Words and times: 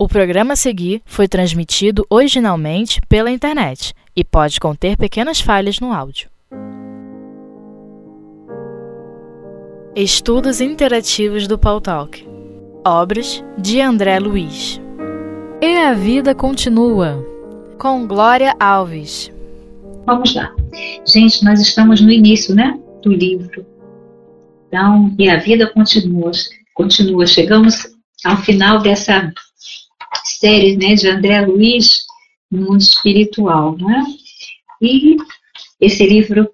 O 0.00 0.06
programa 0.06 0.52
a 0.52 0.56
seguir 0.56 1.02
foi 1.04 1.26
transmitido 1.26 2.06
originalmente 2.08 3.00
pela 3.08 3.32
internet 3.32 3.92
e 4.14 4.22
pode 4.22 4.60
conter 4.60 4.96
pequenas 4.96 5.40
falhas 5.40 5.80
no 5.80 5.92
áudio. 5.92 6.30
Estudos 9.96 10.60
Interativos 10.60 11.48
do 11.48 11.58
Paul 11.58 11.80
Talk. 11.80 12.24
Obras 12.86 13.42
de 13.58 13.80
André 13.80 14.20
Luiz. 14.20 14.80
E 15.60 15.78
a 15.78 15.94
vida 15.94 16.32
continua. 16.32 17.20
Com 17.76 18.06
Glória 18.06 18.54
Alves. 18.60 19.32
Vamos 20.06 20.32
lá. 20.32 20.54
Gente, 21.08 21.44
nós 21.44 21.60
estamos 21.60 22.00
no 22.00 22.12
início, 22.12 22.54
né? 22.54 22.78
Do 23.02 23.12
livro. 23.12 23.66
Então, 24.68 25.12
e 25.18 25.28
a 25.28 25.40
vida 25.40 25.68
continua. 25.72 26.30
Continua. 26.72 27.26
Chegamos 27.26 27.88
ao 28.24 28.36
final 28.36 28.78
dessa 28.78 29.32
série 30.36 30.76
né, 30.76 30.94
de 30.94 31.08
André 31.08 31.46
Luiz 31.46 32.04
no 32.50 32.66
mundo 32.66 32.80
espiritual. 32.80 33.76
Né? 33.76 34.04
E 34.80 35.16
esse 35.80 36.06
livro 36.06 36.48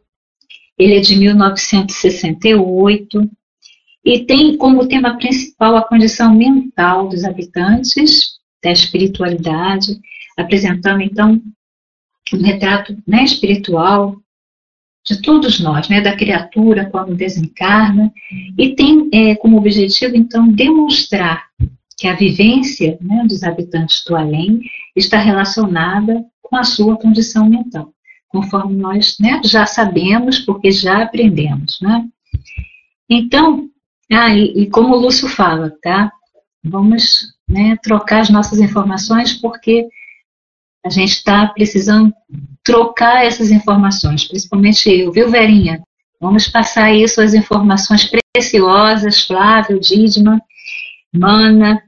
ele 0.78 0.96
é 0.96 1.00
de 1.00 1.16
1968 1.16 3.30
e 4.04 4.20
tem 4.20 4.56
como 4.56 4.86
tema 4.86 5.16
principal 5.16 5.74
a 5.76 5.86
condição 5.86 6.34
mental 6.34 7.08
dos 7.08 7.24
habitantes 7.24 8.34
da 8.62 8.70
espiritualidade, 8.72 9.98
apresentando 10.36 11.00
então 11.00 11.40
um 12.32 12.42
retrato 12.42 12.96
né, 13.06 13.24
espiritual 13.24 14.16
de 15.06 15.20
todos 15.20 15.60
nós, 15.60 15.86
né, 15.88 16.00
da 16.00 16.16
criatura 16.16 16.88
quando 16.90 17.14
desencarna, 17.14 18.10
e 18.58 18.74
tem 18.74 19.08
é, 19.12 19.34
como 19.36 19.58
objetivo 19.58 20.16
então 20.16 20.48
demonstrar 20.48 21.44
que 22.04 22.08
a 22.08 22.14
vivência 22.14 22.98
né, 23.00 23.24
dos 23.26 23.42
habitantes 23.42 24.04
do 24.04 24.14
além 24.14 24.60
está 24.94 25.16
relacionada 25.16 26.22
com 26.42 26.54
a 26.54 26.62
sua 26.62 26.98
condição 26.98 27.48
mental, 27.48 27.94
conforme 28.28 28.76
nós 28.76 29.16
né, 29.18 29.40
já 29.42 29.64
sabemos, 29.64 30.38
porque 30.38 30.70
já 30.70 31.02
aprendemos. 31.02 31.80
Né? 31.80 32.06
Então, 33.08 33.70
ah, 34.12 34.36
e, 34.36 34.64
e, 34.64 34.66
como 34.68 34.94
o 34.94 35.00
Lúcio 35.00 35.30
fala, 35.30 35.74
tá? 35.82 36.12
Vamos 36.62 37.32
né, 37.48 37.74
trocar 37.82 38.20
as 38.20 38.28
nossas 38.28 38.60
informações 38.60 39.32
porque 39.32 39.88
a 40.84 40.90
gente 40.90 41.12
está 41.12 41.46
precisando 41.46 42.12
trocar 42.62 43.24
essas 43.24 43.50
informações, 43.50 44.28
principalmente 44.28 44.90
eu, 44.90 45.10
viu, 45.10 45.30
Verinha? 45.30 45.82
Vamos 46.20 46.48
passar 46.48 46.92
isso, 46.92 47.22
as 47.22 47.32
informações 47.32 48.10
preciosas, 48.34 49.24
Flávio, 49.24 49.80
Didma, 49.80 50.38
Mana. 51.10 51.82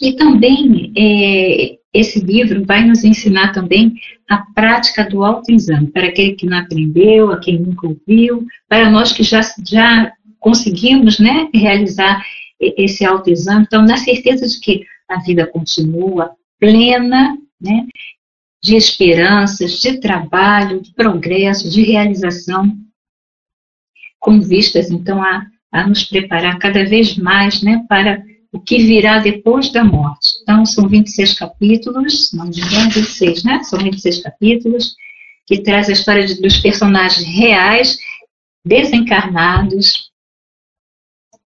E 0.00 0.12
também 0.14 0.92
é, 0.96 1.78
esse 1.92 2.20
livro 2.20 2.64
vai 2.64 2.84
nos 2.84 3.02
ensinar 3.02 3.52
também 3.52 3.94
a 4.28 4.38
prática 4.54 5.08
do 5.08 5.24
autoexame, 5.24 5.88
para 5.88 6.08
aquele 6.08 6.34
que 6.34 6.46
não 6.46 6.58
aprendeu, 6.58 7.32
a 7.32 7.40
quem 7.40 7.58
nunca 7.58 7.86
ouviu, 7.86 8.46
para 8.68 8.90
nós 8.90 9.12
que 9.12 9.22
já, 9.22 9.40
já 9.66 10.12
conseguimos 10.38 11.18
né, 11.18 11.48
realizar 11.52 12.22
esse 12.60 13.04
autoexame. 13.04 13.64
Então, 13.66 13.82
na 13.82 13.96
certeza 13.96 14.46
de 14.46 14.60
que 14.60 14.84
a 15.08 15.18
vida 15.20 15.46
continua 15.46 16.32
plena, 16.60 17.36
né, 17.60 17.86
de 18.62 18.76
esperanças, 18.76 19.80
de 19.80 19.98
trabalho, 19.98 20.80
de 20.80 20.92
progresso, 20.92 21.70
de 21.70 21.82
realização, 21.82 22.76
com 24.18 24.40
vistas, 24.40 24.90
então, 24.90 25.22
a, 25.22 25.46
a 25.72 25.86
nos 25.86 26.04
preparar 26.04 26.58
cada 26.58 26.84
vez 26.84 27.16
mais 27.16 27.62
né, 27.62 27.84
para 27.88 28.22
o 28.52 28.58
que 28.58 28.78
virá 28.78 29.18
depois 29.18 29.70
da 29.70 29.84
morte. 29.84 30.28
Então, 30.42 30.64
são 30.64 30.88
26 30.88 31.34
capítulos, 31.34 32.32
não 32.32 32.46
engano, 32.46 32.90
26, 32.90 33.44
né? 33.44 33.62
São 33.62 33.78
26 33.78 34.22
capítulos, 34.22 34.94
que 35.46 35.62
traz 35.62 35.88
a 35.88 35.92
história 35.92 36.26
de, 36.26 36.40
dos 36.40 36.58
personagens 36.58 37.26
reais, 37.26 37.98
desencarnados, 38.64 40.08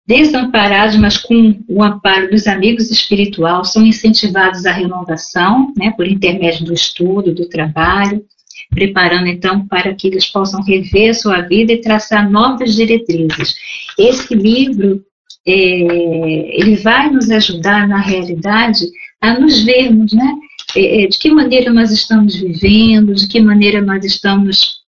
desamparados, 0.05 0.95
mas 0.97 1.17
com 1.17 1.61
o 1.67 1.83
amparo 1.83 2.31
dos 2.31 2.47
amigos 2.47 2.89
espirituais, 2.89 3.71
são 3.71 3.85
incentivados 3.85 4.65
à 4.65 4.71
renovação, 4.71 5.71
né, 5.77 5.91
por 5.91 6.07
intermédio 6.07 6.65
do 6.65 6.73
estudo, 6.73 7.33
do 7.33 7.47
trabalho, 7.47 8.25
preparando 8.71 9.27
então 9.27 9.67
para 9.67 9.93
que 9.93 10.07
eles 10.07 10.25
possam 10.25 10.63
rever 10.63 11.13
sua 11.13 11.41
vida 11.41 11.73
e 11.73 11.81
traçar 11.81 12.29
novas 12.29 12.73
diretrizes. 12.75 13.55
Esse 13.97 14.33
livro 14.33 15.05
ele 15.51 16.75
vai 16.77 17.09
nos 17.09 17.29
ajudar, 17.29 17.87
na 17.87 17.99
realidade, 17.99 18.85
a 19.21 19.39
nos 19.39 19.63
vermos, 19.63 20.13
né? 20.13 20.35
É, 20.75 21.03
é, 21.03 21.07
de 21.07 21.17
que 21.17 21.31
maneira 21.31 21.71
nós 21.73 21.91
estamos 21.91 22.35
vivendo, 22.35 23.15
de 23.15 23.27
que 23.27 23.41
maneira 23.41 23.81
nós 23.81 24.05
estamos 24.05 24.79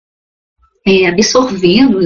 é, 0.85 1.07
absorvendo 1.07 1.99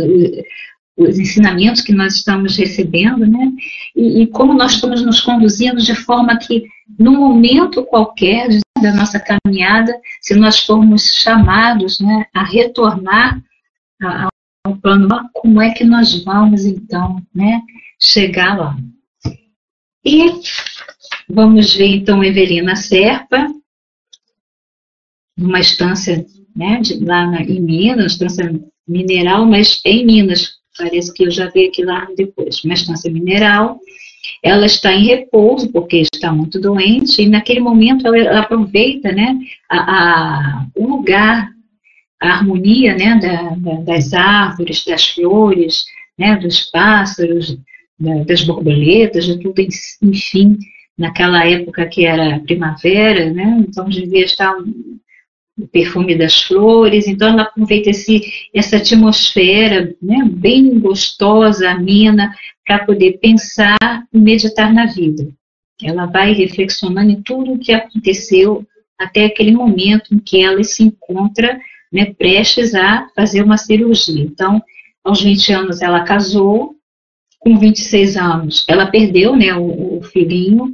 os 0.98 1.20
ensinamentos 1.20 1.82
que 1.82 1.94
nós 1.94 2.16
estamos 2.16 2.56
recebendo, 2.56 3.28
né? 3.28 3.52
E, 3.96 4.22
e, 4.22 4.28
como 4.28 4.54
nós 4.54 4.74
estamos 4.74 5.02
nos 5.02 5.20
conduzindo 5.20 5.82
de 5.82 5.94
forma 5.94 6.38
que, 6.38 6.64
num 6.98 7.18
momento 7.18 7.84
qualquer 7.84 8.48
da 8.82 8.94
nossa 8.94 9.20
caminhada, 9.20 9.94
se 10.22 10.36
nós 10.36 10.60
formos 10.60 11.14
chamados 11.16 12.00
né, 12.00 12.26
a 12.34 12.44
retornar 12.44 13.42
ao 14.64 14.76
plano, 14.78 15.08
como 15.34 15.62
é 15.62 15.72
que 15.72 15.84
nós 15.84 16.24
vamos, 16.24 16.66
então, 16.66 17.22
né? 17.34 17.62
Chegar 18.02 18.58
lá. 18.58 18.78
E 20.04 20.32
vamos 21.28 21.74
ver 21.74 21.88
então 21.88 22.24
Evelina 22.24 22.76
Serpa, 22.76 23.48
numa 25.38 25.60
estância 25.60 26.26
né, 26.56 26.80
de, 26.82 27.04
lá 27.04 27.28
na, 27.28 27.42
em 27.42 27.60
Minas, 27.60 28.14
estância 28.14 28.54
mineral, 28.88 29.46
mas 29.46 29.82
em 29.84 30.06
Minas, 30.06 30.54
parece 30.78 31.14
que 31.14 31.24
eu 31.24 31.32
já 31.32 31.50
vi 31.50 31.68
aqui 31.68 31.84
lá 31.84 32.08
depois, 32.16 32.64
uma 32.64 32.74
estância 32.74 33.12
mineral. 33.12 33.80
Ela 34.44 34.66
está 34.66 34.94
em 34.94 35.06
repouso 35.06 35.72
porque 35.72 35.98
está 35.98 36.32
muito 36.32 36.60
doente 36.60 37.22
e 37.22 37.30
naquele 37.30 37.60
momento 37.60 38.08
ela, 38.08 38.18
ela 38.18 38.40
aproveita 38.42 39.12
né, 39.12 39.38
a, 39.70 39.78
a, 39.78 40.68
o 40.76 40.88
lugar, 40.88 41.50
a 42.22 42.30
harmonia 42.30 42.96
né, 42.96 43.20
da, 43.20 43.56
da, 43.56 43.82
das 43.82 44.14
árvores, 44.14 44.86
das 44.86 45.10
flores, 45.10 45.86
né, 46.18 46.38
dos 46.38 46.62
pássaros, 46.62 47.58
das 48.00 48.44
borboletas, 48.44 49.26
de 49.26 49.40
tudo, 49.40 49.62
enfim, 50.02 50.58
naquela 50.98 51.46
época 51.48 51.86
que 51.88 52.06
era 52.06 52.40
primavera, 52.40 53.32
né? 53.32 53.64
Então 53.68 53.88
devia 53.88 54.26
estar 54.26 54.56
um, 54.58 55.00
o 55.58 55.68
perfume 55.68 56.18
das 56.18 56.42
flores, 56.42 57.08
então 57.08 57.30
ela 57.30 57.44
aproveita 57.44 57.90
esse, 57.90 58.22
essa 58.54 58.78
atmosfera 58.78 59.96
né, 60.02 60.24
bem 60.30 60.78
gostosa, 60.80 61.70
amena, 61.70 62.34
para 62.66 62.86
poder 62.86 63.20
pensar 63.20 63.78
e 64.12 64.18
meditar 64.18 64.74
na 64.74 64.86
vida. 64.86 65.28
Ela 65.82 66.06
vai 66.06 66.34
reflexionando 66.34 67.12
em 67.12 67.22
tudo 67.22 67.54
o 67.54 67.60
que 67.60 67.72
aconteceu 67.72 68.66
até 68.98 69.26
aquele 69.26 69.52
momento 69.52 70.14
em 70.14 70.20
que 70.20 70.42
ela 70.42 70.64
se 70.64 70.84
encontra 70.84 71.60
né, 71.92 72.14
prestes 72.14 72.74
a 72.74 73.08
fazer 73.16 73.42
uma 73.42 73.58
cirurgia. 73.58 74.24
Então, 74.24 74.62
aos 75.04 75.22
20 75.22 75.54
anos 75.54 75.82
ela 75.82 76.04
casou, 76.04 76.76
com 77.46 77.60
26 77.60 78.18
anos, 78.18 78.66
ela 78.68 78.88
perdeu 78.88 79.36
né, 79.36 79.54
o, 79.54 80.00
o 80.00 80.02
filhinho, 80.02 80.74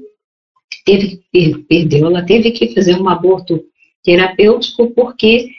teve, 0.86 1.22
perdeu, 1.68 2.08
ela 2.08 2.24
teve 2.24 2.52
que 2.52 2.74
fazer 2.74 2.96
um 2.96 3.10
aborto 3.10 3.62
terapêutico 4.02 4.90
porque 4.92 5.50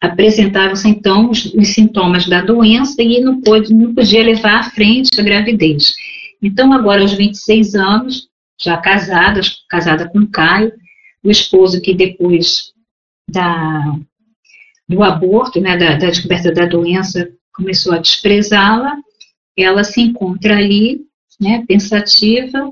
apresentavam-se 0.00 0.88
então 0.88 1.28
os, 1.30 1.52
os, 1.52 1.68
sintomas 1.68 2.26
da 2.26 2.40
doença 2.40 3.02
e 3.02 3.20
não, 3.20 3.42
pôde, 3.42 3.74
não 3.74 3.94
podia 3.94 4.24
levar 4.24 4.60
à 4.60 4.70
frente 4.70 5.20
a 5.20 5.22
gravidez. 5.22 5.94
Então, 6.42 6.72
agora 6.72 7.02
aos 7.02 7.12
26 7.12 7.74
anos, 7.74 8.28
já 8.58 8.78
casada, 8.78 9.42
casada 9.68 10.08
com 10.08 10.26
Caio, 10.26 10.72
o 11.22 11.30
esposo 11.30 11.82
que 11.82 11.92
depois 11.92 12.72
da, 13.28 13.98
do 14.88 15.02
aborto, 15.02 15.60
né, 15.60 15.76
da, 15.76 15.96
da 15.96 16.06
descoberta 16.06 16.50
da 16.52 16.64
doença, 16.64 17.28
começou 17.52 17.92
a 17.92 17.98
desprezá-la, 17.98 18.96
ela 19.62 19.84
se 19.84 20.00
encontra 20.00 20.56
ali, 20.56 21.00
né, 21.40 21.64
pensativa, 21.66 22.70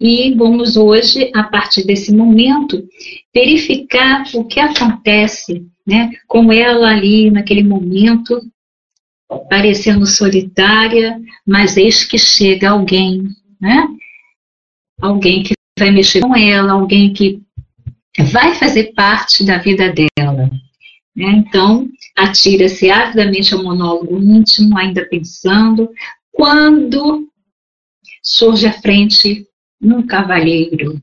e 0.00 0.32
vamos 0.34 0.76
hoje, 0.76 1.30
a 1.34 1.42
partir 1.42 1.84
desse 1.84 2.14
momento, 2.14 2.86
verificar 3.34 4.24
o 4.34 4.44
que 4.44 4.60
acontece 4.60 5.66
né, 5.84 6.10
com 6.28 6.52
ela 6.52 6.90
ali 6.90 7.30
naquele 7.30 7.64
momento, 7.64 8.40
parecendo 9.50 10.06
solitária, 10.06 11.20
mas 11.44 11.76
eis 11.76 12.04
que 12.04 12.16
chega 12.16 12.70
alguém, 12.70 13.24
né? 13.60 13.88
Alguém 15.00 15.42
que 15.42 15.54
vai 15.78 15.90
mexer 15.90 16.20
com 16.20 16.36
ela, 16.36 16.72
alguém 16.72 17.12
que 17.12 17.42
vai 18.32 18.54
fazer 18.54 18.92
parte 18.94 19.44
da 19.44 19.58
vida 19.58 19.92
dela. 19.92 20.07
Né? 21.18 21.32
Então, 21.32 21.88
atira-se 22.16 22.88
avidamente 22.88 23.52
ao 23.52 23.64
monólogo 23.64 24.22
íntimo, 24.22 24.78
ainda 24.78 25.04
pensando, 25.04 25.90
quando 26.30 27.28
surge 28.22 28.68
à 28.68 28.72
frente 28.72 29.44
um 29.82 30.06
cavalheiro, 30.06 31.02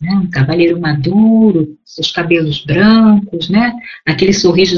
né, 0.00 0.14
um 0.14 0.28
cavaleiro 0.28 0.80
maduro, 0.80 1.78
seus 1.84 2.10
cabelos 2.10 2.64
brancos, 2.64 3.48
né, 3.48 3.72
aquele 4.04 4.32
sorriso, 4.32 4.76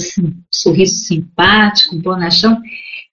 sorriso 0.51 0.97
simpático, 0.97 1.97
bonachão, 1.97 2.61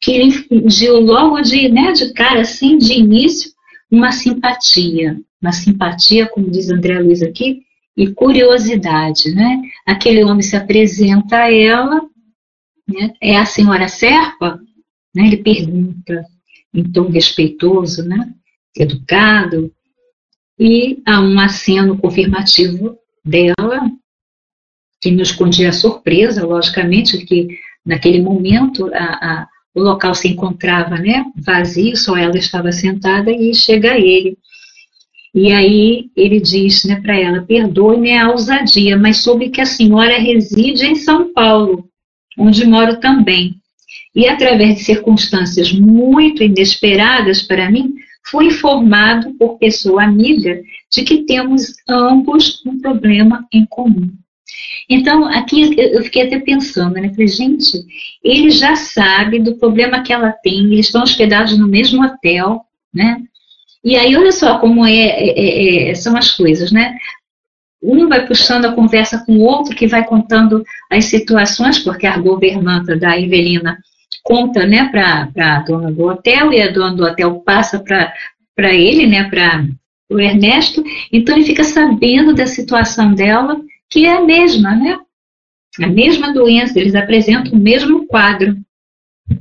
que 0.01 0.11
ele 0.11 0.25
infundiu 0.25 0.99
logo 0.99 1.39
de, 1.39 1.69
né, 1.69 1.93
de 1.93 2.11
cara, 2.11 2.41
assim, 2.41 2.77
de 2.77 2.99
início, 2.99 3.49
uma 3.89 4.11
simpatia, 4.11 5.17
uma 5.41 5.53
simpatia, 5.53 6.27
como 6.27 6.51
diz 6.51 6.69
André 6.69 6.99
Luiz 6.99 7.21
aqui, 7.21 7.61
e 7.95 8.11
curiosidade, 8.13 9.33
né? 9.33 9.61
Aquele 9.85 10.23
homem 10.23 10.41
se 10.41 10.55
apresenta 10.55 11.37
a 11.37 11.53
ela, 11.53 12.01
né? 12.87 13.13
é 13.21 13.37
a 13.37 13.45
senhora 13.45 13.87
Serpa? 13.87 14.59
Né? 15.13 15.27
Ele 15.27 15.37
pergunta 15.37 16.25
em 16.73 16.83
tom 16.91 17.09
respeitoso, 17.09 18.07
né? 18.07 18.33
educado, 18.77 19.71
e 20.63 21.01
há 21.07 21.19
um 21.19 21.39
aceno 21.39 21.97
confirmativo 21.97 22.95
dela, 23.25 23.89
que 25.01 25.09
nos 25.09 25.29
escondia 25.29 25.69
a 25.69 25.73
surpresa, 25.73 26.45
logicamente, 26.45 27.25
que 27.25 27.47
naquele 27.83 28.21
momento 28.21 28.93
a, 28.93 28.97
a, 28.97 29.47
o 29.73 29.81
local 29.81 30.13
se 30.13 30.27
encontrava 30.27 30.97
né, 30.97 31.25
vazio, 31.35 31.97
só 31.97 32.15
ela 32.15 32.37
estava 32.37 32.71
sentada 32.71 33.31
e 33.31 33.55
chega 33.55 33.97
ele. 33.97 34.37
E 35.33 35.51
aí 35.51 36.09
ele 36.15 36.39
diz 36.39 36.83
né, 36.83 36.99
para 37.01 37.17
ela: 37.17 37.41
perdoe-me 37.41 38.17
a 38.17 38.29
ousadia, 38.29 38.97
mas 38.97 39.17
soube 39.17 39.49
que 39.49 39.61
a 39.61 39.65
senhora 39.65 40.19
reside 40.19 40.85
em 40.85 40.95
São 40.95 41.33
Paulo, 41.33 41.87
onde 42.37 42.65
moro 42.65 42.99
também. 42.99 43.55
E 44.13 44.27
através 44.27 44.75
de 44.75 44.83
circunstâncias 44.83 45.71
muito 45.71 46.43
inesperadas 46.43 47.41
para 47.41 47.71
mim, 47.71 47.93
fui 48.25 48.47
informado 48.47 49.33
por 49.35 49.57
pessoa 49.57 50.03
amiga 50.03 50.61
de 50.91 51.03
que 51.03 51.23
temos 51.23 51.73
ambos 51.87 52.61
um 52.65 52.79
problema 52.79 53.47
em 53.53 53.65
comum. 53.65 54.09
Então, 54.89 55.25
aqui 55.25 55.73
eu 55.77 56.03
fiquei 56.03 56.23
até 56.23 56.39
pensando, 56.39 56.95
né? 56.95 57.09
Falei, 57.09 57.27
gente, 57.27 57.71
ele 58.21 58.49
já 58.49 58.75
sabe 58.75 59.39
do 59.39 59.55
problema 59.55 60.03
que 60.03 60.11
ela 60.11 60.31
tem, 60.31 60.65
eles 60.65 60.87
estão 60.87 61.03
hospedados 61.03 61.57
no 61.57 61.67
mesmo 61.67 62.03
hotel, 62.03 62.61
né? 62.93 63.23
E 63.83 63.95
aí, 63.95 64.15
olha 64.15 64.31
só 64.31 64.59
como 64.59 64.85
é, 64.85 64.93
é, 64.93 65.39
é, 65.39 65.89
é, 65.89 65.95
são 65.95 66.15
as 66.15 66.31
coisas, 66.31 66.71
né? 66.71 66.97
Um 67.81 68.07
vai 68.07 68.27
puxando 68.27 68.65
a 68.65 68.73
conversa 68.73 69.23
com 69.25 69.33
o 69.33 69.41
outro, 69.41 69.75
que 69.75 69.87
vai 69.87 70.05
contando 70.05 70.63
as 70.89 71.05
situações, 71.05 71.79
porque 71.79 72.05
a 72.05 72.17
governanta 72.17 72.95
da 72.95 73.19
Evelina 73.19 73.77
conta 74.23 74.67
né, 74.67 74.87
para 74.89 75.29
a 75.35 75.59
dona 75.61 75.91
do 75.91 76.03
hotel, 76.03 76.53
e 76.53 76.61
a 76.61 76.71
dona 76.71 76.95
do 76.95 77.03
hotel 77.03 77.39
passa 77.41 77.79
para 77.79 78.73
ele, 78.73 79.07
né, 79.07 79.27
para 79.27 79.65
o 80.11 80.19
Ernesto, 80.19 80.83
então 81.11 81.35
ele 81.35 81.45
fica 81.45 81.63
sabendo 81.63 82.35
da 82.35 82.45
situação 82.45 83.15
dela, 83.15 83.59
que 83.89 84.05
é 84.05 84.17
a 84.17 84.21
mesma, 84.21 84.75
né? 84.75 84.99
A 85.79 85.87
mesma 85.87 86.33
doença, 86.33 86.77
eles 86.79 86.93
apresentam 86.93 87.53
o 87.53 87.57
mesmo 87.57 88.05
quadro. 88.05 88.57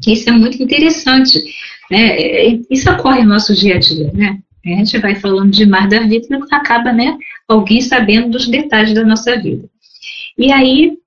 Isso 0.07 0.29
é 0.29 0.33
muito 0.33 0.63
interessante. 0.63 1.41
Né? 1.91 2.61
Isso 2.71 2.91
ocorre 2.91 3.23
no 3.23 3.31
nosso 3.31 3.55
dia 3.55 3.77
a 3.77 3.79
dia, 3.79 4.13
né? 4.13 4.39
A 4.65 4.69
gente 4.69 4.99
vai 4.99 5.15
falando 5.15 5.51
demais 5.51 5.89
da 5.89 6.01
vida 6.01 6.27
e 6.31 6.55
acaba, 6.55 6.93
né, 6.93 7.17
alguém 7.49 7.81
sabendo 7.81 8.31
dos 8.31 8.47
detalhes 8.47 8.95
da 8.95 9.03
nossa 9.05 9.41
vida. 9.41 9.69
E 10.37 10.53
aí, 10.53 10.99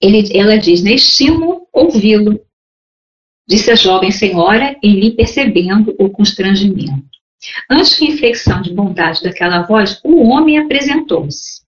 ele, 0.00 0.36
ela 0.36 0.58
diz, 0.58 0.82
né, 0.82 0.94
estimo 0.94 1.68
ouvi-lo, 1.72 2.40
disse 3.48 3.70
a 3.70 3.76
jovem 3.76 4.10
senhora, 4.10 4.76
em 4.82 4.98
lhe 4.98 5.12
percebendo 5.12 5.94
o 5.98 6.10
constrangimento. 6.10 7.04
Antes 7.70 7.94
que 7.94 8.06
a 8.06 8.10
inflexão 8.10 8.62
de 8.62 8.72
bondade 8.72 9.22
daquela 9.22 9.62
voz, 9.62 10.00
o 10.02 10.28
homem 10.28 10.58
apresentou-se. 10.58 11.62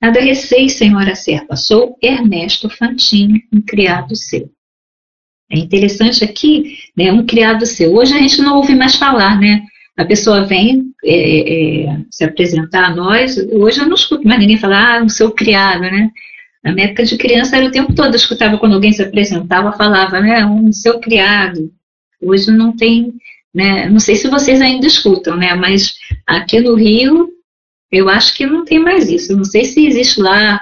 Nada 0.00 0.20
receio, 0.20 0.68
senhora 0.68 1.14
Serpa, 1.14 1.56
sou 1.56 1.96
Ernesto 2.02 2.68
Fantini, 2.68 3.44
um 3.52 3.60
criado 3.60 4.14
seu. 4.16 4.50
É 5.50 5.58
interessante 5.58 6.24
aqui, 6.24 6.78
né, 6.96 7.12
um 7.12 7.24
criado 7.24 7.66
seu. 7.66 7.94
Hoje 7.94 8.14
a 8.14 8.18
gente 8.18 8.40
não 8.40 8.56
ouve 8.56 8.74
mais 8.74 8.96
falar, 8.96 9.38
né? 9.38 9.62
A 9.96 10.04
pessoa 10.04 10.44
vem 10.44 10.92
é, 11.04 11.86
é, 11.86 11.98
se 12.10 12.24
apresentar 12.24 12.86
a 12.86 12.94
nós. 12.94 13.36
Hoje 13.52 13.80
eu 13.80 13.86
não 13.86 13.94
escuto 13.94 14.26
mais 14.26 14.40
ninguém 14.40 14.58
falar, 14.58 15.00
ah, 15.00 15.04
o 15.04 15.08
seu 15.08 15.30
criado, 15.30 15.82
né? 15.82 16.10
Na 16.64 16.72
minha 16.72 16.86
época 16.86 17.04
de 17.04 17.18
criança 17.18 17.56
era 17.58 17.66
o 17.66 17.70
tempo 17.70 17.94
todo, 17.94 18.08
eu 18.08 18.16
escutava 18.16 18.56
quando 18.56 18.72
alguém 18.74 18.90
se 18.90 19.02
apresentava, 19.02 19.72
falava, 19.72 20.18
né, 20.18 20.46
um 20.46 20.72
seu 20.72 20.98
criado. 20.98 21.70
Hoje 22.22 22.50
não 22.50 22.74
tem, 22.74 23.12
né, 23.54 23.86
não 23.86 24.00
sei 24.00 24.16
se 24.16 24.28
vocês 24.28 24.62
ainda 24.62 24.86
escutam, 24.86 25.36
né, 25.36 25.54
mas 25.54 25.94
aqui 26.26 26.60
no 26.60 26.74
Rio, 26.74 27.28
eu 27.92 28.08
acho 28.08 28.34
que 28.34 28.46
não 28.46 28.64
tem 28.64 28.78
mais 28.78 29.10
isso. 29.10 29.36
Não 29.36 29.44
sei 29.44 29.66
se 29.66 29.86
existe 29.86 30.22
lá 30.22 30.58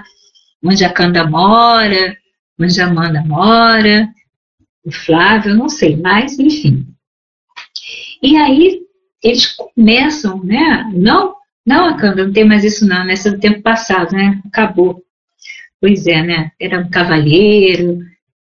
onde 0.63 0.85
a 0.85 0.93
Canda 0.93 1.25
mora, 1.25 2.17
onde 2.61 2.81
a 2.81 2.87
Amanda 2.87 3.23
mora, 3.25 4.09
o 4.85 4.91
Flávio, 4.91 5.55
não 5.55 5.69
sei, 5.69 5.97
mas 5.97 6.39
enfim. 6.39 6.87
E 8.23 8.37
aí 8.37 8.81
eles 9.23 9.47
começam, 9.47 10.43
né? 10.43 10.91
Não, 10.95 11.35
não, 11.65 11.87
Akanda, 11.87 12.25
não 12.25 12.33
tem 12.33 12.45
mais 12.45 12.65
isso 12.65 12.87
não, 12.87 13.05
nessa 13.05 13.31
do 13.31 13.39
tempo 13.39 13.63
passado, 13.63 14.13
né? 14.13 14.41
Acabou. 14.47 15.05
Pois 15.81 16.07
é, 16.07 16.23
né? 16.23 16.53
Era 16.61 16.81
um 16.81 16.91
cavalheiro. 16.91 17.99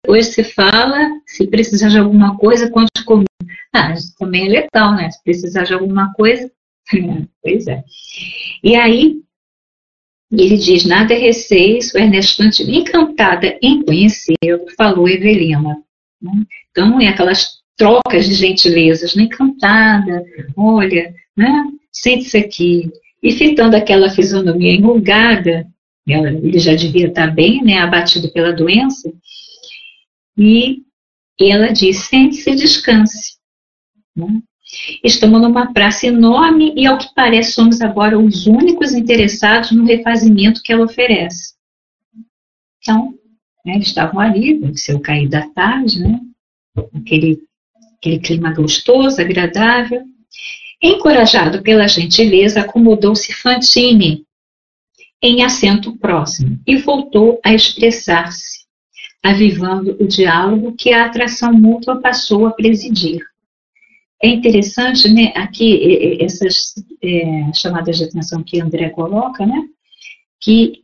Hoje 0.06 0.32
se 0.32 0.44
fala, 0.44 0.98
se 1.26 1.46
precisar 1.46 1.88
de 1.88 1.98
alguma 1.98 2.36
coisa, 2.36 2.70
conte 2.70 3.04
comigo. 3.04 3.28
Ah, 3.72 3.94
também 4.18 4.46
é 4.46 4.62
legal, 4.62 4.94
né? 4.94 5.10
Se 5.10 5.22
precisar 5.22 5.64
de 5.64 5.74
alguma 5.74 6.12
coisa, 6.14 6.50
pois 7.42 7.66
é. 7.66 7.84
E 8.62 8.74
aí, 8.76 9.20
ele 10.30 10.56
diz, 10.56 10.84
nada 10.84 11.14
é 11.14 11.18
receio, 11.18 11.78
Ernesto 11.94 12.42
encantada 12.42 13.58
em 13.62 13.82
conhecê-lo, 13.82 14.66
falou 14.76 15.08
Evelina. 15.08 15.76
Né? 16.20 16.32
Então, 16.70 17.00
é 17.00 17.08
aquelas 17.08 17.58
trocas 17.76 18.26
de 18.26 18.34
gentilezas, 18.34 19.14
né? 19.14 19.24
encantada, 19.24 20.24
olha, 20.56 21.14
né? 21.36 21.64
sente-se 21.92 22.36
aqui. 22.36 22.90
E 23.22 23.32
fitando 23.32 23.76
aquela 23.76 24.10
fisionomia 24.10 24.72
enrugada, 24.72 25.66
ele 26.06 26.58
já 26.58 26.74
devia 26.74 27.08
estar 27.08 27.34
bem, 27.34 27.62
né, 27.62 27.78
abatido 27.78 28.32
pela 28.32 28.52
doença, 28.52 29.12
e 30.36 30.82
ela 31.40 31.72
diz, 31.72 32.06
sente-se 32.06 32.50
e 32.50 32.54
descanse. 32.54 33.36
Né? 34.14 34.40
Estamos 35.02 35.40
numa 35.40 35.72
praça 35.72 36.06
enorme 36.06 36.72
e, 36.76 36.86
ao 36.86 36.96
que 36.96 37.12
parece, 37.14 37.52
somos 37.52 37.80
agora 37.80 38.18
os 38.18 38.46
únicos 38.46 38.92
interessados 38.92 39.72
no 39.72 39.84
refazimento 39.84 40.62
que 40.62 40.72
ela 40.72 40.84
oferece. 40.84 41.54
Então, 42.80 43.17
né, 43.68 43.74
eles 43.74 43.88
estavam 43.88 44.18
ali, 44.18 44.58
deve 44.58 44.78
ser 44.78 44.94
o 44.94 45.00
cair 45.00 45.28
da 45.28 45.46
tarde, 45.50 46.00
né? 46.00 46.18
Aquele, 46.94 47.38
aquele 47.98 48.18
clima 48.18 48.54
gostoso, 48.54 49.20
agradável. 49.20 50.02
Encorajado 50.82 51.60
pela 51.60 51.86
gentileza, 51.86 52.60
acomodou-se 52.60 53.30
Fantine 53.34 54.24
em 55.20 55.42
assento 55.42 55.96
próximo 55.98 56.58
e 56.66 56.76
voltou 56.76 57.40
a 57.44 57.52
expressar-se, 57.52 58.64
avivando 59.22 59.96
o 60.00 60.06
diálogo 60.06 60.74
que 60.76 60.92
a 60.92 61.04
atração 61.04 61.52
mútua 61.52 62.00
passou 62.00 62.46
a 62.46 62.52
presidir. 62.52 63.20
É 64.22 64.28
interessante, 64.28 65.08
né, 65.12 65.32
aqui, 65.36 66.18
essas 66.20 66.74
é, 67.02 67.52
chamadas 67.52 67.98
de 67.98 68.04
atenção 68.04 68.42
que 68.42 68.60
André 68.60 68.88
coloca, 68.90 69.44
né, 69.44 69.68
que 70.40 70.82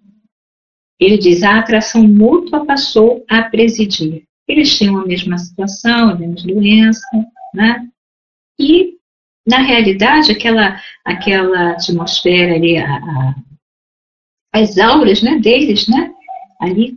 ele 1.05 1.19
diz, 1.19 1.43
a 1.43 1.59
atração 1.59 2.07
mútua 2.07 2.65
passou 2.65 3.25
a 3.29 3.43
presidir. 3.43 4.25
Eles 4.47 4.77
tinham 4.77 4.99
a 4.99 5.07
mesma 5.07 5.39
situação, 5.39 6.11
a 6.11 6.15
mesma 6.15 6.53
doença, 6.53 7.07
né? 7.55 7.89
E, 8.59 8.95
na 9.47 9.59
realidade, 9.59 10.31
aquela, 10.31 10.81
aquela 11.05 11.73
atmosfera 11.73 12.55
ali, 12.55 12.79
a, 12.79 12.97
a, 12.97 13.35
as 14.53 14.79
auras 14.79 15.23
né, 15.23 15.39
deles, 15.39 15.89
né? 15.89 16.13
Ali, 16.61 16.97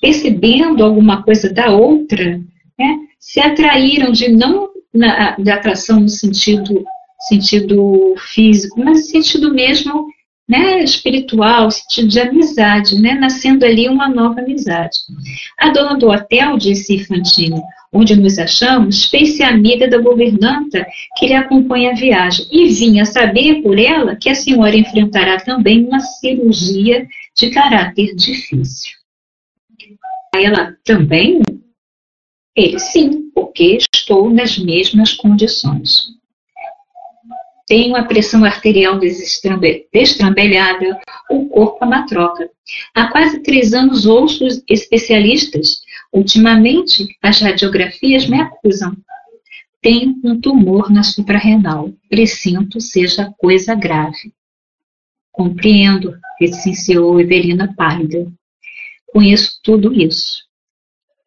percebendo 0.00 0.84
alguma 0.84 1.22
coisa 1.22 1.52
da 1.52 1.70
outra, 1.70 2.38
né? 2.78 2.98
Se 3.18 3.40
atraíram 3.40 4.10
de 4.10 4.32
não 4.32 4.70
na, 4.92 5.36
de 5.36 5.50
atração 5.50 6.00
no 6.00 6.08
sentido, 6.08 6.84
sentido 7.28 8.14
físico, 8.18 8.78
mas 8.82 8.98
no 8.98 9.04
sentido 9.04 9.54
mesmo 9.54 10.08
né, 10.48 10.82
espiritual, 10.82 11.70
sentido 11.70 12.08
de 12.08 12.20
amizade, 12.20 13.00
né, 13.00 13.14
nascendo 13.14 13.64
ali 13.64 13.88
uma 13.88 14.08
nova 14.08 14.40
amizade. 14.40 14.98
A 15.58 15.70
dona 15.70 15.96
do 15.96 16.08
hotel, 16.08 16.58
disse 16.58 17.04
Fantine, 17.04 17.60
onde 17.92 18.16
nos 18.16 18.38
achamos, 18.38 19.04
fez-se 19.06 19.42
amiga 19.42 19.88
da 19.88 19.98
governanta 19.98 20.86
que 21.16 21.26
lhe 21.26 21.34
acompanha 21.34 21.92
a 21.92 21.94
viagem 21.94 22.46
e 22.50 22.68
vinha 22.68 23.04
saber 23.04 23.62
por 23.62 23.78
ela 23.78 24.16
que 24.16 24.28
a 24.28 24.34
senhora 24.34 24.76
enfrentará 24.76 25.38
também 25.38 25.86
uma 25.86 26.00
cirurgia 26.00 27.06
de 27.36 27.50
caráter 27.50 28.14
difícil. 28.14 28.92
Ela 30.34 30.74
também? 30.84 31.42
Ele, 32.56 32.78
sim, 32.78 33.30
porque 33.34 33.78
estou 33.94 34.30
nas 34.30 34.58
mesmas 34.58 35.12
condições. 35.12 36.21
Tenho 37.66 37.96
a 37.96 38.04
pressão 38.04 38.44
arterial 38.44 38.98
destrambelhada, 38.98 41.00
o 41.30 41.48
corpo 41.48 41.84
a 41.84 41.86
matroca. 41.86 42.50
Há 42.94 43.08
quase 43.08 43.40
três 43.40 43.72
anos 43.72 44.06
ouço 44.06 44.44
especialistas. 44.68 45.82
Ultimamente, 46.12 47.16
as 47.22 47.40
radiografias 47.40 48.26
me 48.26 48.40
acusam. 48.40 48.96
Tenho 49.80 50.18
um 50.24 50.40
tumor 50.40 50.90
na 50.90 51.02
suprarrenal. 51.02 51.92
Presinto 52.08 52.80
seja 52.80 53.32
coisa 53.38 53.74
grave. 53.74 54.32
Compreendo, 55.30 56.16
recenseou 56.38 57.20
Evelina 57.20 57.72
pálida. 57.74 58.30
Conheço 59.06 59.58
tudo 59.62 59.92
isso. 59.92 60.42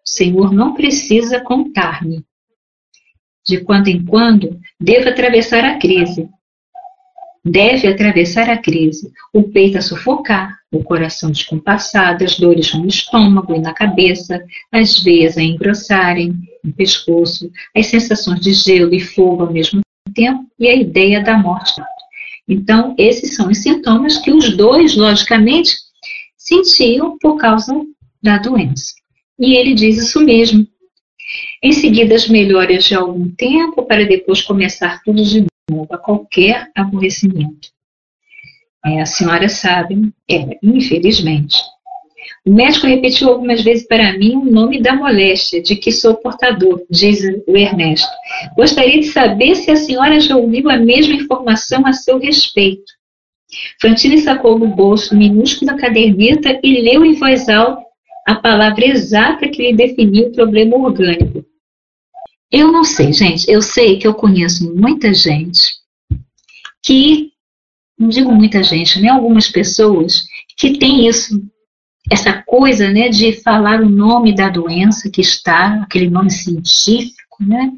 O 0.05 0.09
Senhor 0.09 0.53
não 0.53 0.73
precisa 0.73 1.39
contar-me. 1.39 2.23
De 3.47 3.61
quando 3.61 3.87
em 3.87 4.03
quando, 4.03 4.59
devo 4.79 5.09
atravessar 5.09 5.63
a 5.63 5.77
crise. 5.77 6.27
Deve 7.43 7.87
atravessar 7.87 8.49
a 8.49 8.57
crise. 8.57 9.11
O 9.31 9.43
peito 9.43 9.77
a 9.77 9.81
sufocar, 9.81 10.57
o 10.71 10.83
coração 10.83 11.29
descompassado, 11.29 12.23
as 12.23 12.39
dores 12.39 12.73
no 12.73 12.87
estômago 12.87 13.53
e 13.53 13.59
na 13.59 13.71
cabeça, 13.71 14.43
as 14.71 15.03
veias 15.03 15.37
a 15.37 15.43
engrossarem 15.43 16.33
no 16.63 16.73
pescoço, 16.73 17.51
as 17.75 17.85
sensações 17.85 18.39
de 18.39 18.51
gelo 18.51 18.93
e 18.93 18.99
fogo 18.99 19.43
ao 19.43 19.53
mesmo 19.53 19.81
tempo 20.13 20.45
e 20.59 20.67
a 20.67 20.75
ideia 20.75 21.23
da 21.23 21.37
morte. 21.37 21.79
Então, 22.47 22.95
esses 22.97 23.35
são 23.35 23.49
os 23.49 23.59
sintomas 23.59 24.17
que 24.17 24.31
os 24.31 24.55
dois, 24.55 24.95
logicamente, 24.95 25.75
sentiam 26.35 27.17
por 27.19 27.37
causa 27.37 27.73
da 28.21 28.37
doença. 28.37 28.93
E 29.39 29.55
ele 29.55 29.73
diz 29.73 29.97
isso 29.97 30.23
mesmo. 30.23 30.65
Em 31.63 31.71
seguida, 31.71 32.15
as 32.15 32.27
melhoras 32.27 32.83
de 32.85 32.95
algum 32.95 33.29
tempo, 33.29 33.83
para 33.83 34.05
depois 34.05 34.41
começar 34.41 35.01
tudo 35.03 35.23
de 35.23 35.45
novo, 35.69 35.87
a 35.93 35.97
qualquer 35.97 36.69
aborrecimento. 36.75 37.69
É, 38.85 39.01
a 39.01 39.05
senhora 39.05 39.49
sabe, 39.49 40.13
é, 40.29 40.59
infelizmente. 40.61 41.57
O 42.45 42.53
médico 42.53 42.85
repetiu 42.85 43.29
algumas 43.29 43.63
vezes 43.63 43.87
para 43.87 44.15
mim 44.17 44.35
o 44.35 44.45
nome 44.45 44.79
da 44.79 44.95
moléstia 44.95 45.61
de 45.61 45.75
que 45.75 45.91
sou 45.91 46.15
portador, 46.15 46.83
diz 46.89 47.19
o 47.47 47.57
Ernesto. 47.57 48.07
Gostaria 48.55 48.99
de 48.99 49.07
saber 49.07 49.55
se 49.55 49.71
a 49.71 49.75
senhora 49.75 50.19
já 50.19 50.35
ouviu 50.35 50.69
a 50.69 50.77
mesma 50.77 51.15
informação 51.15 51.85
a 51.87 51.93
seu 51.93 52.19
respeito. 52.19 52.93
Frantini 53.79 54.19
sacou 54.19 54.59
do 54.59 54.67
bolso 54.67 55.15
minúscula 55.15 55.75
caderneta 55.75 56.59
e 56.61 56.81
leu 56.81 57.03
em 57.05 57.13
voz 57.13 57.49
alta 57.49 57.84
a 58.25 58.33
palavra 58.33 58.83
exata 58.87 59.47
que 59.47 59.61
lhe 59.61 59.75
definiu 59.75 60.29
o 60.29 60.31
problema 60.31 60.75
orgânico. 60.75 61.45
Eu 62.51 62.71
não 62.71 62.83
sei, 62.83 63.13
gente. 63.13 63.49
Eu 63.49 63.61
sei 63.61 63.99
que 63.99 64.07
eu 64.07 64.15
conheço 64.15 64.73
muita 64.75 65.13
gente 65.13 65.75
que, 66.81 67.31
não 67.97 68.09
digo 68.09 68.31
muita 68.31 68.63
gente, 68.63 68.99
né? 68.99 69.09
Algumas 69.09 69.47
pessoas 69.47 70.25
que 70.57 70.79
tem 70.79 71.07
isso, 71.07 71.39
essa 72.11 72.41
coisa, 72.43 72.89
né, 72.89 73.09
de 73.09 73.33
falar 73.41 73.81
o 73.81 73.89
nome 73.89 74.33
da 74.33 74.49
doença 74.49 75.09
que 75.09 75.21
está, 75.21 75.83
aquele 75.83 76.09
nome 76.09 76.31
científico, 76.31 77.43
né? 77.43 77.71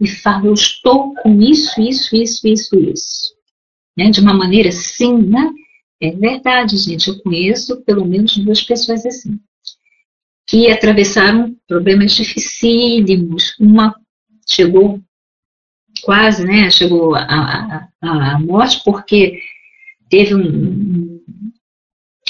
E 0.00 0.08
fala, 0.08 0.46
eu 0.46 0.54
estou 0.54 1.14
com 1.14 1.40
isso, 1.40 1.80
isso, 1.80 2.16
isso, 2.16 2.48
isso, 2.48 2.76
isso. 2.76 3.34
Né, 3.96 4.10
de 4.10 4.20
uma 4.20 4.34
maneira 4.34 4.70
assim, 4.70 5.16
né? 5.18 5.50
É 6.00 6.10
verdade, 6.10 6.76
gente. 6.76 7.08
Eu 7.08 7.20
conheço 7.20 7.80
pelo 7.82 8.04
menos 8.04 8.36
duas 8.38 8.60
pessoas 8.60 9.06
assim 9.06 9.38
que 10.46 10.70
atravessaram 10.70 11.54
problemas 11.66 12.12
dificílimos. 12.12 13.56
Uma 13.58 13.94
chegou 14.48 15.00
quase, 16.02 16.44
né, 16.44 16.70
chegou 16.70 17.14
à 17.14 18.38
morte 18.40 18.82
porque 18.84 19.40
teve 20.08 20.34
um, 20.34 21.20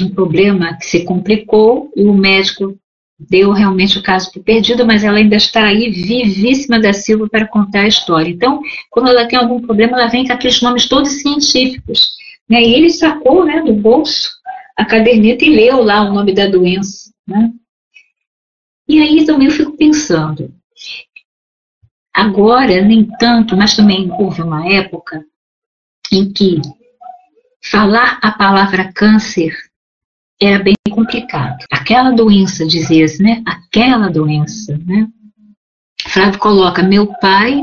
um 0.00 0.09
problema 0.11 0.76
que 0.76 0.87
se 0.87 1.04
complicou 1.04 1.90
e 1.97 2.04
o 2.04 2.14
médico 2.14 2.78
deu 3.18 3.52
realmente 3.52 3.99
o 3.99 4.02
caso 4.02 4.30
por 4.33 4.42
perdido, 4.42 4.85
mas 4.85 5.04
ela 5.04 5.18
ainda 5.18 5.37
está 5.37 5.66
aí 5.66 5.90
vivíssima 5.90 6.80
da 6.80 6.92
Silva 6.92 7.28
para 7.28 7.47
contar 7.47 7.80
a 7.80 7.88
história. 7.88 8.30
Então, 8.30 8.61
quando 8.90 9.09
ela 9.09 9.26
tem 9.26 9.38
algum 9.38 9.61
problema, 9.61 9.99
ela 9.99 10.09
vem 10.09 10.26
com 10.26 10.33
aqueles 10.33 10.61
nomes 10.61 10.88
todos 10.88 11.21
científicos. 11.21 12.11
Né? 12.49 12.62
E 12.62 12.75
ele 12.75 12.90
sacou 12.90 13.44
né, 13.44 13.62
do 13.62 13.73
bolso 13.73 14.30
a 14.76 14.85
caderneta 14.85 15.44
e 15.44 15.50
leu 15.50 15.83
lá 15.83 16.02
o 16.02 16.12
nome 16.12 16.35
da 16.35 16.47
doença. 16.47 17.11
Né? 17.26 17.50
E 18.88 19.00
aí 19.00 19.24
também 19.24 19.46
eu 19.46 19.52
fico 19.52 19.76
pensando, 19.76 20.54
agora 22.12 22.82
nem 22.82 23.04
tanto, 23.18 23.56
mas 23.56 23.74
também 23.74 24.10
houve 24.12 24.42
uma 24.42 24.66
época 24.70 25.24
em 26.12 26.32
que 26.32 26.60
falar 27.62 28.18
a 28.22 28.30
palavra 28.30 28.92
câncer 28.92 29.56
era 30.40 30.62
bem 30.62 30.74
complicado. 30.90 31.64
Aquela 31.72 32.10
doença, 32.10 32.66
dizia-se, 32.66 33.22
né? 33.22 33.42
Aquela 33.46 34.08
doença, 34.08 34.78
né? 34.84 35.08
Flávio 36.06 36.38
coloca, 36.38 36.82
meu 36.82 37.06
pai, 37.20 37.62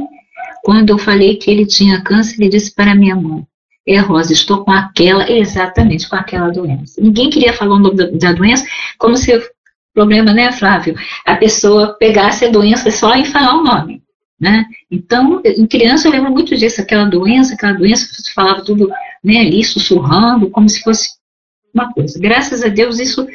quando 0.63 0.89
eu 0.89 0.97
falei 0.97 1.37
que 1.37 1.51
ele 1.51 1.65
tinha 1.65 2.01
câncer, 2.01 2.35
ele 2.39 2.49
disse 2.49 2.73
para 2.73 2.95
minha 2.95 3.15
mãe, 3.15 3.45
é 3.87 3.99
Rosa, 3.99 4.33
estou 4.33 4.63
com 4.63 4.71
aquela, 4.71 5.31
exatamente 5.31 6.09
com 6.09 6.15
aquela 6.15 6.49
doença. 6.49 7.01
Ninguém 7.01 7.29
queria 7.29 7.53
falar 7.53 7.75
o 7.75 7.79
nome 7.79 7.95
da, 7.95 8.07
da 8.07 8.33
doença, 8.33 8.65
como 8.97 9.15
se 9.15 9.31
problema, 9.93 10.33
né, 10.33 10.51
Flávio? 10.51 10.95
A 11.25 11.36
pessoa 11.36 11.95
pegasse 12.00 12.45
a 12.45 12.50
doença 12.50 12.89
só 12.91 13.13
em 13.15 13.25
falar 13.25 13.55
o 13.55 13.63
nome, 13.63 14.01
né? 14.39 14.65
Então, 14.89 15.41
em 15.45 15.67
criança 15.67 16.07
eu 16.07 16.12
lembro 16.12 16.31
muito 16.31 16.55
disso, 16.55 16.81
aquela 16.81 17.05
doença, 17.05 17.53
aquela 17.53 17.74
doença, 17.74 18.07
você 18.12 18.31
falava 18.33 18.63
tudo, 18.63 18.89
né, 19.24 19.39
ali 19.39 19.63
sussurrando, 19.63 20.50
como 20.50 20.67
se 20.67 20.81
fosse 20.81 21.10
uma 21.74 21.91
coisa. 21.93 22.19
Graças 22.19 22.63
a 22.63 22.67
Deus 22.67 23.00
isso 23.00 23.27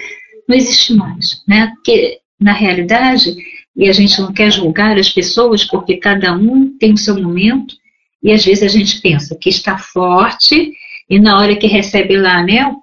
não 0.48 0.56
existe 0.56 0.94
mais, 0.94 1.42
né? 1.46 1.72
Porque, 1.74 2.18
na 2.38 2.52
realidade, 2.52 3.34
e 3.74 3.88
a 3.88 3.92
gente 3.92 4.20
não 4.20 4.32
quer 4.32 4.50
julgar 4.50 4.98
as 4.98 5.10
pessoas, 5.10 5.64
porque 5.64 5.96
cada 5.96 6.34
um 6.34 6.76
tem 6.78 6.92
o 6.92 6.98
seu 6.98 7.20
momento, 7.20 7.74
e 8.22 8.32
às 8.32 8.44
vezes 8.44 8.62
a 8.62 8.68
gente 8.68 9.00
pensa 9.00 9.36
que 9.36 9.48
está 9.48 9.76
forte, 9.76 10.72
e 11.08 11.18
na 11.18 11.38
hora 11.38 11.56
que 11.56 11.66
recebe 11.66 12.16
lá, 12.16 12.42
né, 12.42 12.74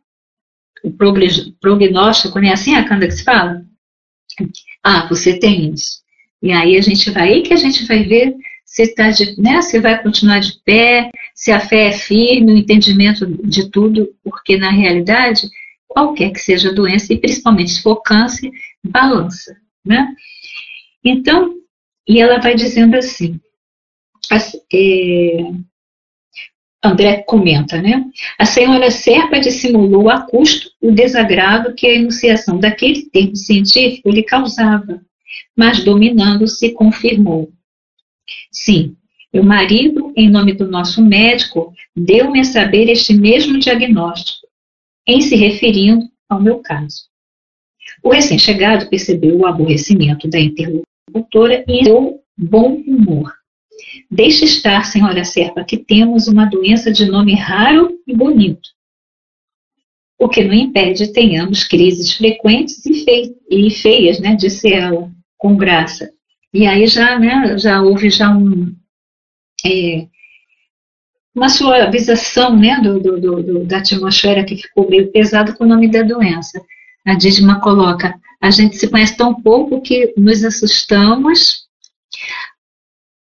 o 0.83 0.91
prognóstico, 1.59 2.39
né? 2.39 2.51
Assim 2.51 2.75
a 2.75 2.83
Canda 2.83 3.07
que 3.07 3.13
se 3.13 3.23
fala? 3.23 3.62
Ah, 4.85 5.07
você 5.07 5.39
tem 5.39 5.71
isso. 5.73 5.99
E 6.41 6.51
aí 6.51 6.75
a 6.75 6.81
gente 6.81 7.09
vai, 7.09 7.29
aí 7.29 7.41
que 7.41 7.53
a 7.53 7.57
gente 7.57 7.85
vai 7.85 8.03
ver 8.03 8.35
se, 8.65 8.93
tá 8.93 9.09
de, 9.11 9.39
né, 9.39 9.61
se 9.61 9.79
vai 9.79 10.03
continuar 10.03 10.39
de 10.39 10.59
pé, 10.65 11.09
se 11.33 11.51
a 11.51 11.59
fé 11.61 11.87
é 11.87 11.91
firme, 11.93 12.51
o 12.51 12.57
entendimento 12.57 13.25
de 13.47 13.69
tudo, 13.69 14.13
porque 14.21 14.57
na 14.57 14.71
realidade, 14.71 15.47
qualquer 15.87 16.31
que 16.31 16.39
seja 16.39 16.69
a 16.69 16.73
doença, 16.73 17.13
e 17.13 17.17
principalmente 17.17 17.71
se 17.71 17.81
for 17.81 18.01
câncer, 18.01 18.51
balança, 18.83 19.55
né? 19.85 20.13
Então, 21.01 21.55
e 22.07 22.19
ela 22.19 22.39
vai 22.39 22.55
dizendo 22.55 22.95
assim, 22.95 23.39
é, 24.73 25.37
André 26.83 27.23
comenta, 27.23 27.81
né? 27.81 28.05
A 28.37 28.43
senhora 28.43 28.91
Serpa 28.91 29.39
dissimulou 29.39 30.09
a 30.09 30.21
custo 30.21 30.69
o 30.81 30.91
desagrado 30.91 31.73
que 31.73 31.87
a 31.87 31.95
enunciação 31.95 32.59
daquele 32.59 33.03
termo 33.09 33.37
científico 33.37 34.09
lhe 34.09 34.21
causava, 34.21 35.01
mas 35.55 35.81
dominando-se 35.81 36.71
confirmou. 36.73 37.49
Sim, 38.51 38.97
meu 39.33 39.43
marido, 39.43 40.11
em 40.15 40.29
nome 40.29 40.53
do 40.53 40.67
nosso 40.67 41.01
médico, 41.01 41.73
deu-me 41.95 42.41
a 42.41 42.43
saber 42.43 42.89
este 42.89 43.13
mesmo 43.13 43.57
diagnóstico, 43.59 44.45
em 45.07 45.21
se 45.21 45.37
referindo 45.37 46.05
ao 46.27 46.41
meu 46.41 46.59
caso. 46.59 47.05
O 48.03 48.09
recém-chegado 48.09 48.89
percebeu 48.89 49.37
o 49.37 49.45
aborrecimento 49.45 50.27
da 50.27 50.39
interlocutora 50.39 51.63
e 51.65 51.83
deu 51.83 52.19
bom 52.37 52.73
humor 52.85 53.31
Deixe 54.09 54.45
estar, 54.45 54.85
senhora 54.85 55.23
Serpa, 55.23 55.63
que 55.63 55.77
temos 55.77 56.27
uma 56.27 56.45
doença 56.45 56.91
de 56.91 57.05
nome 57.05 57.35
raro 57.35 57.99
e 58.07 58.15
bonito. 58.15 58.69
O 60.19 60.29
que 60.29 60.43
não 60.43 60.53
impede 60.53 61.11
tenhamos 61.11 61.63
crises 61.63 62.13
frequentes 62.13 62.85
e, 62.85 63.03
fei 63.03 63.69
feias, 63.69 64.19
né, 64.19 64.35
disse 64.35 64.71
ela, 64.71 65.11
com 65.37 65.55
graça. 65.55 66.11
E 66.53 66.65
aí 66.65 66.87
já, 66.87 67.19
né, 67.19 67.57
já 67.57 67.81
houve 67.81 68.09
já 68.09 68.29
um, 68.29 68.73
é, 69.65 70.07
uma 71.35 71.49
suavização 71.49 72.55
né, 72.55 72.79
do, 72.79 72.99
do, 72.99 73.19
do, 73.19 73.65
da 73.65 73.79
atmosfera 73.79 74.45
que 74.45 74.55
ficou 74.55 74.89
meio 74.89 75.11
pesada 75.11 75.53
com 75.53 75.63
o 75.63 75.67
nome 75.67 75.89
da 75.89 76.03
doença. 76.03 76.61
A 77.05 77.15
Dídima 77.15 77.59
coloca, 77.59 78.15
a 78.39 78.49
gente 78.49 78.77
se 78.77 78.87
conhece 78.87 79.17
tão 79.17 79.41
pouco 79.41 79.81
que 79.81 80.13
nos 80.15 80.43
assustamos 80.43 81.63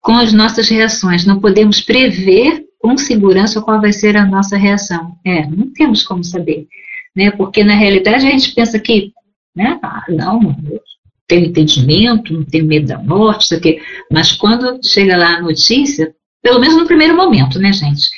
com 0.03 0.11
as 0.11 0.33
nossas 0.33 0.69
reações. 0.69 1.25
Não 1.25 1.39
podemos 1.39 1.81
prever 1.81 2.65
com 2.79 2.97
segurança 2.97 3.61
qual 3.61 3.81
vai 3.81 3.93
ser 3.93 4.15
a 4.17 4.25
nossa 4.25 4.57
reação. 4.57 5.17
É, 5.25 5.47
não 5.47 5.71
temos 5.73 6.03
como 6.03 6.23
saber. 6.23 6.67
Né? 7.15 7.31
Porque 7.31 7.63
na 7.63 7.73
realidade 7.73 8.27
a 8.27 8.29
gente 8.29 8.53
pensa 8.53 8.77
que, 8.77 9.13
né, 9.55 9.79
ah, 9.81 10.03
não, 10.09 10.55
eu 10.69 10.81
tenho 11.25 11.45
entendimento, 11.45 12.33
não 12.33 12.43
tenho 12.43 12.65
medo 12.65 12.87
da 12.87 12.99
morte, 12.99 13.45
isso 13.45 13.55
aqui. 13.55 13.81
Mas 14.11 14.33
quando 14.33 14.79
chega 14.85 15.15
lá 15.15 15.37
a 15.37 15.41
notícia, 15.41 16.13
pelo 16.41 16.59
menos 16.59 16.75
no 16.75 16.85
primeiro 16.85 17.15
momento, 17.15 17.57
né, 17.57 17.71
gente? 17.71 18.09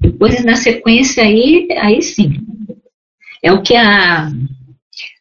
Depois, 0.00 0.42
na 0.42 0.56
sequência, 0.56 1.22
aí, 1.22 1.68
aí 1.78 2.00
sim. 2.00 2.40
É 3.42 3.52
o 3.52 3.60
que 3.60 3.76
a, 3.76 4.30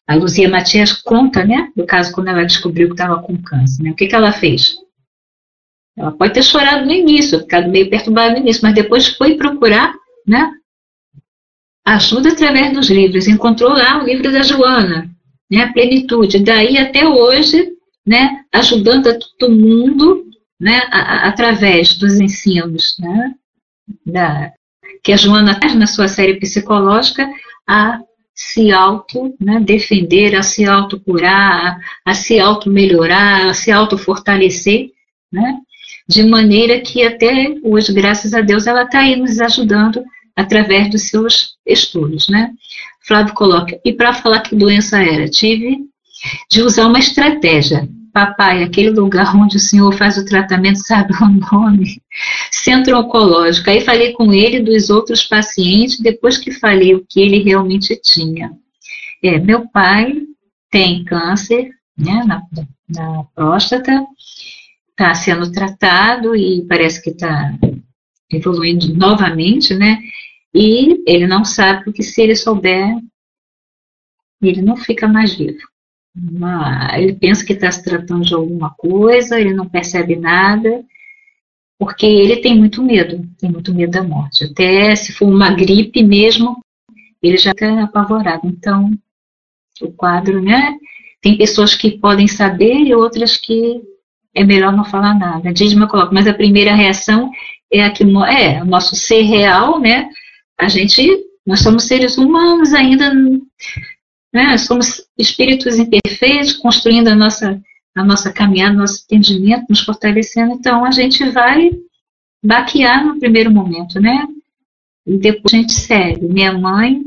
a 0.08 0.16
Luzia 0.16 0.48
Matias 0.48 0.94
conta, 0.94 1.44
né? 1.44 1.70
Do 1.76 1.86
caso 1.86 2.14
quando 2.14 2.30
ela 2.30 2.46
descobriu 2.46 2.88
que 2.88 2.94
estava 2.94 3.22
com 3.22 3.42
câncer. 3.42 3.84
Né? 3.84 3.92
O 3.92 3.96
que, 3.96 4.08
que 4.08 4.16
ela 4.16 4.32
fez? 4.32 4.78
Ela 6.00 6.14
pode 6.14 6.34
ter 6.34 6.44
chorado 6.44 6.86
no 6.86 6.94
início, 6.94 7.40
ficado 7.40 7.70
meio 7.70 7.90
perturbada 7.90 8.32
no 8.32 8.38
início, 8.38 8.62
mas 8.64 8.74
depois 8.74 9.10
foi 9.10 9.36
procurar, 9.36 9.94
né? 10.26 10.50
Ajuda 11.86 12.30
através 12.30 12.72
dos 12.72 12.90
livros. 12.90 13.28
Encontrou 13.28 13.74
lá 13.74 14.02
o 14.02 14.06
livro 14.06 14.32
da 14.32 14.42
Joana, 14.42 15.12
né? 15.52 15.64
A 15.64 15.74
plenitude. 15.74 16.40
Daí 16.40 16.78
até 16.78 17.06
hoje, 17.06 17.74
né? 18.08 18.46
Ajudando 18.54 19.10
a 19.10 19.20
todo 19.20 19.52
mundo, 19.52 20.26
né? 20.58 20.84
A, 20.90 21.00
a, 21.00 21.28
através 21.28 21.98
dos 21.98 22.18
ensinos, 22.18 22.96
né? 22.98 23.34
Da, 24.06 24.54
que 25.04 25.12
a 25.12 25.18
Joana 25.18 25.60
traz 25.60 25.76
na 25.76 25.88
sua 25.88 26.08
série 26.08 26.40
psicológica 26.40 27.30
a 27.68 28.00
se 28.34 28.72
auto 28.72 29.36
né, 29.38 29.60
defender, 29.60 30.34
a 30.34 30.44
se 30.44 30.64
auto 30.64 30.98
curar, 30.98 31.78
a, 32.06 32.12
a 32.12 32.14
se 32.14 32.40
auto 32.40 32.70
melhorar, 32.70 33.50
a 33.50 33.54
se 33.54 33.70
auto 33.70 33.98
fortalecer, 33.98 34.92
né? 35.30 35.60
De 36.10 36.24
maneira 36.24 36.82
que 36.82 37.04
até 37.04 37.54
hoje, 37.64 37.94
graças 37.94 38.34
a 38.34 38.42
Deus, 38.42 38.66
ela 38.66 38.82
está 38.82 39.02
aí 39.02 39.16
nos 39.16 39.40
ajudando 39.40 40.04
através 40.36 40.90
dos 40.90 41.04
seus 41.04 41.56
estudos, 41.66 42.28
né? 42.28 42.52
Flávio 43.06 43.36
coloca, 43.36 43.80
e 43.86 43.94
para 43.94 44.14
falar 44.14 44.42
que 44.42 44.56
doença 44.56 45.02
era, 45.02 45.30
tive 45.30 45.78
de 46.52 46.64
usar 46.64 46.88
uma 46.88 46.98
estratégia 46.98 47.88
papai, 48.12 48.64
aquele 48.64 48.90
lugar 48.90 49.36
onde 49.36 49.58
o 49.58 49.60
senhor 49.60 49.94
faz 49.94 50.18
o 50.18 50.26
tratamento, 50.26 50.80
sabe 50.86 51.14
o 51.14 51.28
nome? 51.28 52.02
Centro 52.52 52.98
oncológico. 52.98 53.70
Aí 53.70 53.82
falei 53.82 54.14
com 54.14 54.34
ele 54.34 54.62
dos 54.62 54.90
outros 54.90 55.24
pacientes, 55.24 56.00
depois 56.00 56.38
que 56.38 56.52
falei 56.52 56.96
o 56.96 57.06
que 57.08 57.22
ele 57.22 57.44
realmente 57.44 57.96
tinha. 58.02 58.52
É, 59.24 59.38
meu 59.38 59.70
pai 59.70 60.14
tem 60.72 61.04
câncer 61.04 61.70
né, 61.98 62.24
na, 62.26 62.42
na 62.90 63.24
próstata, 63.36 64.06
está 65.00 65.14
sendo 65.16 65.52
tratado 65.52 66.36
e 66.36 66.66
parece 66.68 67.02
que 67.02 67.12
está 67.12 67.58
evoluindo 68.32 68.94
novamente, 68.94 69.74
né? 69.74 70.00
E 70.54 71.04
ele 71.08 71.26
não 71.28 71.46
sabe 71.46 71.86
porque 71.86 72.04
se 72.04 72.22
ele 72.22 72.36
souber, 72.36 72.96
ele 74.42 74.62
não 74.62 74.76
fica 74.76 75.08
mais 75.08 75.34
vivo 75.36 75.70
uma, 76.16 76.90
ele 76.98 77.14
pensa 77.14 77.46
que 77.46 77.54
está 77.54 77.72
se 77.72 77.84
tratando 77.84 78.26
de 78.26 78.34
alguma 78.34 78.72
coisa, 78.72 79.40
ele 79.40 79.54
não 79.54 79.68
percebe 79.68 80.16
nada, 80.16 80.84
porque 81.78 82.06
ele 82.06 82.38
tem 82.38 82.58
muito 82.58 82.84
medo, 82.84 83.28
tem 83.38 83.52
muito 83.52 83.74
medo 83.74 83.92
da 83.92 84.04
morte. 84.04 84.46
Até 84.46 84.96
se 84.96 85.14
for 85.14 85.28
uma 85.28 85.52
gripe 85.52 86.04
mesmo, 86.04 86.62
ele 87.22 87.38
já 87.38 87.52
está 87.52 87.84
apavorado. 87.84 88.48
Então, 88.48 88.92
o 89.82 89.92
quadro, 89.92 90.42
né? 90.42 90.78
Tem 91.22 91.38
pessoas 91.38 91.76
que 91.76 91.98
podem 91.98 92.28
saber 92.28 92.76
e 92.76 92.94
outras 92.94 93.38
que 93.38 93.82
é 94.40 94.44
melhor 94.44 94.72
não 94.72 94.86
falar 94.86 95.14
nada. 95.14 95.54
Dízima 95.54 95.88
coloca, 95.88 96.14
mas 96.14 96.28
a 96.28 96.34
primeira 96.34 96.74
reação 96.74 97.32
é 97.72 97.84
a 97.84 97.92
que 97.92 98.04
é 98.04 98.62
o 98.62 98.66
nosso 98.66 98.96
ser 98.96 99.22
real, 99.24 99.80
né? 99.80 100.10
A 100.58 100.68
gente, 100.68 101.06
nós 101.46 101.62
somos 101.62 101.84
seres 101.84 102.18
humanos 102.18 102.74
ainda 102.74 103.14
né? 104.34 104.58
Somos 104.58 105.04
espíritos 105.18 105.78
imperfeitos, 105.78 106.54
construindo 106.54 107.08
a 107.10 107.16
nossa, 107.16 107.62
a 107.96 108.04
nossa 108.04 108.32
caminhada, 108.32 108.76
nosso 108.76 109.04
entendimento, 109.04 109.66
nos 109.70 109.82
fortalecendo. 109.82 110.54
Então, 110.54 110.86
a 110.86 110.92
gente 110.92 111.28
vai 111.30 111.72
baquear 112.44 113.06
no 113.06 113.20
primeiro 113.20 113.52
momento, 113.52 114.00
né? 114.00 114.28
E 115.06 115.18
depois 115.18 115.54
a 115.54 115.58
gente 115.58 115.74
segue. 115.74 116.28
Minha 116.28 116.54
mãe 116.58 117.04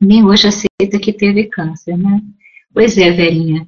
nem 0.00 0.24
hoje 0.24 0.46
aceita 0.46 0.98
que 1.00 1.12
teve 1.12 1.44
câncer, 1.44 1.96
né? 1.96 2.20
Pois 2.72 2.96
é, 2.98 3.10
Verinha. 3.10 3.66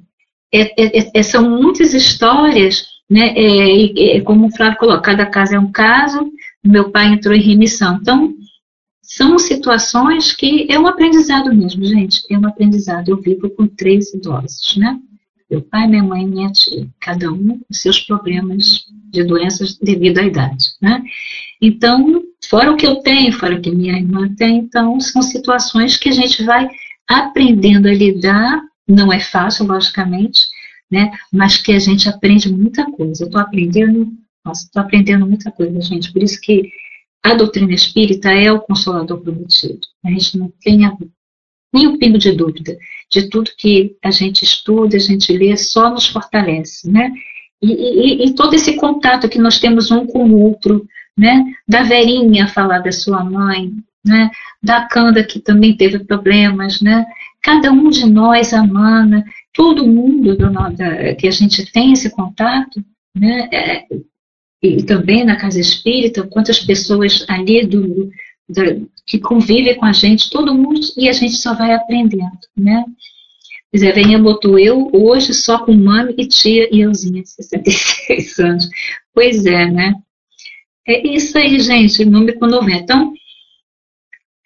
É, 0.53 0.99
é, 0.99 1.11
é, 1.13 1.23
são 1.23 1.49
muitas 1.49 1.93
histórias, 1.93 2.85
né? 3.09 3.33
É, 3.35 4.17
é, 4.17 4.21
como 4.21 4.47
o 4.47 4.51
Flávio 4.51 4.77
colocou, 4.77 5.01
cada 5.01 5.25
caso 5.25 5.55
é 5.55 5.59
um 5.59 5.71
caso. 5.71 6.31
Meu 6.63 6.91
pai 6.91 7.07
entrou 7.07 7.33
em 7.33 7.41
remissão. 7.41 7.97
Então, 8.01 8.33
são 9.01 9.37
situações 9.37 10.33
que 10.33 10.67
é 10.69 10.79
um 10.79 10.87
aprendizado 10.87 11.53
mesmo, 11.53 11.83
gente, 11.85 12.21
é 12.29 12.37
um 12.37 12.47
aprendizado. 12.47 13.09
Eu 13.09 13.21
vivo 13.21 13.49
com 13.49 13.67
três 13.67 14.13
idosos, 14.13 14.77
né? 14.77 14.99
Meu 15.49 15.61
pai, 15.61 15.85
minha 15.85 16.03
mãe 16.03 16.23
e 16.23 16.27
minha 16.27 16.49
tia, 16.49 16.87
cada 16.97 17.29
um 17.29 17.59
com 17.59 17.73
seus 17.73 17.99
problemas 17.99 18.85
de 19.11 19.21
doenças 19.25 19.77
devido 19.77 20.19
à 20.19 20.23
idade, 20.23 20.65
né? 20.81 21.03
Então, 21.61 22.23
fora 22.49 22.71
o 22.71 22.77
que 22.77 22.87
eu 22.87 23.01
tenho, 23.01 23.33
fora 23.33 23.55
o 23.55 23.61
que 23.61 23.69
minha 23.69 23.97
irmã 23.97 24.33
tem, 24.33 24.59
então 24.59 24.97
são 25.01 25.21
situações 25.21 25.97
que 25.97 26.07
a 26.07 26.13
gente 26.13 26.41
vai 26.43 26.69
aprendendo 27.05 27.89
a 27.89 27.93
lidar, 27.93 28.61
não 28.87 29.11
é 29.11 29.19
fácil, 29.19 29.65
logicamente, 29.65 30.41
né? 30.89 31.11
Mas 31.31 31.57
que 31.57 31.71
a 31.71 31.79
gente 31.79 32.09
aprende 32.09 32.51
muita 32.51 32.89
coisa. 32.91 33.23
Eu 33.23 33.27
estou 33.27 33.41
aprendendo, 33.41 34.11
nossa, 34.43 34.65
estou 34.65 34.81
aprendendo 34.81 35.25
muita 35.25 35.51
coisa, 35.51 35.81
gente. 35.81 36.11
Por 36.11 36.21
isso 36.21 36.39
que 36.41 36.71
a 37.23 37.35
doutrina 37.35 37.73
espírita 37.73 38.31
é 38.31 38.51
o 38.51 38.61
consolador 38.61 39.21
prometido. 39.21 39.79
A 40.03 40.09
gente 40.09 40.37
não 40.37 40.51
tem 40.61 40.79
nem 41.73 41.87
um 41.87 41.97
pingo 41.97 42.17
de 42.17 42.31
dúvida 42.31 42.77
de 43.11 43.29
tudo 43.29 43.51
que 43.57 43.95
a 44.03 44.09
gente 44.09 44.43
estuda, 44.43 44.95
a 44.95 44.99
gente 44.99 45.31
lê, 45.33 45.55
só 45.57 45.89
nos 45.89 46.07
fortalece, 46.07 46.89
né? 46.89 47.11
E, 47.61 47.71
e, 47.71 48.25
e, 48.25 48.33
todo 48.33 48.55
esse 48.55 48.75
contato 48.75 49.29
que 49.29 49.37
nós 49.37 49.59
temos 49.59 49.91
um 49.91 50.07
com 50.07 50.29
o 50.29 50.39
outro, 50.39 50.87
né? 51.15 51.43
Da 51.67 51.83
Verinha 51.83 52.47
falar 52.47 52.79
da 52.79 52.91
sua 52.91 53.23
mãe, 53.23 53.71
né? 54.03 54.31
Da 54.63 54.85
Canda 54.87 55.23
que 55.23 55.39
também 55.39 55.75
teve 55.75 55.99
problemas, 55.99 56.81
né? 56.81 57.05
Cada 57.41 57.71
um 57.71 57.89
de 57.89 58.05
nós, 58.05 58.53
a 58.53 58.65
Mana, 58.65 59.23
todo 59.53 59.87
mundo 59.87 60.35
do, 60.35 60.49
da, 60.51 61.15
que 61.15 61.27
a 61.27 61.31
gente 61.31 61.71
tem 61.71 61.93
esse 61.93 62.09
contato, 62.09 62.83
né? 63.15 63.49
É, 63.51 63.85
e 64.61 64.83
também 64.83 65.23
na 65.23 65.35
casa 65.35 65.59
espírita, 65.59 66.27
quantas 66.27 66.59
pessoas 66.59 67.25
ali 67.27 67.65
do, 67.65 68.11
do, 68.47 68.89
que 69.05 69.19
convivem 69.19 69.75
com 69.75 69.85
a 69.85 69.91
gente, 69.91 70.29
todo 70.29 70.53
mundo, 70.53 70.79
e 70.95 71.09
a 71.09 71.13
gente 71.13 71.35
só 71.35 71.55
vai 71.55 71.73
aprendendo, 71.73 72.39
né? 72.55 72.85
Zé 73.75 73.91
Venha 73.93 74.19
botou 74.19 74.59
eu 74.59 74.89
hoje 74.93 75.33
só 75.33 75.59
com 75.65 75.73
mãe 75.73 76.13
e 76.17 76.27
tia 76.27 76.67
e 76.71 76.81
euzinha, 76.81 77.23
66 77.25 78.37
anos. 78.39 78.69
Pois 79.13 79.45
é, 79.45 79.65
né? 79.65 79.95
É 80.85 81.07
isso 81.07 81.37
aí, 81.37 81.57
gente, 81.59 82.03
número 82.03 82.37
com 82.37 82.47
90. 82.47 82.83
Então, 82.83 83.13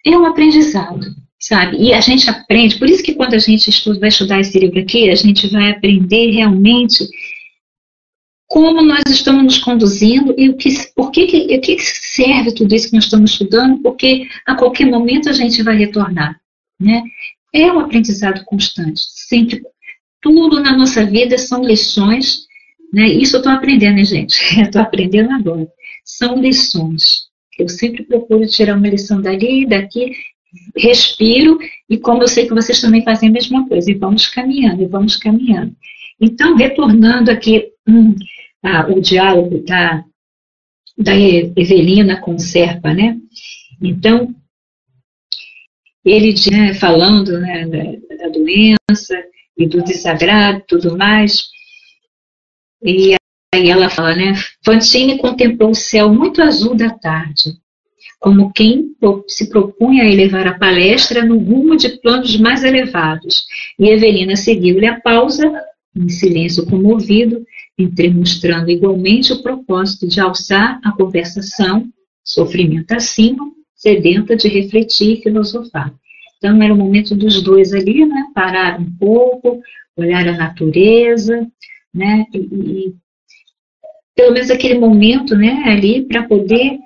é 0.06 0.16
um 0.16 0.26
aprendizado, 0.26 1.06
sabe? 1.46 1.76
E 1.80 1.92
a 1.92 2.00
gente 2.00 2.28
aprende, 2.28 2.76
por 2.76 2.88
isso 2.88 3.04
que 3.04 3.14
quando 3.14 3.34
a 3.34 3.38
gente 3.38 3.70
estuda, 3.70 4.00
vai 4.00 4.08
estudar 4.08 4.40
esse 4.40 4.58
livro 4.58 4.80
aqui, 4.80 5.08
a 5.08 5.14
gente 5.14 5.46
vai 5.48 5.70
aprender 5.70 6.32
realmente 6.32 7.06
como 8.48 8.82
nós 8.82 9.02
estamos 9.08 9.44
nos 9.44 9.58
conduzindo 9.58 10.34
e 10.36 10.48
o 10.48 10.56
que, 10.56 10.70
por 10.94 11.12
que, 11.12 11.26
que, 11.26 11.58
que 11.58 11.78
serve 11.78 12.52
tudo 12.52 12.74
isso 12.74 12.88
que 12.88 12.96
nós 12.96 13.04
estamos 13.04 13.30
estudando, 13.32 13.80
porque 13.80 14.28
a 14.44 14.56
qualquer 14.56 14.86
momento 14.86 15.28
a 15.28 15.32
gente 15.32 15.62
vai 15.62 15.76
retornar. 15.76 16.36
Né? 16.80 17.02
É 17.52 17.72
um 17.72 17.78
aprendizado 17.78 18.44
constante, 18.44 19.00
sempre. 19.08 19.62
Tudo 20.20 20.60
na 20.60 20.76
nossa 20.76 21.06
vida 21.06 21.38
são 21.38 21.62
lições, 21.62 22.46
né? 22.92 23.06
isso 23.06 23.36
eu 23.36 23.40
estou 23.40 23.52
aprendendo, 23.52 23.98
hein, 23.98 24.04
gente? 24.04 24.36
Estou 24.60 24.82
aprendendo 24.82 25.30
agora. 25.30 25.68
São 26.04 26.40
lições. 26.40 27.26
Eu 27.56 27.68
sempre 27.68 28.04
procuro 28.04 28.46
tirar 28.46 28.76
uma 28.76 28.88
lição 28.88 29.20
dali 29.20 29.66
daqui, 29.66 30.12
respiro, 30.76 31.58
e 31.88 31.98
como 31.98 32.22
eu 32.22 32.28
sei 32.28 32.46
que 32.46 32.54
vocês 32.54 32.80
também 32.80 33.02
fazem 33.02 33.28
a 33.28 33.32
mesma 33.32 33.66
coisa, 33.68 33.90
e 33.90 33.94
vamos 33.94 34.26
caminhando, 34.26 34.82
e 34.82 34.86
vamos 34.86 35.16
caminhando. 35.16 35.74
Então, 36.20 36.56
retornando 36.56 37.30
aqui, 37.30 37.70
hum, 37.88 38.14
a, 38.62 38.86
o 38.86 39.00
diálogo 39.00 39.62
da, 39.64 40.04
da 40.96 41.14
Evelina 41.14 42.20
com 42.20 42.38
Serpa, 42.38 42.92
né? 42.94 43.18
Então, 43.80 44.34
ele 46.04 46.34
né, 46.50 46.74
falando 46.74 47.38
né, 47.40 47.66
da, 47.66 48.16
da, 48.16 48.28
doença 48.28 49.22
e 49.56 49.66
do 49.66 49.82
desagrado 49.82 50.62
tudo 50.66 50.96
mais, 50.96 51.48
e 52.82 53.14
aí 53.52 53.68
ela 53.68 53.90
fala, 53.90 54.14
né? 54.14 54.34
Fantine 54.64 55.18
contemplou 55.18 55.70
o 55.70 55.74
céu 55.74 56.12
muito 56.12 56.40
azul 56.40 56.74
da 56.74 56.90
tarde, 56.90 57.58
como 58.18 58.52
quem 58.52 58.94
se 59.28 59.48
propunha 59.50 60.04
a 60.04 60.10
elevar 60.10 60.46
a 60.46 60.58
palestra 60.58 61.24
no 61.24 61.38
rumo 61.38 61.76
de 61.76 62.00
planos 62.00 62.36
mais 62.38 62.64
elevados, 62.64 63.44
e 63.78 63.88
Evelina 63.88 64.36
seguiu-lhe 64.36 64.86
a 64.86 65.00
pausa, 65.00 65.52
em 65.94 66.08
silêncio 66.08 66.66
comovido, 66.66 67.44
entremostrando 67.78 68.70
igualmente 68.70 69.32
o 69.32 69.42
propósito 69.42 70.06
de 70.06 70.20
alçar 70.20 70.80
a 70.84 70.92
conversação, 70.92 71.86
sofrimento 72.24 72.92
acima, 72.92 73.50
sedenta 73.74 74.34
de 74.34 74.48
refletir 74.48 75.18
e 75.18 75.22
filosofar. 75.22 75.94
Então, 76.38 76.60
era 76.62 76.72
o 76.72 76.76
momento 76.76 77.14
dos 77.14 77.42
dois 77.42 77.72
ali, 77.72 78.04
né? 78.04 78.26
Parar 78.34 78.80
um 78.80 78.90
pouco, 78.98 79.60
olhar 79.96 80.26
a 80.28 80.36
natureza, 80.36 81.46
né? 81.94 82.26
E, 82.32 82.38
e 82.38 82.94
pelo 84.14 84.32
menos 84.32 84.50
aquele 84.50 84.78
momento, 84.78 85.36
né? 85.36 85.62
Ali 85.66 86.02
para 86.04 86.24
poder 86.24 86.78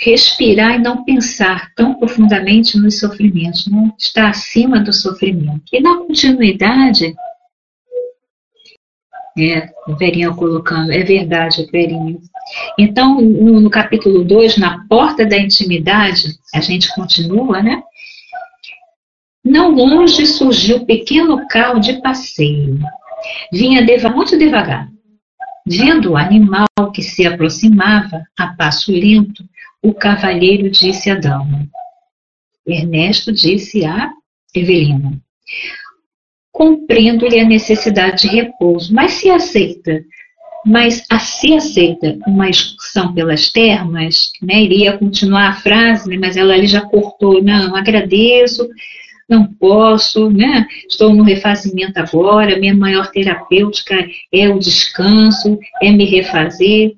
respirar 0.00 0.76
e 0.76 0.78
não 0.78 1.04
pensar 1.04 1.72
tão 1.74 1.94
profundamente 1.94 2.78
nos 2.78 2.98
sofrimentos, 2.98 3.66
não 3.66 3.94
estar 3.98 4.30
acima 4.30 4.80
do 4.80 4.92
sofrimento. 4.92 5.62
E 5.70 5.80
na 5.80 5.98
continuidade, 5.98 7.14
é, 9.38 9.68
o 9.86 9.96
Verinho 9.96 10.34
colocando, 10.34 10.90
é 10.90 11.02
verdade, 11.04 11.68
Verinho. 11.70 12.18
Então, 12.78 13.20
no, 13.20 13.60
no 13.60 13.70
capítulo 13.70 14.24
2, 14.24 14.56
na 14.56 14.86
porta 14.88 15.26
da 15.26 15.38
intimidade, 15.38 16.34
a 16.54 16.60
gente 16.60 16.92
continua, 16.94 17.62
né? 17.62 17.82
Não 19.44 19.70
longe 19.70 20.26
surgiu 20.26 20.86
pequeno 20.86 21.46
carro 21.48 21.78
de 21.78 22.00
passeio. 22.00 22.78
Vinha 23.52 23.84
deva 23.84 24.08
muito 24.08 24.38
devagar. 24.38 24.88
Vendo 25.66 26.12
o 26.12 26.16
animal 26.16 26.66
que 26.92 27.02
se 27.02 27.26
aproximava 27.26 28.22
a 28.38 28.48
passo 28.48 28.92
lento, 28.92 29.44
o 29.82 29.94
cavalheiro 29.94 30.70
disse 30.70 31.10
a 31.10 31.14
dama. 31.14 31.68
Ernesto 32.66 33.32
disse 33.32 33.84
a 33.84 34.10
Evelina: 34.54 35.20
Compreendo-lhe 36.52 37.40
a 37.40 37.44
necessidade 37.44 38.28
de 38.28 38.36
repouso, 38.36 38.94
mas 38.94 39.12
se 39.12 39.30
aceita, 39.30 40.04
mas 40.64 41.06
se 41.20 41.54
aceita 41.54 42.18
uma 42.26 42.48
excursão 42.48 43.14
pelas 43.14 43.50
termas, 43.50 44.30
né, 44.42 44.62
iria 44.62 44.98
continuar 44.98 45.48
a 45.48 45.54
frase, 45.54 46.18
mas 46.18 46.36
ela 46.36 46.52
ali 46.52 46.66
já 46.66 46.82
cortou, 46.82 47.42
não, 47.42 47.74
agradeço, 47.74 48.68
não 49.30 49.46
posso, 49.46 50.28
né? 50.28 50.66
Estou 50.88 51.14
no 51.14 51.22
refazimento 51.22 51.96
agora, 51.98 52.58
minha 52.58 52.74
maior 52.74 53.10
terapêutica 53.12 53.94
é 54.32 54.48
o 54.48 54.58
descanso, 54.58 55.56
é 55.80 55.92
me 55.92 56.04
refazer. 56.04 56.96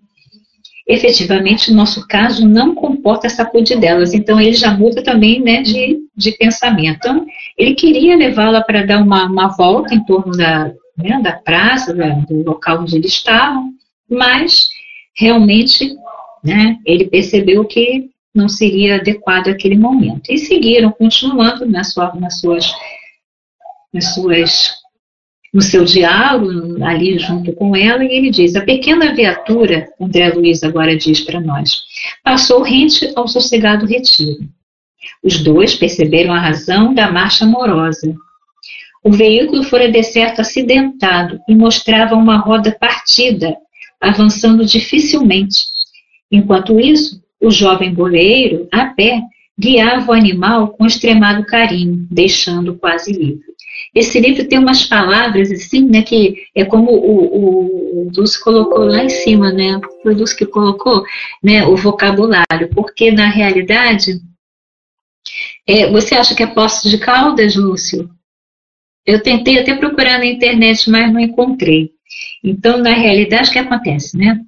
Efetivamente, 0.92 1.70
o 1.70 1.74
nosso 1.74 2.06
caso 2.06 2.46
não 2.46 2.74
comporta 2.74 3.26
essa 3.26 3.36
sacudir 3.36 3.80
delas, 3.80 4.12
então 4.12 4.38
ele 4.38 4.52
já 4.52 4.74
muda 4.74 5.02
também 5.02 5.40
né, 5.40 5.62
de, 5.62 5.98
de 6.14 6.32
pensamento. 6.32 6.96
Então, 6.98 7.26
ele 7.56 7.74
queria 7.74 8.14
levá-la 8.14 8.60
para 8.60 8.84
dar 8.84 9.00
uma, 9.02 9.24
uma 9.24 9.48
volta 9.48 9.94
em 9.94 10.04
torno 10.04 10.32
da, 10.36 10.70
né, 10.98 11.18
da 11.22 11.32
praça, 11.32 11.94
da, 11.94 12.10
do 12.10 12.44
local 12.44 12.82
onde 12.82 12.94
eles 12.94 13.10
estavam, 13.10 13.72
mas 14.06 14.68
realmente 15.16 15.96
né, 16.44 16.76
ele 16.84 17.06
percebeu 17.06 17.64
que 17.64 18.10
não 18.34 18.46
seria 18.46 18.96
adequado 18.96 19.48
aquele 19.48 19.78
momento. 19.78 20.30
E 20.30 20.36
seguiram, 20.36 20.92
continuando 20.92 21.64
nas, 21.64 21.94
sua, 21.94 22.14
nas 22.16 22.38
suas, 22.38 22.70
nas 23.90 24.12
suas, 24.12 24.74
no 25.52 25.60
seu 25.60 25.84
diálogo, 25.84 26.82
ali 26.82 27.18
junto 27.18 27.52
com 27.52 27.76
ela, 27.76 28.02
e 28.02 28.08
ele 28.08 28.30
diz: 28.30 28.56
A 28.56 28.62
pequena 28.62 29.14
viatura, 29.14 29.88
André 30.00 30.30
Luiz 30.30 30.62
agora 30.62 30.96
diz 30.96 31.20
para 31.20 31.40
nós, 31.40 31.82
passou 32.24 32.62
rente 32.62 33.12
ao 33.14 33.28
sossegado 33.28 33.86
retiro. 33.86 34.48
Os 35.22 35.38
dois 35.42 35.74
perceberam 35.74 36.32
a 36.32 36.40
razão 36.40 36.94
da 36.94 37.10
marcha 37.10 37.44
amorosa. 37.44 38.14
O 39.04 39.10
veículo 39.10 39.64
fora 39.64 39.90
de 39.90 40.02
certo 40.02 40.40
acidentado 40.40 41.40
e 41.48 41.54
mostrava 41.54 42.14
uma 42.14 42.38
roda 42.38 42.70
partida, 42.72 43.56
avançando 44.00 44.64
dificilmente. 44.64 45.66
Enquanto 46.30 46.78
isso, 46.78 47.20
o 47.40 47.50
jovem 47.50 47.92
boleiro, 47.92 48.68
a 48.72 48.86
pé, 48.86 49.20
guiava 49.58 50.12
o 50.12 50.14
animal 50.14 50.68
com 50.68 50.86
extremado 50.86 51.44
carinho, 51.44 52.06
deixando 52.10 52.76
quase 52.76 53.12
livre. 53.12 53.51
Esse 53.94 54.18
livro 54.18 54.48
tem 54.48 54.58
umas 54.58 54.84
palavras 54.84 55.50
assim, 55.50 55.84
né, 55.88 56.02
que 56.02 56.46
é 56.54 56.64
como 56.64 56.90
o, 56.92 58.06
o, 58.06 58.10
Dulce 58.10 58.42
colocou 58.42 58.84
lá 58.84 59.04
em 59.04 59.08
cima, 59.08 59.52
né, 59.52 59.78
o 60.04 60.14
Dulce 60.14 60.36
que 60.36 60.46
colocou, 60.46 61.04
né, 61.42 61.66
o 61.66 61.76
vocabulário, 61.76 62.68
porque 62.74 63.10
na 63.10 63.28
realidade, 63.28 64.20
é, 65.66 65.90
você 65.90 66.14
acha 66.14 66.34
que 66.34 66.42
é 66.42 66.46
Poço 66.46 66.88
de 66.88 66.98
Caldas, 66.98 67.54
Lúcio? 67.54 68.08
Eu 69.04 69.22
tentei 69.22 69.58
até 69.58 69.74
procurar 69.74 70.18
na 70.18 70.26
internet, 70.26 70.88
mas 70.88 71.12
não 71.12 71.20
encontrei. 71.20 71.90
Então, 72.42 72.78
na 72.78 72.94
realidade, 72.94 73.50
o 73.50 73.52
que 73.52 73.58
acontece, 73.58 74.16
né? 74.16 74.40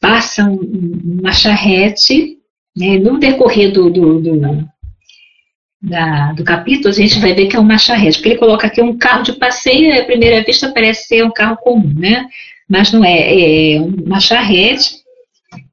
passa 0.00 0.44
uma 0.44 1.32
charrete, 1.32 2.38
né, 2.76 2.98
no 2.98 3.18
decorrer 3.18 3.72
do, 3.72 3.90
do, 3.90 4.20
do, 4.20 4.36
da, 5.80 6.32
do 6.32 6.44
capítulo, 6.44 6.88
a 6.88 6.96
gente 6.96 7.20
vai 7.20 7.34
ver 7.34 7.46
que 7.46 7.56
é 7.56 7.60
uma 7.60 7.78
charrete, 7.78 8.18
porque 8.18 8.30
ele 8.30 8.38
coloca 8.38 8.66
aqui 8.66 8.82
um 8.82 8.96
carro 8.96 9.22
de 9.22 9.32
passeio, 9.34 10.00
à 10.00 10.04
primeira 10.04 10.42
vista 10.44 10.72
parece 10.72 11.06
ser 11.06 11.24
um 11.24 11.30
carro 11.30 11.56
comum, 11.56 11.94
né? 11.96 12.26
Mas 12.68 12.92
não 12.92 13.04
é, 13.04 13.74
é 13.74 13.80
uma 13.80 14.20
charrete, 14.20 14.96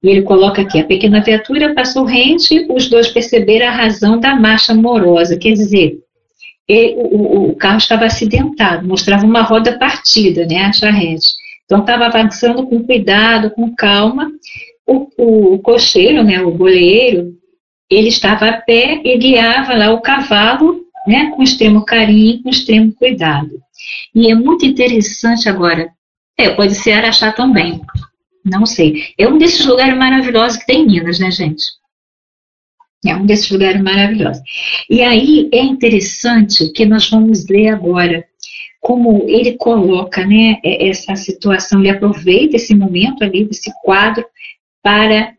e 0.02 0.10
ele 0.10 0.22
coloca 0.22 0.62
aqui, 0.62 0.80
a 0.80 0.86
pequena 0.86 1.22
viatura 1.22 1.74
passou 1.74 2.06
rente, 2.06 2.66
os 2.70 2.88
dois 2.88 3.08
perceberam 3.08 3.68
a 3.68 3.72
razão 3.72 4.20
da 4.20 4.36
marcha 4.36 4.72
amorosa, 4.72 5.38
quer 5.38 5.54
dizer, 5.54 6.00
ele, 6.68 6.96
o, 6.98 7.50
o, 7.50 7.56
carro 7.56 7.78
estava 7.78 8.06
acidentado, 8.06 8.88
mostrava 8.88 9.26
uma 9.26 9.42
roda 9.42 9.78
partida, 9.78 10.46
né, 10.46 10.64
a 10.64 10.74
charrete. 10.74 11.28
Então, 11.66 11.80
estava 11.80 12.06
avançando 12.06 12.66
com 12.66 12.84
cuidado, 12.84 13.52
com 13.52 13.74
calma. 13.76 14.32
O, 14.86 15.08
o, 15.18 15.54
o 15.56 15.60
cocheiro, 15.60 16.24
né, 16.24 16.42
o 16.42 16.52
boleiro, 16.52 17.36
ele 17.90 18.08
estava 18.08 18.50
a 18.50 18.62
pé 18.62 19.02
e 19.04 19.18
guiava 19.18 19.76
lá 19.76 19.92
o 19.92 20.02
cavalo, 20.02 20.86
né, 21.08 21.32
com 21.36 21.44
extremo 21.44 21.86
carinho, 21.86 22.42
com 22.42 22.50
extremo 22.50 22.92
cuidado. 22.94 23.52
E 24.14 24.32
é 24.32 24.36
muito 24.36 24.66
interessante 24.66 25.48
agora, 25.48 25.90
é, 26.38 26.50
pode 26.50 26.76
ser 26.76 26.94
Araxá 26.94 27.32
também, 27.32 27.82
não 28.44 28.66
sei. 28.66 29.14
É 29.18 29.28
um 29.28 29.38
desses 29.38 29.66
lugares 29.66 29.98
maravilhosos 29.98 30.58
que 30.58 30.66
tem 30.66 30.82
em 30.82 30.88
Minas, 30.88 31.20
né, 31.20 31.30
gente? 31.32 31.64
É 33.06 33.16
um 33.16 33.26
desses 33.26 33.50
lugares 33.52 33.82
maravilhosos. 33.82 34.42
E 34.90 35.02
aí 35.02 35.48
é 35.54 35.62
interessante 35.62 36.72
que 36.72 36.86
nós 36.86 37.10
vamos 37.10 37.48
ler 37.48 37.70
agora 37.70 38.26
como 38.86 39.28
ele 39.28 39.54
coloca 39.54 40.24
né, 40.28 40.60
essa 40.64 41.16
situação, 41.16 41.80
ele 41.80 41.90
aproveita 41.90 42.56
esse 42.56 42.76
momento 42.76 43.24
ali, 43.24 43.44
desse 43.44 43.72
quadro, 43.84 44.24
para 44.84 45.34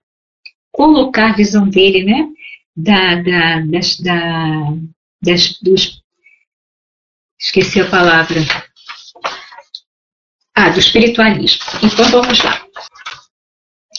colocar 0.72 1.30
a 1.30 1.37
visão 1.37 1.68
dele, 1.68 2.02
né, 2.02 2.28
da, 2.77 3.15
da, 3.17 3.61
das, 3.61 3.99
da, 4.01 4.75
das, 5.23 5.59
dos, 5.62 6.03
esqueci 7.39 7.81
a 7.81 7.89
palavra, 7.89 8.41
ah, 10.55 10.71
do 10.71 10.79
espiritualismo. 10.79 11.65
Então 11.83 12.05
vamos 12.11 12.43
lá. 12.43 12.67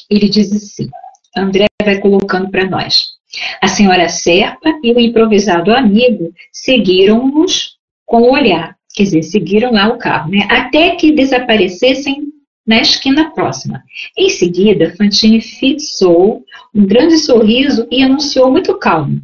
Ele 0.10 0.30
diz 0.30 0.52
assim, 0.52 0.90
André 1.36 1.68
vai 1.84 2.00
colocando 2.00 2.50
para 2.50 2.70
nós. 2.70 3.18
A 3.62 3.68
senhora 3.68 4.08
Serpa 4.10 4.70
e 4.84 4.94
o 4.94 5.00
improvisado 5.00 5.74
amigo 5.74 6.34
seguiram-nos 6.52 7.78
com 8.06 8.22
o 8.22 8.32
olhar, 8.32 8.78
quer 8.94 9.04
dizer, 9.04 9.24
seguiram 9.24 9.74
lá 9.74 9.90
o 9.90 9.98
carro, 9.98 10.32
né? 10.32 10.48
Até 10.50 10.96
que 10.96 11.12
desaparecessem 11.12 12.27
na 12.67 12.82
esquina 12.82 13.32
próxima. 13.34 13.82
Em 14.17 14.30
seguida, 14.30 14.93
Fantine 14.97 15.39
fixou 15.41 16.43
um 16.75 16.86
grande 16.86 17.17
sorriso 17.17 17.88
e 17.89 18.03
anunciou 18.03 18.51
muito 18.51 18.77
calmo: 18.77 19.21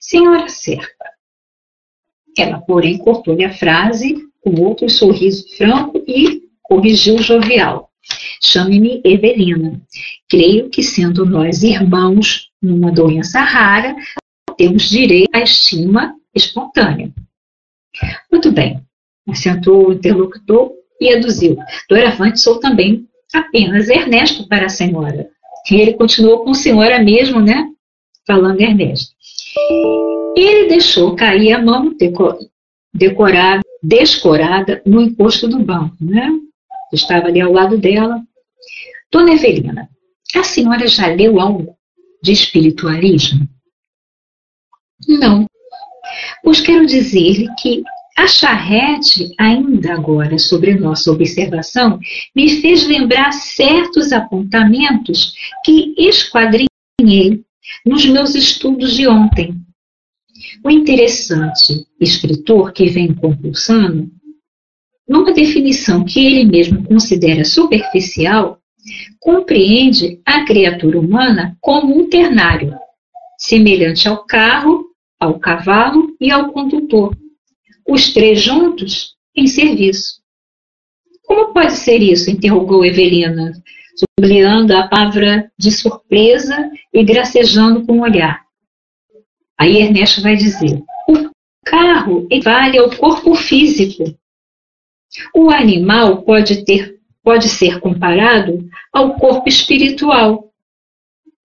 Senhora 0.00 0.48
Serpa. 0.48 1.06
Ela, 2.36 2.58
porém, 2.60 2.98
cortou-lhe 2.98 3.44
a 3.44 3.54
frase 3.54 4.16
com 4.42 4.60
outro 4.60 4.90
sorriso 4.90 5.46
franco 5.56 6.02
e 6.06 6.42
corrigiu 6.62 7.18
jovial. 7.18 7.90
Chame-me 8.42 9.00
Evelina. 9.04 9.80
Creio 10.28 10.68
que, 10.68 10.82
sendo 10.82 11.24
nós 11.24 11.62
irmãos 11.62 12.50
numa 12.60 12.92
doença 12.92 13.40
rara, 13.40 13.96
temos 14.56 14.88
direito 14.90 15.30
à 15.32 15.40
estima 15.40 16.14
espontânea. 16.34 17.10
Muito 18.30 18.52
bem, 18.52 18.82
assentou 19.28 19.88
o 19.88 19.92
interlocutor 19.92 20.72
e 21.00 21.12
aduziu. 21.12 21.56
Doravante 21.88 22.40
sou 22.40 22.58
também 22.60 23.06
apenas 23.34 23.88
Ernesto 23.88 24.48
para 24.48 24.66
a 24.66 24.70
senhora. 24.70 25.28
E 25.70 25.74
ele 25.74 25.94
continuou 25.94 26.44
com 26.44 26.50
a 26.50 26.54
senhora 26.54 26.98
mesmo, 27.02 27.40
né? 27.40 27.68
Falando 28.26 28.60
Ernesto. 28.60 29.14
Ele 30.36 30.68
deixou 30.68 31.16
cair 31.16 31.52
a 31.52 31.62
mão 31.62 31.94
decorada, 32.92 33.62
descorada 33.82 34.82
no 34.86 35.00
encosto 35.00 35.48
do 35.48 35.58
banco, 35.58 35.96
né? 36.00 36.30
Estava 36.92 37.26
ali 37.28 37.40
ao 37.40 37.52
lado 37.52 37.78
dela. 37.78 38.22
Dona 39.10 39.32
Evelina, 39.32 39.88
a 40.34 40.42
senhora 40.42 40.86
já 40.86 41.06
leu 41.06 41.40
algo 41.40 41.76
de 42.22 42.32
espiritualismo? 42.32 43.46
Não, 45.08 45.46
Pois 46.42 46.60
quero 46.60 46.86
dizer-lhe 46.86 47.48
que 47.56 47.82
a 48.16 48.26
charrete, 48.26 49.34
ainda 49.38 49.92
agora 49.92 50.38
sobre 50.38 50.74
nossa 50.74 51.12
observação, 51.12 52.00
me 52.34 52.48
fez 52.60 52.86
lembrar 52.86 53.30
certos 53.32 54.10
apontamentos 54.10 55.34
que 55.62 55.94
esquadrinhei 55.98 57.44
nos 57.84 58.06
meus 58.06 58.34
estudos 58.34 58.94
de 58.94 59.06
ontem. 59.06 59.54
O 60.64 60.70
interessante 60.70 61.86
escritor 62.00 62.72
que 62.72 62.86
vem 62.86 63.14
compulsando, 63.14 64.10
numa 65.06 65.32
definição 65.32 66.02
que 66.04 66.24
ele 66.24 66.44
mesmo 66.44 66.84
considera 66.84 67.44
superficial, 67.44 68.58
compreende 69.20 70.20
a 70.24 70.44
criatura 70.44 70.98
humana 70.98 71.56
como 71.60 71.96
um 71.96 72.08
ternário, 72.08 72.74
semelhante 73.38 74.08
ao 74.08 74.24
carro, 74.24 74.86
ao 75.20 75.38
cavalo 75.38 76.16
e 76.20 76.30
ao 76.30 76.52
condutor, 76.52 77.14
os 77.86 78.12
três 78.12 78.40
juntos 78.40 79.16
em 79.34 79.46
serviço. 79.46 80.20
Como 81.24 81.52
pode 81.52 81.72
ser 81.72 81.98
isso? 81.98 82.30
interrogou 82.30 82.84
Evelina, 82.84 83.52
sublinhando 83.96 84.76
a 84.76 84.86
palavra 84.86 85.50
de 85.58 85.70
surpresa 85.70 86.70
e 86.92 87.02
gracejando 87.04 87.84
com 87.84 87.98
o 87.98 88.02
olhar. 88.02 88.44
Aí 89.58 89.78
Ernesto 89.78 90.22
vai 90.22 90.36
dizer: 90.36 90.82
o 91.08 91.30
carro 91.64 92.26
equivale 92.30 92.78
ao 92.78 92.90
corpo 92.90 93.34
físico. 93.34 94.04
O 95.34 95.50
animal 95.50 96.22
pode, 96.22 96.64
ter, 96.64 97.00
pode 97.22 97.48
ser 97.48 97.80
comparado 97.80 98.68
ao 98.92 99.14
corpo 99.14 99.48
espiritual, 99.48 100.52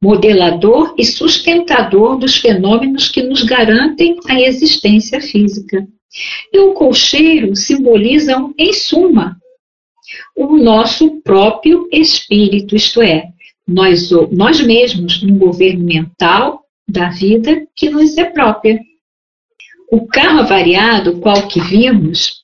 modelador 0.03 0.93
e 0.97 1.05
sustentador 1.05 2.17
dos 2.17 2.37
fenômenos 2.37 3.07
que 3.07 3.21
nos 3.21 3.43
garantem 3.43 4.17
a 4.27 4.41
existência 4.41 5.21
física. 5.21 5.87
E 6.51 6.59
o 6.59 6.73
colcheiro 6.73 7.55
simboliza, 7.55 8.35
em 8.57 8.73
suma, 8.73 9.37
o 10.35 10.57
nosso 10.57 11.21
próprio 11.21 11.87
espírito, 11.91 12.75
isto 12.75 13.01
é, 13.01 13.29
nós, 13.67 14.09
nós 14.31 14.61
mesmos, 14.61 15.23
um 15.23 15.37
governo 15.37 15.85
mental 15.85 16.65
da 16.87 17.09
vida 17.09 17.65
que 17.75 17.89
nos 17.89 18.17
é 18.17 18.25
própria. 18.25 18.79
O 19.91 20.07
carro 20.07 20.39
avariado, 20.39 21.19
qual 21.19 21.47
que 21.47 21.59
vimos, 21.59 22.41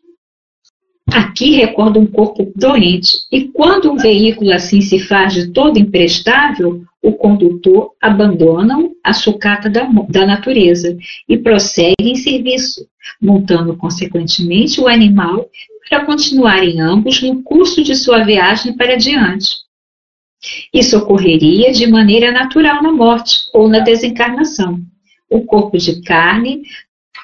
aqui 1.12 1.51
recorda 1.51 1.99
um 1.99 2.06
corpo 2.06 2.51
doente, 2.56 3.17
e 3.32 3.45
quando 3.49 3.91
um 3.91 3.97
veículo 3.97 4.51
assim 4.51 4.82
se 4.82 4.99
faz 4.99 5.34
de 5.34 5.51
todo 5.51 5.80
imprestável, 5.80 6.84
o 7.01 7.13
condutor 7.13 7.91
abandona 8.01 8.77
a 9.03 9.13
sucata 9.13 9.69
da, 9.69 9.84
da 10.10 10.25
natureza 10.25 10.97
e 11.27 11.38
prossegue 11.38 11.95
em 12.01 12.15
serviço, 12.15 12.86
montando 13.22 13.76
consequentemente 13.76 14.80
o 14.80 14.88
animal 14.88 15.50
para 15.89 16.06
continuarem 16.06 16.82
ambos 16.82 17.22
no 17.22 17.41
curso 17.43 17.84
de 17.84 17.96
sua 17.96 18.24
viagem 18.24 18.74
para 18.76 18.96
diante. 18.96 19.56
Isso 20.74 20.98
ocorreria 20.98 21.72
de 21.72 21.88
maneira 21.88 22.32
natural 22.32 22.84
na 22.84 22.91
morte 22.91 23.50
ou 23.54 23.67
na 23.67 23.80
desencarnação. 23.80 24.80
O 25.30 25.41
corpo 25.41 25.78
de 25.78 26.02
carne, 26.04 26.62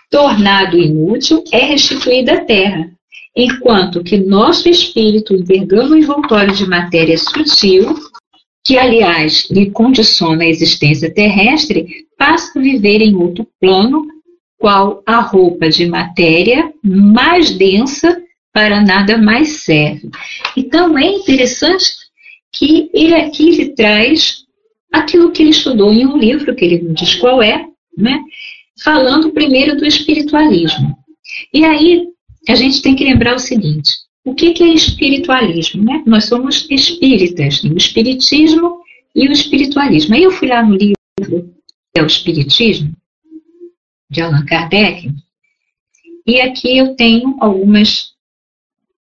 tornado 0.10 0.78
inútil, 0.78 1.44
é 1.52 1.60
restituído 1.60 2.32
à 2.32 2.42
terra, 2.42 2.90
enquanto 3.36 4.04
que 4.04 4.18
nosso 4.18 4.68
espírito, 4.68 5.34
envergando 5.34 5.94
o 5.94 5.98
envoltório 5.98 6.54
de 6.54 6.68
matéria 6.68 7.18
sutil, 7.18 7.96
que 8.66 8.78
aliás 8.78 9.48
lhe 9.50 9.70
condiciona 9.72 10.44
a 10.44 10.48
existência 10.48 11.14
terrestre, 11.14 12.06
passa 12.18 12.58
a 12.58 12.62
viver 12.62 13.02
em 13.02 13.16
outro 13.16 13.48
plano, 13.60 14.08
qual 14.64 15.04
a 15.06 15.20
roupa 15.20 15.68
de 15.68 15.86
matéria 15.86 16.72
mais 16.82 17.52
densa 17.52 18.24
para 18.54 18.82
nada 18.82 19.18
mais 19.18 19.64
serve. 19.66 20.10
Então 20.56 20.98
é 20.98 21.06
interessante 21.06 21.84
que 22.50 22.90
ele 22.94 23.14
aqui 23.14 23.52
lhe 23.52 23.76
traz 23.76 24.46
aquilo 24.90 25.34
que 25.34 25.44
ele 25.44 25.50
estudou 25.50 25.92
em 25.92 26.08
um 26.08 26.18
livro, 26.18 26.56
que 26.56 26.64
ele 26.64 26.82
não 26.82 26.94
diz 26.94 27.14
qual 27.16 27.44
é, 27.44 27.68
né? 27.98 28.22
falando 28.82 29.34
primeiro 29.34 29.76
do 29.76 29.86
espiritualismo. 29.86 30.98
E 31.54 31.66
aí 31.66 32.08
a 32.48 32.56
gente 32.56 32.82
tem 32.82 32.96
que 32.96 33.04
lembrar 33.04 33.36
o 33.36 33.40
seguinte: 33.40 33.92
o 34.24 34.34
que, 34.34 34.54
que 34.54 34.64
é 34.64 34.68
espiritualismo? 34.68 35.84
Né? 35.84 36.02
Nós 36.06 36.24
somos 36.24 36.66
espíritas, 36.72 37.62
o 37.66 37.76
espiritismo 37.76 38.78
e 39.14 39.28
o 39.28 39.32
espiritualismo. 39.34 40.16
Aí 40.16 40.24
eu 40.24 40.32
fui 40.32 40.48
lá 40.48 40.64
no 40.64 40.78
livro 40.78 41.54
é 41.96 42.02
o 42.02 42.08
Espiritismo, 42.08 42.96
de 44.14 44.22
Allan 44.22 44.46
Kardec, 44.46 45.10
e 46.26 46.40
aqui 46.40 46.78
eu 46.78 46.96
tenho 46.96 47.36
algumas 47.40 48.14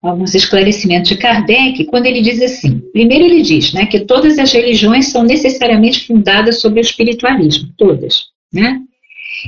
alguns 0.03 0.35
esclarecimentos 0.35 1.09
de 1.09 1.17
Kardec, 1.17 1.85
quando 1.87 2.07
ele 2.07 2.21
diz 2.21 2.43
assim: 2.43 2.81
primeiro, 2.93 3.25
ele 3.25 3.43
diz 3.43 3.73
né, 3.73 3.87
que 3.87 4.01
todas 4.01 4.39
as 4.39 4.53
religiões 4.53 5.09
são 5.09 5.23
necessariamente 5.23 6.07
fundadas 6.07 6.61
sobre 6.61 6.81
o 6.81 6.83
espiritualismo, 6.83 7.73
todas. 7.77 8.25
Né? 8.53 8.81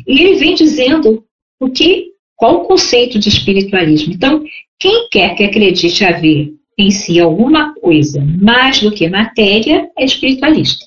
E 0.06 0.20
ele 0.20 0.36
vem 0.36 0.54
dizendo 0.54 1.24
o 1.60 1.68
que, 1.68 2.12
qual 2.34 2.62
o 2.62 2.64
conceito 2.64 3.18
de 3.18 3.28
espiritualismo. 3.28 4.14
Então, 4.14 4.42
quem 4.78 5.08
quer 5.10 5.34
que 5.34 5.44
acredite 5.44 6.04
haver 6.04 6.54
em 6.78 6.90
si 6.90 7.20
alguma 7.20 7.74
coisa 7.74 8.22
mais 8.40 8.80
do 8.80 8.92
que 8.92 9.08
matéria 9.08 9.90
é 9.96 10.04
espiritualista. 10.04 10.86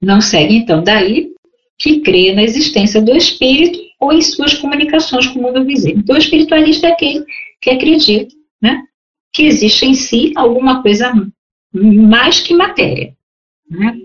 Não 0.00 0.20
segue, 0.20 0.54
então, 0.54 0.82
daí 0.82 1.27
que 1.78 2.00
crê 2.00 2.32
na 2.32 2.42
existência 2.42 3.00
do 3.00 3.16
espírito 3.16 3.78
ou 4.00 4.12
em 4.12 4.20
suas 4.20 4.54
comunicações 4.54 5.26
com 5.28 5.38
o 5.38 5.42
mundo 5.42 5.64
visível. 5.64 5.98
Então, 5.98 6.16
o 6.16 6.18
espiritualista 6.18 6.88
é 6.88 6.92
aquele 6.92 7.24
que 7.60 7.70
acredita 7.70 8.34
né, 8.60 8.82
que 9.32 9.44
existe 9.44 9.86
em 9.86 9.94
si 9.94 10.32
alguma 10.36 10.82
coisa 10.82 11.12
mais 11.72 12.40
que 12.40 12.54
matéria. 12.54 13.14
Né? 13.70 13.96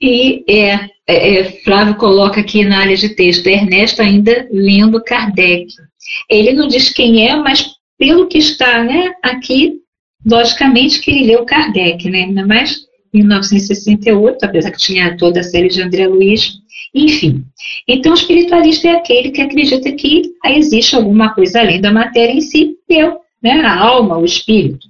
E 0.00 0.44
é, 0.48 0.88
é, 1.06 1.38
é, 1.38 1.44
Flávio 1.62 1.96
coloca 1.96 2.40
aqui 2.40 2.64
na 2.64 2.80
área 2.80 2.96
de 2.96 3.10
texto, 3.10 3.46
Ernesto 3.46 4.02
ainda 4.02 4.48
lendo 4.50 5.02
Kardec. 5.02 5.66
Ele 6.28 6.52
não 6.52 6.68
diz 6.68 6.90
quem 6.90 7.28
é, 7.28 7.34
mas 7.36 7.74
pelo 7.98 8.26
que 8.26 8.38
está 8.38 8.84
né, 8.84 9.14
aqui, 9.22 9.80
logicamente 10.24 11.00
que 11.00 11.10
ele 11.10 11.26
leu 11.26 11.44
Kardec, 11.44 12.08
né, 12.10 12.26
mais 12.44 12.84
em 13.14 13.20
1968, 13.20 14.44
apesar 14.44 14.70
que 14.72 14.78
tinha 14.78 15.16
toda 15.16 15.40
a 15.40 15.44
série 15.44 15.68
de 15.68 15.80
André 15.80 16.06
Luiz, 16.08 16.58
enfim. 16.92 17.44
Então, 17.88 18.12
o 18.12 18.16
espiritualista 18.16 18.88
é 18.88 18.96
aquele 18.96 19.30
que 19.30 19.40
acredita 19.40 19.90
que 19.92 20.22
existe 20.46 20.96
alguma 20.96 21.32
coisa 21.32 21.60
além 21.60 21.80
da 21.80 21.92
matéria 21.92 22.32
em 22.32 22.40
si, 22.40 22.76
eu 22.88 23.20
né? 23.42 23.60
a 23.60 23.78
alma, 23.78 24.18
o 24.18 24.24
espírito. 24.24 24.86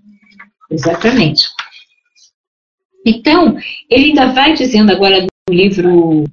Exatamente. 0.71 1.45
Então, 3.05 3.59
ele 3.91 4.07
ainda 4.07 4.33
vai 4.33 4.55
dizendo 4.55 4.91
agora 4.91 5.21
no 5.21 5.55
livro 5.55 6.25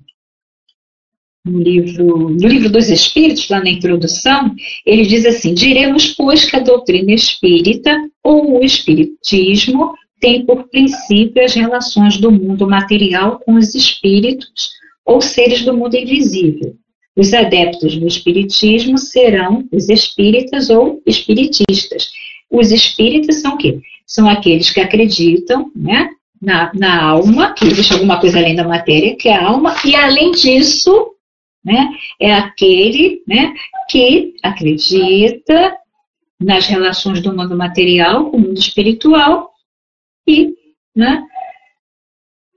no 1.44 1.60
livro, 1.60 2.30
no 2.30 2.48
livro 2.48 2.70
dos 2.70 2.90
Espíritos, 2.90 3.50
lá 3.50 3.60
na 3.60 3.70
introdução, 3.70 4.54
ele 4.86 5.04
diz 5.04 5.26
assim: 5.26 5.56
diremos, 5.56 6.14
pois, 6.14 6.46
que 6.46 6.56
a 6.56 6.60
doutrina 6.60 7.12
espírita 7.12 7.98
ou 8.24 8.60
o 8.60 8.64
espiritismo 8.64 9.96
tem 10.22 10.46
por 10.46 10.70
princípio 10.70 11.44
as 11.44 11.54
relações 11.54 12.18
do 12.18 12.32
mundo 12.32 12.68
material 12.68 13.40
com 13.40 13.56
os 13.56 13.74
espíritos 13.74 14.70
ou 15.04 15.20
seres 15.20 15.66
do 15.66 15.76
mundo 15.76 15.96
invisível. 15.96 16.76
Os 17.18 17.34
adeptos 17.34 17.98
do 17.98 18.08
espiritismo 18.08 18.98
serão 18.98 19.68
os 19.72 19.90
espíritas 19.90 20.70
ou 20.70 21.02
espiritistas. 21.06 22.12
Os 22.50 22.72
espíritas 22.72 23.42
são 23.42 23.56
o 23.56 23.58
quê? 23.58 23.82
São 24.06 24.30
aqueles 24.30 24.70
que 24.70 24.80
acreditam, 24.80 25.72
né, 25.76 26.10
na, 26.42 26.72
na 26.74 27.04
alma, 27.04 27.54
que 27.54 27.66
existe 27.66 27.94
alguma 27.94 28.20
coisa 28.20 28.38
além 28.38 28.56
da 28.56 28.68
matéria, 28.68 29.16
que 29.16 29.28
é 29.28 29.36
a 29.36 29.48
alma, 29.48 29.76
e 29.84 29.96
além 29.96 30.32
disso, 30.32 31.12
né, 31.66 31.90
é 32.20 32.34
aquele, 32.34 33.22
né, 33.28 33.54
que 33.90 34.34
acredita 34.42 35.76
nas 36.40 36.68
relações 36.68 37.22
do 37.22 37.36
mundo 37.36 37.58
material 37.58 38.30
com 38.30 38.38
o 38.38 38.40
mundo 38.40 38.58
espiritual 38.58 39.51
e, 40.28 40.54
né, 40.96 41.24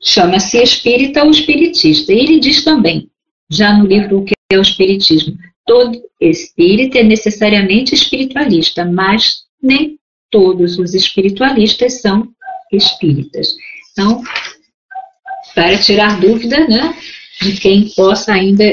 chama-se 0.03 0.63
espírita 0.63 1.25
ou 1.25 1.31
espiritista. 1.31 2.13
E 2.13 2.19
ele 2.19 2.41
diz 2.41 2.63
também, 2.63 3.09
já 3.51 3.77
no 3.77 3.87
livro 3.87 4.19
O 4.19 4.25
que 4.25 4.35
é 4.51 4.59
o 4.59 4.63
Espiritismo. 4.63 5.37
Todo 5.67 6.03
espírita 6.21 6.99
é 6.99 7.03
necessariamente 7.03 7.95
espiritualista, 7.95 8.85
mas 8.85 9.45
nem 9.63 9.99
todos 10.31 10.79
os 10.79 10.95
espiritualistas 10.95 12.01
são 12.01 12.29
espíritas. 12.73 13.55
Então, 13.93 14.23
para 15.55 15.79
tirar 15.79 16.21
dúvida 16.21 16.67
né, 16.67 16.95
de 17.41 17.59
quem 17.61 17.89
possa 17.91 18.33
ainda 18.33 18.65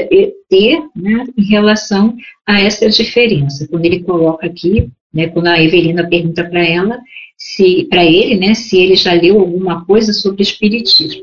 ter 0.48 0.82
né, 0.94 1.24
em 1.38 1.44
relação 1.44 2.16
a 2.46 2.60
essa 2.60 2.88
diferença. 2.88 3.66
Quando 3.68 3.84
ele 3.84 4.02
coloca 4.02 4.46
aqui, 4.46 4.90
né, 5.14 5.28
quando 5.28 5.46
a 5.46 5.62
Evelina 5.62 6.08
pergunta 6.08 6.44
para 6.44 6.66
ela, 6.66 7.00
se 7.44 7.84
para 7.90 8.04
ele, 8.04 8.36
né, 8.36 8.54
se 8.54 8.78
ele 8.78 8.94
já 8.94 9.12
leu 9.12 9.40
alguma 9.40 9.84
coisa 9.84 10.12
sobre 10.12 10.42
espiritismo. 10.42 11.20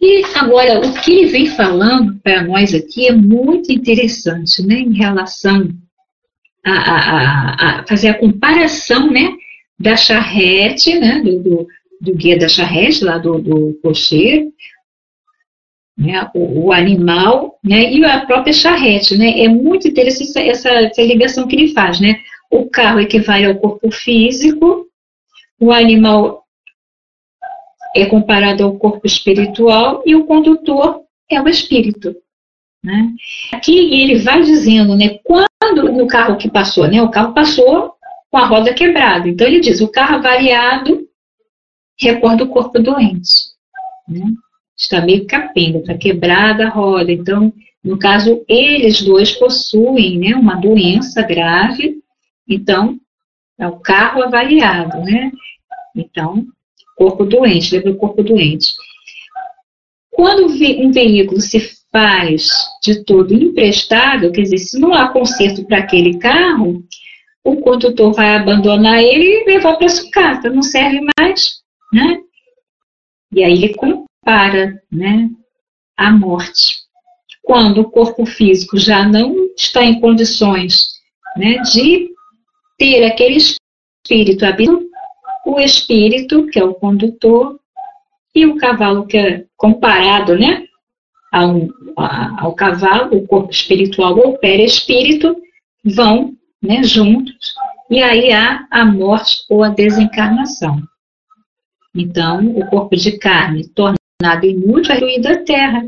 E 0.00 0.22
agora, 0.36 0.78
o 0.78 0.94
que 1.00 1.10
ele 1.10 1.26
vem 1.26 1.46
falando 1.46 2.20
para 2.22 2.44
nós 2.44 2.72
aqui 2.72 3.08
é 3.08 3.12
muito 3.12 3.72
interessante, 3.72 4.64
né, 4.64 4.76
em 4.76 4.92
relação 4.92 5.68
a, 6.64 6.72
a, 6.72 7.80
a 7.80 7.86
fazer 7.86 8.08
a 8.08 8.18
comparação, 8.18 9.10
né, 9.10 9.32
da 9.78 9.96
charrete, 9.96 10.98
né, 10.98 11.20
do, 11.20 11.42
do, 11.42 11.66
do 12.00 12.14
guia 12.14 12.38
da 12.38 12.48
charrete, 12.48 13.04
lá 13.04 13.18
do, 13.18 13.40
do 13.40 13.78
cocheiro, 13.82 14.52
né, 15.98 16.30
o, 16.32 16.66
o, 16.66 16.72
animal, 16.72 17.58
né, 17.62 17.92
e 17.92 18.04
a 18.04 18.24
própria 18.24 18.52
charrete, 18.52 19.16
né, 19.16 19.40
é 19.40 19.48
muito 19.48 19.88
interessante 19.88 20.38
essa, 20.38 20.70
essa 20.70 21.02
ligação 21.02 21.46
que 21.48 21.56
ele 21.56 21.68
faz, 21.72 22.00
né, 22.00 22.20
o 22.54 22.70
carro 22.70 23.00
equivale 23.00 23.46
ao 23.46 23.56
corpo 23.56 23.90
físico, 23.90 24.86
o 25.60 25.72
animal 25.72 26.44
é 27.96 28.06
comparado 28.06 28.62
ao 28.62 28.78
corpo 28.78 29.06
espiritual 29.06 30.02
e 30.06 30.14
o 30.14 30.24
condutor 30.24 31.02
é 31.28 31.40
o 31.40 31.48
espírito. 31.48 32.14
Né? 32.82 33.10
Aqui 33.52 33.76
ele 34.00 34.18
vai 34.18 34.42
dizendo, 34.42 34.94
né, 34.94 35.18
quando 35.24 36.00
o 36.00 36.06
carro 36.06 36.36
que 36.36 36.50
passou, 36.50 36.86
né, 36.86 37.02
o 37.02 37.10
carro 37.10 37.32
passou 37.34 37.94
com 38.30 38.38
a 38.38 38.46
roda 38.46 38.72
quebrada. 38.72 39.28
Então 39.28 39.46
ele 39.46 39.60
diz, 39.60 39.80
o 39.80 39.88
carro 39.88 40.22
variado 40.22 41.08
recorda 41.98 42.44
o 42.44 42.48
corpo 42.48 42.78
doente. 42.78 43.30
Né? 44.08 44.24
Está 44.76 45.00
meio 45.00 45.26
capenga, 45.26 45.78
está 45.78 45.94
quebrada 45.94 46.66
a 46.66 46.70
roda. 46.70 47.10
Então, 47.10 47.52
no 47.82 47.98
caso, 47.98 48.44
eles 48.48 49.02
dois 49.02 49.32
possuem 49.32 50.18
né, 50.18 50.36
uma 50.36 50.56
doença 50.56 51.22
grave, 51.22 52.03
então 52.48 52.98
é 53.58 53.66
o 53.66 53.78
carro 53.78 54.22
avaliado, 54.22 54.98
né? 55.00 55.30
Então, 55.94 56.46
corpo 56.96 57.24
doente, 57.24 57.74
lembra 57.74 57.92
o 57.92 57.96
corpo 57.96 58.22
doente. 58.22 58.72
Quando 60.10 60.46
um 60.46 60.92
veículo 60.92 61.40
se 61.40 61.60
faz 61.90 62.48
de 62.82 63.04
todo 63.04 63.34
emprestado, 63.34 64.32
quer 64.32 64.42
dizer, 64.42 64.58
se 64.58 64.78
não 64.78 64.92
há 64.92 65.08
conserto 65.08 65.64
para 65.64 65.78
aquele 65.78 66.18
carro, 66.18 66.84
o 67.44 67.56
condutor 67.56 68.12
vai 68.12 68.34
abandonar 68.34 69.02
ele 69.02 69.24
e 69.24 69.44
levar 69.44 69.76
para 69.76 69.86
a 69.86 69.90
sucata, 69.90 70.50
não 70.50 70.62
serve 70.62 71.00
mais, 71.18 71.60
né? 71.92 72.18
E 73.32 73.44
aí 73.44 73.52
ele 73.52 73.74
compara, 73.74 74.80
né, 74.90 75.28
a 75.96 76.10
morte. 76.10 76.78
Quando 77.42 77.82
o 77.82 77.90
corpo 77.90 78.24
físico 78.24 78.78
já 78.78 79.06
não 79.06 79.34
está 79.56 79.84
em 79.84 80.00
condições, 80.00 80.88
né, 81.36 81.58
de 81.58 82.13
ter 82.78 83.04
aquele 83.04 83.36
espírito 83.36 84.44
habitado, 84.44 84.84
o 85.46 85.60
espírito, 85.60 86.46
que 86.46 86.58
é 86.58 86.64
o 86.64 86.74
condutor, 86.74 87.58
e 88.34 88.46
o 88.46 88.56
cavalo, 88.56 89.06
que 89.06 89.16
é 89.16 89.44
comparado 89.56 90.36
né, 90.36 90.64
ao, 91.30 91.68
ao 92.38 92.54
cavalo, 92.54 93.16
o 93.16 93.26
corpo 93.26 93.50
espiritual 93.50 94.18
ou 94.18 94.38
perispírito, 94.38 95.36
vão 95.84 96.34
né, 96.60 96.82
juntos, 96.82 97.54
e 97.90 98.02
aí 98.02 98.32
há 98.32 98.66
a 98.70 98.84
morte 98.84 99.44
ou 99.48 99.62
a 99.62 99.68
desencarnação. 99.68 100.82
Então, 101.94 102.44
o 102.56 102.66
corpo 102.66 102.96
de 102.96 103.18
carne 103.18 103.68
tornado 103.68 104.46
inútil 104.46 104.94
é 104.94 105.20
da 105.20 105.36
terra, 105.44 105.84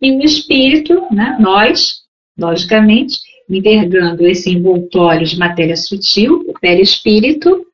e 0.00 0.12
o 0.12 0.22
espírito, 0.22 1.12
né, 1.12 1.36
nós, 1.40 2.02
logicamente, 2.38 3.18
envergando 3.48 4.26
esse 4.26 4.50
envoltório 4.50 5.26
de 5.26 5.38
matéria 5.38 5.76
sutil, 5.76 6.44
o 6.48 6.52
perispírito, 6.58 7.66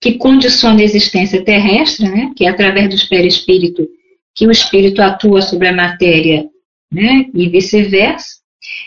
que 0.00 0.18
condiciona 0.18 0.80
a 0.80 0.84
existência 0.84 1.44
terrestre, 1.44 2.08
né, 2.08 2.32
que 2.36 2.44
é 2.44 2.48
através 2.48 2.88
do 2.88 3.08
perispírito 3.08 3.88
que 4.34 4.46
o 4.46 4.50
espírito 4.50 5.00
atua 5.00 5.40
sobre 5.40 5.68
a 5.68 5.72
matéria, 5.72 6.48
né, 6.92 7.30
e 7.32 7.48
vice-versa, 7.48 8.36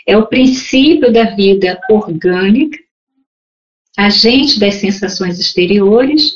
é 0.06 0.16
o 0.16 0.26
princípio 0.26 1.12
da 1.12 1.34
vida 1.34 1.80
orgânica, 1.90 2.78
agente 3.96 4.60
das 4.60 4.74
sensações 4.74 5.40
exteriores, 5.40 6.34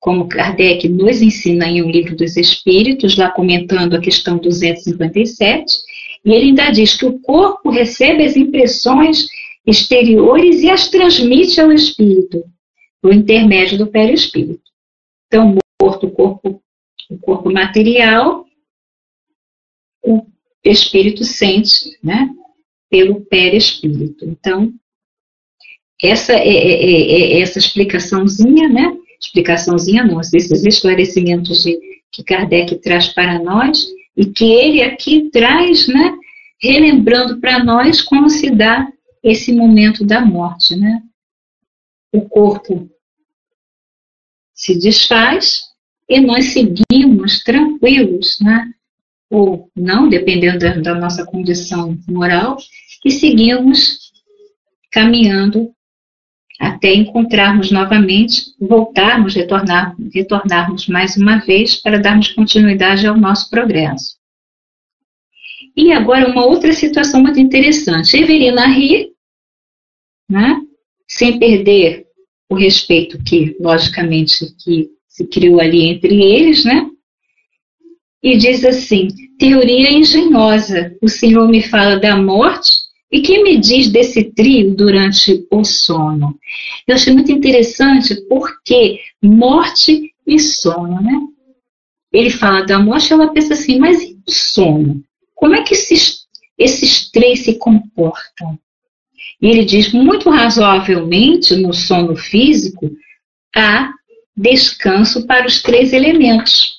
como 0.00 0.28
Kardec 0.28 0.88
nos 0.88 1.22
ensina 1.22 1.66
em 1.66 1.82
um 1.82 1.90
livro 1.90 2.16
dos 2.16 2.36
Espíritos, 2.36 3.16
lá 3.16 3.30
comentando 3.30 3.94
a 3.94 4.00
questão 4.00 4.38
257, 4.38 5.78
e 6.24 6.32
ele 6.32 6.46
ainda 6.46 6.70
diz 6.70 6.96
que 6.96 7.06
o 7.06 7.18
corpo 7.20 7.70
recebe 7.70 8.24
as 8.24 8.36
impressões 8.36 9.28
exteriores 9.66 10.62
e 10.62 10.70
as 10.70 10.88
transmite 10.88 11.60
ao 11.60 11.72
espírito, 11.72 12.44
por 13.00 13.12
intermédio 13.12 13.78
do 13.78 13.86
perispírito. 13.86 14.62
Então, 15.26 15.56
morto 15.80 16.06
o 16.06 16.10
corpo, 16.10 16.62
o 17.10 17.18
corpo 17.18 17.52
material, 17.52 18.46
o 20.02 20.26
espírito 20.64 21.24
sente, 21.24 21.98
né, 22.02 22.30
pelo 22.90 23.20
perispírito. 23.26 24.24
Então, 24.24 24.72
essa 26.02 26.32
é, 26.32 26.48
é, 26.48 26.84
é, 26.84 27.32
é 27.32 27.40
essa 27.40 27.58
explicaçãozinha, 27.58 28.68
né, 28.68 28.96
explicaçãozinha 29.20 30.04
não, 30.04 30.20
esses 30.20 30.64
esclarecimentos 30.64 31.62
de, 31.62 31.78
que 32.10 32.22
Kardec 32.22 32.76
traz 32.76 33.08
para 33.08 33.38
nós, 33.38 33.86
e 34.18 34.26
que 34.26 34.44
ele 34.44 34.82
aqui 34.82 35.30
traz, 35.30 35.86
né, 35.86 36.12
relembrando 36.60 37.40
para 37.40 37.62
nós 37.62 38.02
como 38.02 38.28
se 38.28 38.50
dá 38.50 38.92
esse 39.22 39.52
momento 39.52 40.04
da 40.04 40.20
morte, 40.20 40.74
né? 40.74 41.00
O 42.12 42.22
corpo 42.22 42.90
se 44.52 44.76
desfaz 44.76 45.68
e 46.08 46.20
nós 46.20 46.46
seguimos 46.46 47.44
tranquilos, 47.44 48.40
né? 48.40 48.72
Ou 49.30 49.70
não, 49.76 50.08
dependendo 50.08 50.58
da, 50.58 50.74
da 50.74 50.94
nossa 50.96 51.24
condição 51.24 51.96
moral, 52.08 52.56
e 53.04 53.12
seguimos 53.12 54.10
caminhando 54.90 55.72
até 56.58 56.92
encontrarmos 56.92 57.70
novamente, 57.70 58.54
voltarmos, 58.60 59.34
retornar, 59.34 59.94
retornarmos 60.12 60.88
mais 60.88 61.16
uma 61.16 61.38
vez 61.38 61.76
para 61.76 62.00
darmos 62.00 62.28
continuidade 62.32 63.06
ao 63.06 63.16
nosso 63.16 63.48
progresso. 63.48 64.16
E 65.76 65.92
agora 65.92 66.28
uma 66.28 66.44
outra 66.44 66.72
situação 66.72 67.22
muito 67.22 67.38
interessante. 67.38 68.16
Evelina 68.16 68.66
ri, 68.66 69.12
né, 70.28 70.60
sem 71.06 71.38
perder 71.38 72.06
o 72.50 72.56
respeito 72.56 73.22
que, 73.22 73.56
logicamente, 73.60 74.52
que 74.64 74.90
se 75.06 75.26
criou 75.26 75.60
ali 75.60 75.84
entre 75.84 76.20
eles, 76.20 76.64
né? 76.64 76.88
E 78.22 78.36
diz 78.36 78.64
assim: 78.64 79.08
teoria 79.38 79.92
engenhosa. 79.92 80.96
O 81.00 81.08
Senhor 81.08 81.48
me 81.48 81.62
fala 81.62 82.00
da 82.00 82.16
morte 82.16 82.77
e 83.10 83.20
que 83.20 83.42
me 83.42 83.58
diz 83.58 83.90
desse 83.90 84.24
trio 84.24 84.74
durante 84.74 85.46
o 85.50 85.64
sono? 85.64 86.38
Eu 86.86 86.94
achei 86.94 87.12
muito 87.12 87.32
interessante 87.32 88.14
porque 88.28 89.00
morte 89.22 90.14
e 90.26 90.38
sono, 90.38 91.00
né? 91.00 91.18
Ele 92.12 92.30
fala 92.30 92.64
da 92.64 92.78
morte, 92.78 93.12
ela 93.12 93.32
pensa 93.32 93.54
assim, 93.54 93.78
mas 93.78 94.02
e 94.02 94.18
o 94.26 94.30
sono? 94.30 95.02
Como 95.34 95.54
é 95.54 95.62
que 95.62 95.74
esses, 95.74 96.26
esses 96.58 97.10
três 97.10 97.44
se 97.44 97.54
comportam? 97.54 98.58
E 99.40 99.46
ele 99.46 99.64
diz, 99.64 99.92
muito 99.92 100.30
razoavelmente, 100.30 101.54
no 101.56 101.72
sono 101.72 102.16
físico, 102.16 102.90
há 103.54 103.92
descanso 104.36 105.26
para 105.26 105.46
os 105.46 105.62
três 105.62 105.92
elementos. 105.92 106.77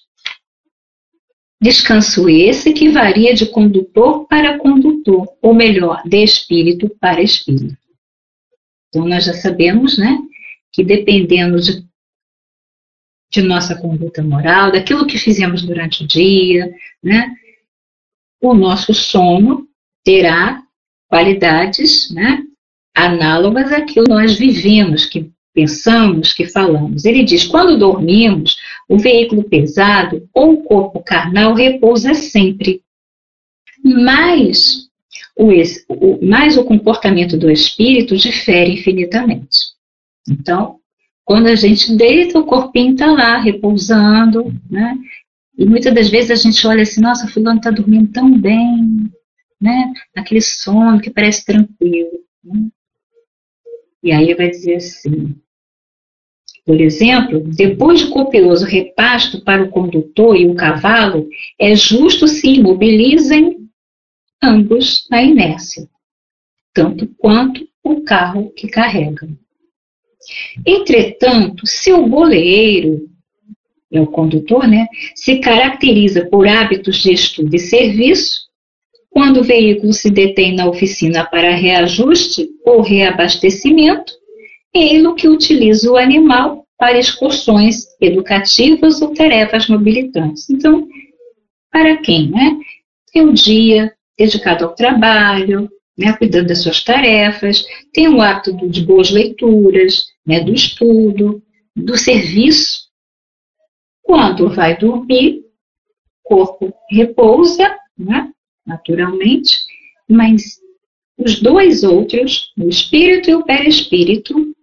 Descanso 1.62 2.30
esse 2.30 2.72
que 2.72 2.89
varia 2.89 3.34
de 3.34 3.45
condutor 3.45 4.26
para 4.28 4.58
condutor, 4.58 5.28
ou 5.41 5.54
melhor, 5.54 6.02
de 6.06 6.24
espírito 6.24 6.89
para 7.00 7.22
espírito. 7.22 7.78
Então, 8.88 9.06
nós 9.06 9.26
já 9.26 9.34
sabemos, 9.34 9.98
né, 9.98 10.17
que 10.72 10.84
dependendo 10.84 11.60
de, 11.60 11.86
de 13.32 13.41
nossa 13.41 13.76
conduta 13.80 14.24
moral, 14.24 14.72
daquilo 14.72 15.06
que 15.06 15.17
fizemos 15.17 15.62
durante 15.62 16.04
o 16.04 16.08
dia, 16.08 16.74
né, 17.04 17.36
o 18.41 18.54
nosso 18.54 18.93
sono 18.93 19.67
terá 20.04 20.63
qualidades, 21.10 22.10
né, 22.10 22.41
análogas 22.95 23.72
àquilo 23.74 24.06
que 24.06 24.12
nós 24.12 24.39
vivemos, 24.39 25.06
que 25.06 25.30
pensamos, 25.60 26.32
que 26.32 26.45
falamos. 26.45 27.04
Ele 27.04 27.24
diz: 27.24 27.45
quando 27.45 27.78
dormimos, 27.78 28.58
o 28.88 28.98
veículo 28.98 29.43
pesado 29.43 30.28
ou 30.34 30.54
o 30.54 30.63
corpo 30.63 31.04
carnal 31.04 31.54
repousa 31.54 32.13
sempre. 32.13 32.82
Mas 33.84 34.89
o, 35.36 35.50
o, 35.89 36.26
mas 36.26 36.58
o 36.58 36.63
comportamento 36.63 37.38
do 37.38 37.52
espírito 37.52 38.15
difere 38.15 38.74
infinitamente. 38.74 39.74
Então, 40.30 40.80
quando 41.26 41.48
a 41.48 41.56
gente 41.56 41.96
deita, 41.96 42.40
o 42.40 42.46
corpinho 42.46 42.94
está 42.94 43.12
lá, 43.12 43.38
repousando, 43.38 44.54
né? 44.69 44.98
E 45.58 45.65
muitas 45.65 45.94
das 45.94 46.10
vezes 46.10 46.31
a 46.31 46.36
gente 46.36 46.65
olha 46.65 46.83
assim, 46.83 47.02
nossa, 47.02 47.27
fulano 47.27 47.58
está 47.58 47.69
dormindo 47.69 48.12
tão 48.12 48.38
bem, 48.40 49.12
né? 49.62 49.92
Aquele 50.15 50.42
sono 50.42 51.02
que 51.02 51.10
parece 51.10 51.46
tranquilo. 51.46 52.12
Né? 52.44 52.69
E 54.02 54.12
aí 54.13 54.33
vai 54.33 54.50
dizer 54.50 54.75
assim, 54.75 55.36
por 56.70 56.80
exemplo, 56.80 57.40
depois 57.40 58.02
de 58.02 58.12
copioso 58.12 58.63
repasto 58.63 59.44
para 59.44 59.63
o 59.63 59.70
condutor 59.72 60.36
e 60.38 60.46
o 60.46 60.54
cavalo, 60.54 61.28
é 61.58 61.76
justo 61.76 62.28
se 62.28 62.48
imobilizem 62.48 63.58
ambos 64.40 65.08
na 65.10 65.24
inércia, 65.24 65.90
tanto 66.72 67.08
quanto 67.17 67.67
o 67.84 68.04
carro 68.04 68.54
que 68.56 68.67
carregam. 68.67 69.36
Entretanto, 70.63 71.65
se 71.65 71.92
o 71.92 72.06
boleiro, 72.06 73.10
é 73.92 74.00
o 74.00 74.06
condutor, 74.06 74.67
né, 74.67 74.86
se 75.15 75.40
caracteriza 75.40 76.28
por 76.28 76.48
hábitos 76.48 76.98
de 76.98 77.13
estudo 77.13 77.56
e 77.56 77.58
serviço, 77.58 78.42
quando 79.10 79.40
o 79.40 79.44
veículo 79.44 79.92
se 79.92 80.12
detém 80.12 80.54
na 80.54 80.67
oficina 80.67 81.26
para 81.26 81.56
reajuste 81.56 82.48
ou 82.63 82.82
reabastecimento, 82.82 84.19
ele 84.74 85.13
que 85.13 85.28
utiliza 85.28 85.92
o 85.92 85.98
animal 85.98 86.65
para 86.78 86.98
excursões 86.98 87.86
educativas 88.00 89.02
ou 89.02 89.13
tarefas 89.13 89.67
mobilitantes. 89.67 90.50
Então, 90.50 90.88
para 91.72 91.98
quem, 91.98 92.30
né? 92.30 92.58
Tem 93.12 93.24
o 93.24 93.34
dia 93.34 93.94
dedicado 94.17 94.65
ao 94.65 94.76
trabalho, 94.76 95.70
né, 95.98 96.13
cuidando 96.13 96.48
das 96.48 96.62
suas 96.62 96.82
tarefas, 96.84 97.65
tem 97.92 98.08
o 98.08 98.22
hábito 98.22 98.70
de 98.70 98.86
boas 98.86 99.12
leituras, 99.12 100.06
né, 100.26 100.40
do 100.40 100.54
estudo, 100.54 101.44
do 101.76 101.98
serviço. 101.98 102.88
Quando 104.02 104.50
vai 104.50 104.78
dormir, 104.78 105.44
o 106.24 106.30
corpo 106.36 106.74
repousa, 106.90 107.78
né, 107.98 108.32
naturalmente, 108.65 109.58
mas 110.10 110.60
os 111.17 111.42
dois 111.42 111.84
outros, 111.84 112.54
o 112.58 112.70
espírito 112.70 113.30
e 113.30 113.36
o 113.36 113.44
perispírito, 113.44 114.56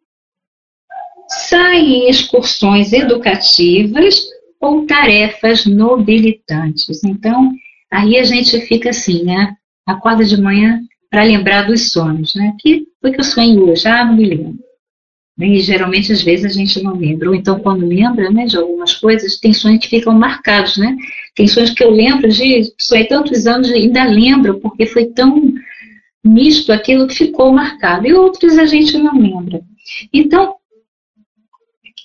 saem 1.49 2.05
em 2.05 2.11
excursões 2.11 2.93
educativas 2.93 4.23
ou 4.61 4.87
tarefas 4.87 5.67
nobilitantes. 5.67 7.03
Então, 7.05 7.53
aí 7.91 8.19
a 8.19 8.25
gente 8.25 8.61
fica 8.63 8.91
assim, 8.91 9.25
né? 9.25 9.55
Acorda 9.87 10.25
de 10.25 10.41
manhã 10.41 10.81
para 11.11 11.23
lembrar 11.23 11.63
dos 11.63 11.93
sonhos, 11.93 12.35
né? 12.35 12.55
Que 12.59 12.87
foi 13.01 13.13
que 13.13 13.21
eu 13.21 13.25
sonhei 13.25 13.59
hoje? 13.59 13.87
Ah, 13.87 14.05
não 14.05 14.17
me 14.17 14.25
lembro. 14.25 14.67
E 15.39 15.61
geralmente, 15.61 16.11
às 16.13 16.23
vezes, 16.23 16.47
a 16.47 16.55
gente 16.55 16.83
não 16.83 16.97
lembra. 16.97 17.29
Ou 17.29 17.35
então, 17.35 17.59
quando 17.61 17.87
lembra 17.87 18.31
né, 18.31 18.47
de 18.47 18.57
algumas 18.57 18.95
coisas, 18.95 19.39
tem 19.39 19.53
sonhos 19.53 19.81
que 19.81 19.91
ficam 19.91 20.15
marcados, 20.15 20.79
né? 20.79 20.97
Tem 21.35 21.47
sonhos 21.47 21.71
que 21.71 21.85
eu 21.85 21.91
lembro 21.91 22.29
de 22.29 22.73
sonhei 22.79 23.05
tantos 23.05 23.47
anos 23.47 23.69
e 23.69 23.75
ainda 23.75 24.05
lembro, 24.05 24.59
porque 24.61 24.87
foi 24.87 25.07
tão 25.07 25.53
misto 26.25 26.73
aquilo 26.73 27.07
que 27.07 27.15
ficou 27.15 27.53
marcado. 27.53 28.07
E 28.07 28.15
outros 28.15 28.57
a 28.57 28.65
gente 28.65 28.97
não 28.97 29.21
lembra. 29.21 29.61
Então, 30.13 30.57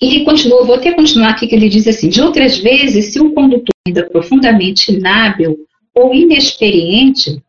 ele 0.02 0.24
continua, 0.24 0.64
vou 0.64 0.74
até 0.74 0.92
continuar 0.92 1.30
aqui, 1.30 1.46
que 1.46 1.54
ele 1.54 1.68
diz 1.68 1.86
assim: 1.86 2.08
de 2.08 2.20
outras 2.20 2.58
vezes, 2.58 3.12
se 3.12 3.20
o 3.20 3.32
condutor 3.32 3.72
ainda 3.86 4.08
profundamente 4.08 4.92
inábil 4.92 5.56
ou 5.94 6.12
inexperiente, 6.12 7.40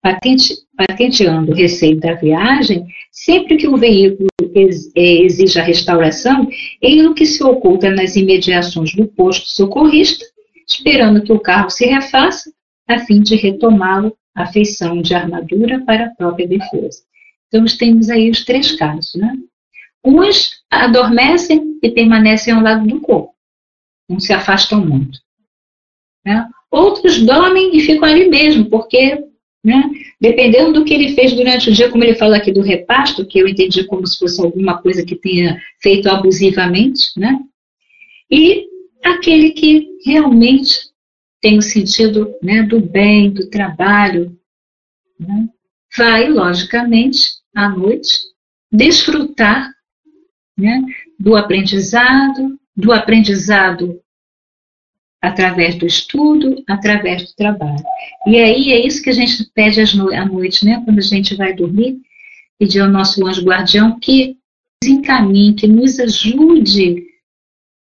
patente, 0.00 0.54
patenteando 0.76 1.52
o 1.52 1.54
receio 1.54 2.00
da 2.00 2.14
viagem, 2.14 2.86
sempre 3.12 3.56
que 3.56 3.68
o 3.68 3.76
veículo 3.76 4.28
é, 4.96 5.22
exige 5.22 5.58
a 5.58 5.62
restauração, 5.62 6.48
ele 6.80 7.12
que 7.14 7.26
se 7.26 7.42
oculta 7.44 7.90
nas 7.90 8.16
imediações 8.16 8.94
do 8.94 9.06
posto 9.06 9.48
socorrista, 9.48 10.24
esperando 10.66 11.22
que 11.22 11.32
o 11.32 11.40
carro 11.40 11.68
se 11.68 11.84
refaça, 11.84 12.50
a 12.88 13.00
fim 13.00 13.20
de 13.20 13.36
retomá-lo 13.36 14.16
à 14.34 14.46
feição 14.46 15.02
de 15.02 15.14
armadura 15.14 15.82
para 15.84 16.06
a 16.06 16.10
própria 16.10 16.48
defesa. 16.48 17.02
Então, 17.48 17.64
temos 17.78 18.08
aí 18.08 18.30
os 18.30 18.44
três 18.44 18.72
casos, 18.72 19.14
né? 19.14 19.34
Uns 20.04 20.62
adormecem 20.70 21.78
e 21.82 21.90
permanecem 21.90 22.54
ao 22.54 22.62
lado 22.62 22.86
do 22.86 23.00
corpo, 23.00 23.34
não 24.08 24.20
se 24.20 24.32
afastam 24.32 24.84
muito. 24.84 25.18
Né? 26.24 26.48
Outros 26.70 27.22
dormem 27.22 27.76
e 27.76 27.80
ficam 27.80 28.08
ali 28.08 28.28
mesmo, 28.28 28.68
porque, 28.68 29.24
né, 29.64 29.90
dependendo 30.20 30.72
do 30.72 30.84
que 30.84 30.92
ele 30.92 31.14
fez 31.14 31.32
durante 31.32 31.70
o 31.70 31.72
dia, 31.72 31.90
como 31.90 32.04
ele 32.04 32.14
fala 32.14 32.36
aqui 32.36 32.52
do 32.52 32.60
repasto, 32.60 33.26
que 33.26 33.38
eu 33.38 33.48
entendi 33.48 33.84
como 33.84 34.06
se 34.06 34.18
fosse 34.18 34.40
alguma 34.40 34.80
coisa 34.80 35.04
que 35.04 35.16
tenha 35.16 35.60
feito 35.80 36.08
abusivamente, 36.08 37.10
né? 37.16 37.38
e 38.30 38.66
aquele 39.02 39.52
que 39.52 39.88
realmente 40.04 40.88
tem 41.40 41.56
o 41.56 41.62
sentido 41.62 42.34
né, 42.42 42.62
do 42.62 42.80
bem, 42.80 43.30
do 43.30 43.48
trabalho, 43.48 44.36
né? 45.18 45.48
vai, 45.96 46.28
logicamente, 46.28 47.30
à 47.54 47.68
noite, 47.68 48.10
desfrutar 48.70 49.72
né, 50.58 50.82
do 51.18 51.36
aprendizado, 51.36 52.58
do 52.76 52.92
aprendizado 52.92 54.00
através 55.22 55.76
do 55.76 55.86
estudo, 55.86 56.62
através 56.66 57.22
do 57.22 57.34
trabalho. 57.34 57.82
E 58.26 58.36
aí 58.36 58.72
é 58.72 58.86
isso 58.86 59.02
que 59.02 59.10
a 59.10 59.14
gente 59.14 59.48
pede 59.54 59.80
à 59.80 60.26
noite, 60.26 60.64
né, 60.64 60.82
quando 60.84 60.98
a 60.98 61.02
gente 61.02 61.34
vai 61.34 61.54
dormir, 61.54 61.98
pedir 62.58 62.80
ao 62.80 62.88
nosso 62.88 63.24
anjo 63.26 63.44
guardião 63.44 63.98
que 63.98 64.36
nos 64.82 64.90
encaminhe, 64.90 65.54
que 65.54 65.66
nos 65.66 65.98
ajude 65.98 67.06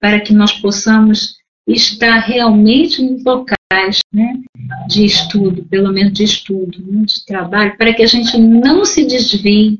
para 0.01 0.21
que 0.21 0.35
nós 0.35 0.53
possamos 0.53 1.37
estar 1.67 2.19
realmente 2.19 3.03
nos 3.03 3.25
locais 3.25 4.01
né, 4.12 4.39
de 4.87 5.05
estudo, 5.05 5.65
pelo 5.65 5.93
menos 5.93 6.12
de 6.12 6.25
estudo, 6.25 6.85
né, 6.87 7.05
de 7.05 7.25
trabalho, 7.25 7.77
para 7.79 7.95
que 7.95 8.03
a 8.03 8.07
gente 8.07 8.37
não 8.37 8.85
se 8.85 9.07
desvie 9.07 9.79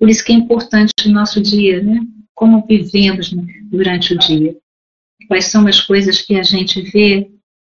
por 0.00 0.08
isso 0.08 0.24
que 0.24 0.32
é 0.32 0.34
importante 0.34 0.92
o 1.04 1.10
nosso 1.10 1.42
dia, 1.42 1.82
né? 1.82 2.00
Como 2.34 2.64
vivemos 2.66 3.30
né, 3.34 3.44
durante 3.64 4.14
o 4.14 4.18
dia. 4.18 4.56
Quais 5.28 5.44
são 5.44 5.66
as 5.66 5.78
coisas 5.78 6.22
que 6.22 6.36
a 6.36 6.42
gente 6.42 6.80
vê, 6.80 7.30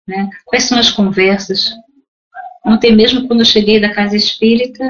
né? 0.07 0.29
Quais 0.45 0.65
são 0.65 0.77
as 0.77 0.91
conversas. 0.91 1.73
Ontem 2.63 2.95
mesmo, 2.95 3.27
quando 3.27 3.39
eu 3.39 3.45
cheguei 3.45 3.81
da 3.81 3.91
casa 3.91 4.15
espírita, 4.15 4.83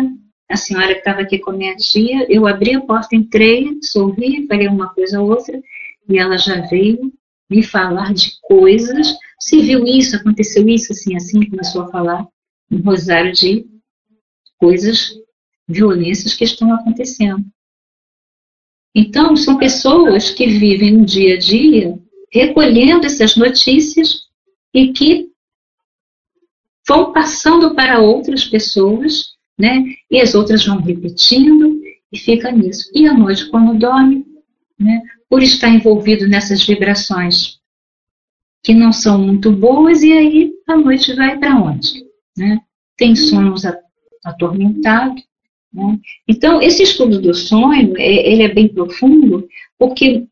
a 0.49 0.57
senhora 0.57 0.93
que 0.93 0.99
estava 0.99 1.21
aqui 1.21 1.39
com 1.39 1.51
a 1.51 1.53
minha 1.53 1.73
tia, 1.77 2.29
eu 2.29 2.45
abri 2.45 2.75
a 2.75 2.81
porta, 2.81 3.15
entrei, 3.15 3.77
sorri, 3.81 4.45
falei 4.45 4.67
uma 4.67 4.93
coisa 4.93 5.21
ou 5.21 5.29
outra, 5.29 5.57
e 6.09 6.19
ela 6.19 6.37
já 6.37 6.59
veio 6.67 7.13
me 7.49 7.63
falar 7.63 8.13
de 8.13 8.33
coisas. 8.41 9.15
Se 9.39 9.61
viu 9.61 9.85
isso, 9.85 10.17
aconteceu 10.17 10.67
isso, 10.67 10.91
assim, 10.91 11.15
assim, 11.15 11.49
começou 11.49 11.83
a 11.83 11.87
falar 11.87 12.27
um 12.69 12.81
rosário 12.81 13.31
de 13.31 13.65
coisas 14.59 15.13
violências 15.71 16.33
que 16.33 16.43
estão 16.43 16.73
acontecendo. 16.73 17.43
Então, 18.93 19.35
são 19.35 19.57
pessoas 19.57 20.29
que 20.29 20.45
vivem 20.45 20.97
no 20.97 21.05
dia 21.05 21.35
a 21.35 21.39
dia 21.39 21.97
recolhendo 22.31 23.05
essas 23.05 23.35
notícias 23.35 24.21
e 24.73 24.93
que 24.93 25.29
vão 26.87 27.11
passando 27.11 27.75
para 27.75 27.99
outras 27.99 28.45
pessoas, 28.45 29.31
né? 29.57 29.83
E 30.09 30.19
as 30.19 30.33
outras 30.33 30.65
vão 30.65 30.81
repetindo 30.81 31.81
e 32.11 32.17
fica 32.17 32.51
nisso. 32.51 32.89
E 32.93 33.07
à 33.07 33.13
noite, 33.13 33.49
quando 33.49 33.77
dorme, 33.77 34.25
né? 34.79 35.01
Por 35.29 35.43
estar 35.43 35.69
envolvido 35.69 36.27
nessas 36.27 36.65
vibrações 36.65 37.59
que 38.63 38.73
não 38.73 38.91
são 38.91 39.17
muito 39.17 39.51
boas, 39.51 40.03
e 40.03 40.13
aí 40.13 40.53
a 40.67 40.77
noite 40.77 41.13
vai 41.15 41.37
para 41.37 41.55
onde? 41.55 42.05
Né? 42.37 42.59
Tem 42.95 43.15
sonhos 43.15 43.63
atormentados, 44.23 45.23
né? 45.73 45.99
Então, 46.27 46.61
esse 46.61 46.83
estudo 46.83 47.21
do 47.21 47.33
sonho, 47.33 47.97
é, 47.97 48.31
ele 48.31 48.43
é 48.43 48.53
bem 48.53 48.67
profundo, 48.67 49.47
porque 49.77 50.25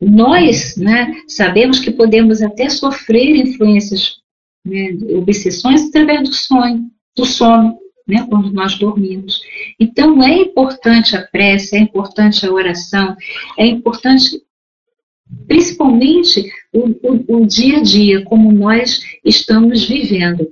nós 0.00 0.76
né, 0.76 1.14
sabemos 1.26 1.80
que 1.80 1.90
podemos 1.90 2.42
até 2.42 2.68
sofrer 2.68 3.36
influências, 3.36 4.16
né, 4.64 4.96
obsessões 5.16 5.88
através 5.88 6.28
do 6.28 6.34
sonho, 6.34 6.90
do 7.16 7.24
sono, 7.24 7.78
né, 8.06 8.26
quando 8.28 8.52
nós 8.52 8.78
dormimos. 8.78 9.40
Então, 9.80 10.22
é 10.22 10.34
importante 10.34 11.16
a 11.16 11.22
prece, 11.22 11.76
é 11.76 11.80
importante 11.80 12.46
a 12.46 12.52
oração, 12.52 13.16
é 13.58 13.66
importante 13.66 14.42
principalmente 15.46 16.52
o, 16.72 16.88
o, 17.02 17.42
o 17.42 17.46
dia 17.46 17.78
a 17.78 17.82
dia, 17.82 18.24
como 18.24 18.52
nós 18.52 19.00
estamos 19.24 19.88
vivendo. 19.88 20.48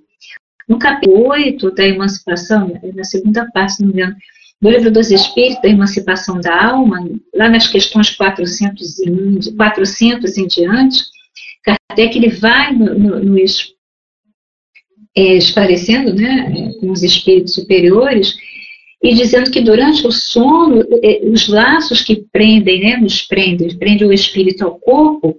No 0.66 0.78
capítulo 0.78 1.28
8 1.28 1.70
da 1.72 1.84
emancipação, 1.84 2.80
na 2.94 3.04
segunda 3.04 3.48
parte, 3.52 3.82
não 3.82 3.88
me 3.88 3.94
engano, 3.94 4.16
do 4.60 4.70
Livro 4.70 4.90
dos 4.90 5.10
Espíritos, 5.10 5.60
da 5.62 5.68
Emancipação 5.68 6.40
da 6.40 6.66
Alma, 6.70 7.08
lá 7.34 7.48
nas 7.48 7.66
questões 7.66 8.10
400, 8.10 8.98
e, 9.00 9.52
400 9.56 10.38
em 10.38 10.46
diante, 10.46 11.02
Kardec 11.64 12.16
ele 12.16 12.30
vai 12.30 12.72
no, 12.72 12.98
no, 12.98 13.24
nos 13.24 13.74
é, 15.16 15.36
esclarecendo 15.36 16.14
né, 16.14 16.72
com 16.80 16.90
os 16.90 17.02
espíritos 17.02 17.54
superiores 17.54 18.36
e 19.02 19.14
dizendo 19.14 19.50
que 19.50 19.60
durante 19.60 20.06
o 20.06 20.10
sono, 20.12 20.82
é, 21.02 21.20
os 21.24 21.46
laços 21.46 22.02
que 22.02 22.24
prendem, 22.32 22.80
né, 22.80 22.96
nos 22.96 23.22
prendem, 23.22 23.76
prendem 23.76 24.08
o 24.08 24.12
espírito 24.12 24.64
ao 24.64 24.78
corpo, 24.78 25.38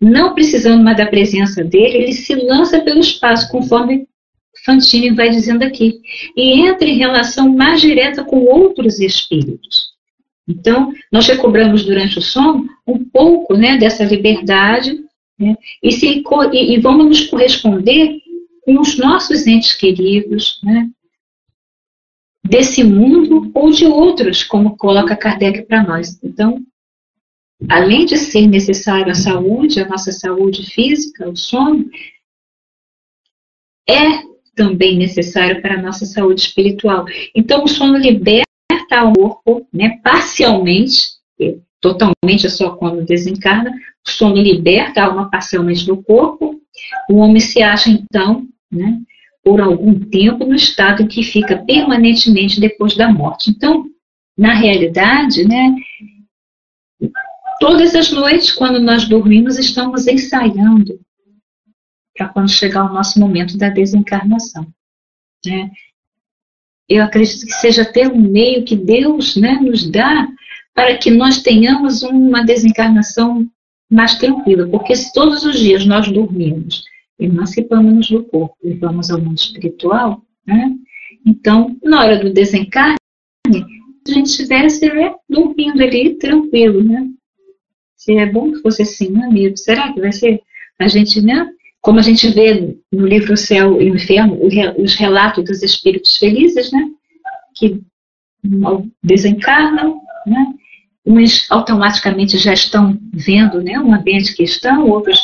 não 0.00 0.34
precisando 0.34 0.82
mais 0.82 0.96
da 0.96 1.06
presença 1.06 1.62
dele, 1.62 1.98
ele 1.98 2.12
se 2.12 2.34
lança 2.34 2.80
pelo 2.80 3.00
espaço, 3.00 3.50
conforme 3.50 4.06
Fantini 4.64 5.10
vai 5.10 5.28
dizendo 5.28 5.62
aqui, 5.62 6.00
e 6.34 6.60
entra 6.60 6.88
em 6.88 6.96
relação 6.96 7.54
mais 7.54 7.80
direta 7.80 8.24
com 8.24 8.44
outros 8.44 8.98
espíritos. 8.98 9.92
Então, 10.48 10.92
nós 11.12 11.26
recobramos 11.26 11.84
durante 11.84 12.18
o 12.18 12.22
sono 12.22 12.68
um 12.86 13.04
pouco 13.04 13.56
né, 13.56 13.76
dessa 13.76 14.04
liberdade 14.04 14.98
né, 15.38 15.56
e, 15.82 15.92
se, 15.92 16.22
e, 16.52 16.74
e, 16.74 16.80
vamos 16.80 17.06
nos 17.06 17.26
corresponder 17.26 18.18
com 18.62 18.80
os 18.80 18.96
nossos 18.96 19.46
entes 19.46 19.74
queridos, 19.74 20.60
né, 20.62 20.88
desse 22.42 22.84
mundo 22.84 23.50
ou 23.54 23.70
de 23.70 23.86
outros, 23.86 24.42
como 24.42 24.76
coloca 24.76 25.16
Kardec 25.16 25.62
para 25.62 25.82
nós. 25.82 26.18
Então, 26.22 26.62
além 27.68 28.04
de 28.04 28.16
ser 28.16 28.46
necessário 28.46 29.10
a 29.10 29.14
saúde, 29.14 29.80
a 29.80 29.88
nossa 29.88 30.12
saúde 30.12 30.70
física, 30.70 31.28
o 31.28 31.36
sono, 31.36 31.88
é 33.88 34.33
também 34.54 34.96
necessário 34.96 35.60
para 35.60 35.74
a 35.74 35.82
nossa 35.82 36.06
saúde 36.06 36.42
espiritual. 36.42 37.04
Então, 37.34 37.64
o 37.64 37.68
sono 37.68 37.96
liberta 37.96 38.44
o 39.02 39.12
corpo, 39.12 39.66
né, 39.72 39.98
parcialmente, 40.02 41.14
totalmente 41.80 42.46
é 42.46 42.48
só 42.48 42.70
quando 42.70 43.04
desencarna, 43.04 43.70
o 44.06 44.10
sono 44.10 44.36
liberta 44.36 45.02
a 45.02 45.06
alma 45.06 45.30
parcialmente 45.30 45.86
do 45.86 46.02
corpo, 46.02 46.60
o 47.10 47.16
homem 47.16 47.40
se 47.40 47.62
acha 47.62 47.90
então, 47.90 48.46
né, 48.70 49.00
por 49.42 49.60
algum 49.60 49.98
tempo 49.98 50.46
no 50.46 50.54
estado 50.54 51.06
que 51.06 51.22
fica 51.22 51.58
permanentemente 51.58 52.60
depois 52.60 52.96
da 52.96 53.12
morte. 53.12 53.50
Então, 53.50 53.84
na 54.36 54.54
realidade, 54.54 55.46
né, 55.46 55.76
todas 57.60 57.94
as 57.94 58.10
noites, 58.10 58.52
quando 58.52 58.80
nós 58.80 59.06
dormimos, 59.06 59.58
estamos 59.58 60.06
ensaiando 60.06 60.98
para 62.16 62.28
quando 62.28 62.50
chegar 62.50 62.84
o 62.84 62.92
nosso 62.92 63.18
momento 63.18 63.58
da 63.58 63.68
desencarnação. 63.68 64.66
Né? 65.44 65.70
Eu 66.88 67.02
acredito 67.02 67.46
que 67.46 67.52
seja 67.52 67.82
até 67.82 68.08
um 68.08 68.20
meio 68.20 68.64
que 68.64 68.76
Deus 68.76 69.36
né, 69.36 69.58
nos 69.60 69.90
dá 69.90 70.28
para 70.74 70.96
que 70.96 71.10
nós 71.10 71.42
tenhamos 71.42 72.02
uma 72.02 72.44
desencarnação 72.44 73.48
mais 73.90 74.16
tranquila, 74.16 74.66
porque 74.68 74.94
se 74.96 75.12
todos 75.12 75.44
os 75.44 75.58
dias 75.58 75.86
nós 75.86 76.10
dormimos, 76.10 76.82
emancipamos-nos 77.18 78.10
do 78.10 78.24
corpo 78.24 78.56
e 78.62 78.74
vamos 78.74 79.10
ao 79.10 79.20
mundo 79.20 79.38
espiritual, 79.38 80.22
né? 80.46 80.74
então, 81.24 81.76
na 81.82 82.00
hora 82.00 82.18
do 82.18 82.32
desencarne, 82.32 82.96
a 83.46 84.10
gente 84.10 84.26
estivesse 84.26 84.86
né, 84.92 85.14
dormindo 85.28 85.82
ali 85.82 86.16
tranquilo, 86.16 86.82
né? 86.82 87.08
Se 87.96 88.14
é 88.16 88.26
bom 88.26 88.52
que 88.52 88.60
fosse 88.60 88.82
assim, 88.82 89.10
né, 89.10 89.24
amigo? 89.24 89.56
Será 89.56 89.92
que 89.92 90.00
vai 90.00 90.12
ser 90.12 90.42
a 90.78 90.88
gente, 90.88 91.22
né? 91.22 91.48
Como 91.84 91.98
a 91.98 92.02
gente 92.02 92.28
vê 92.30 92.78
no 92.90 93.06
livro 93.06 93.36
Céu 93.36 93.80
e 93.80 93.90
o 93.90 93.94
Inferno, 93.94 94.38
os 94.78 94.94
relatos 94.94 95.44
dos 95.44 95.62
espíritos 95.62 96.16
felizes, 96.16 96.72
né? 96.72 96.88
Que 97.54 97.82
desencarnam, 99.02 100.00
né? 100.26 100.46
Uns 101.04 101.46
automaticamente 101.50 102.38
já 102.38 102.54
estão 102.54 102.98
vendo 103.12 103.62
né, 103.62 103.78
um 103.78 103.94
ambiente 103.94 104.34
que 104.34 104.42
estão, 104.42 104.88
outros 104.88 105.20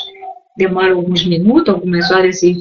demoram 0.55 0.99
alguns 0.99 1.25
minutos, 1.25 1.73
algumas 1.73 2.11
horas 2.11 2.43
e, 2.43 2.59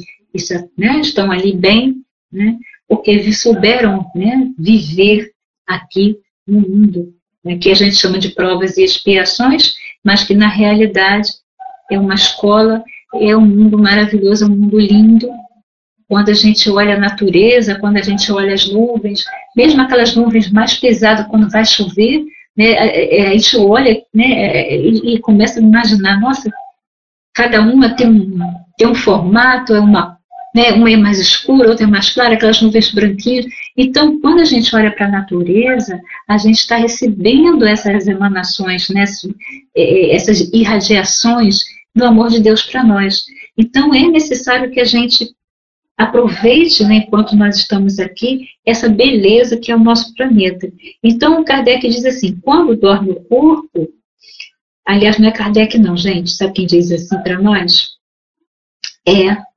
né, 0.78 1.02
estão 1.02 1.30
ali 1.30 1.54
bem, 1.54 1.97
né, 2.32 2.58
porque 2.88 3.34
souberam 3.34 4.10
né, 4.16 4.50
viver 4.58 5.34
aqui 5.68 6.18
no 6.47 6.62
mundo, 6.62 7.14
né, 7.43 7.58
que 7.58 7.70
a 7.70 7.74
gente 7.74 7.97
chama 7.97 8.18
de 8.18 8.30
provas 8.30 8.78
e 8.78 8.86
expiações, 8.86 9.76
mas 10.02 10.24
que 10.24 10.34
na 10.34 10.47
realidade 10.47 11.30
é 11.91 12.00
uma 12.00 12.16
escola, 12.16 12.82
é 13.16 13.36
um 13.36 13.45
mundo 13.45 13.78
maravilhoso, 13.78 14.45
é 14.45 14.47
um 14.47 14.55
mundo 14.55 14.80
lindo. 14.80 15.30
Quando 16.07 16.30
a 16.30 16.34
gente 16.34 16.70
olha 16.70 16.95
a 16.95 16.99
natureza, 16.99 17.78
quando 17.80 17.97
a 17.97 18.01
gente 18.01 18.32
olha 18.32 18.53
as 18.53 18.68
nuvens, 18.72 19.24
mesmo 19.55 19.82
aquelas 19.82 20.16
nuvens 20.16 20.51
mais 20.51 20.74
pesadas 20.74 21.28
quando 21.28 21.49
vai 21.49 21.66
chover, 21.66 22.24
né, 22.57 22.78
a 23.28 23.32
gente 23.32 23.57
olha 23.57 24.01
né, 24.14 24.76
e, 24.76 25.16
e 25.16 25.20
começa 25.20 25.60
a 25.60 25.64
imaginar, 25.64 26.20
nossa, 26.20 26.49
cada 27.34 27.62
uma 27.62 27.95
tem 27.95 28.07
um, 28.07 28.39
tem 28.78 28.88
um 28.88 28.95
formato, 28.95 29.74
é 29.74 29.80
uma, 29.80 30.18
né, 30.53 30.72
uma 30.72 30.91
é 30.91 30.97
mais 30.97 31.20
escura, 31.20 31.70
outra 31.70 31.86
é 31.86 31.88
mais 31.88 32.10
clara, 32.10 32.34
aquelas 32.34 32.62
nuvens 32.62 32.91
branquinhas. 32.91 33.45
Então, 33.78 34.20
quando 34.20 34.41
a 34.41 34.45
gente 34.45 34.76
olha 34.76 34.91
para 34.91 35.05
a 35.05 35.12
natureza, 35.12 35.99
a 36.28 36.38
gente 36.38 36.57
está 36.57 36.76
recebendo 36.76 37.66
essas 37.66 38.07
emanações, 38.07 38.89
né, 38.89 39.05
é, 39.76 40.16
essas 40.16 40.41
irradiações 40.51 41.64
do 41.96 42.06
amor 42.06 42.30
de 42.30 42.40
Deus 42.40 42.64
para 42.64 42.84
nós. 42.84 43.26
Então, 43.58 43.94
é 43.94 44.08
necessário 44.08 44.72
que 44.72 44.80
a 44.80 44.86
gente 44.86 45.34
aproveite, 45.98 46.84
né, 46.86 46.96
enquanto 46.96 47.36
nós 47.36 47.58
estamos 47.58 48.00
aqui, 48.00 48.48
essa 48.66 48.88
beleza 48.88 49.58
que 49.58 49.72
é 49.72 49.76
o 49.76 49.84
nosso 49.84 50.14
planeta. 50.16 50.72
Então, 51.04 51.44
Kardec 51.44 51.88
diz 51.90 52.06
assim: 52.06 52.40
quando 52.40 52.78
dorme 52.78 53.12
o 53.12 53.22
corpo, 53.26 53.94
aliás, 54.86 55.18
não 55.20 55.28
é 55.28 55.32
Kardec, 55.32 55.78
não, 55.78 55.98
gente, 55.98 56.32
sabe 56.32 56.54
quem 56.54 56.66
diz 56.66 56.92
assim 56.92 57.22
para 57.22 57.38
nós? 57.38 57.98
É 59.06 59.49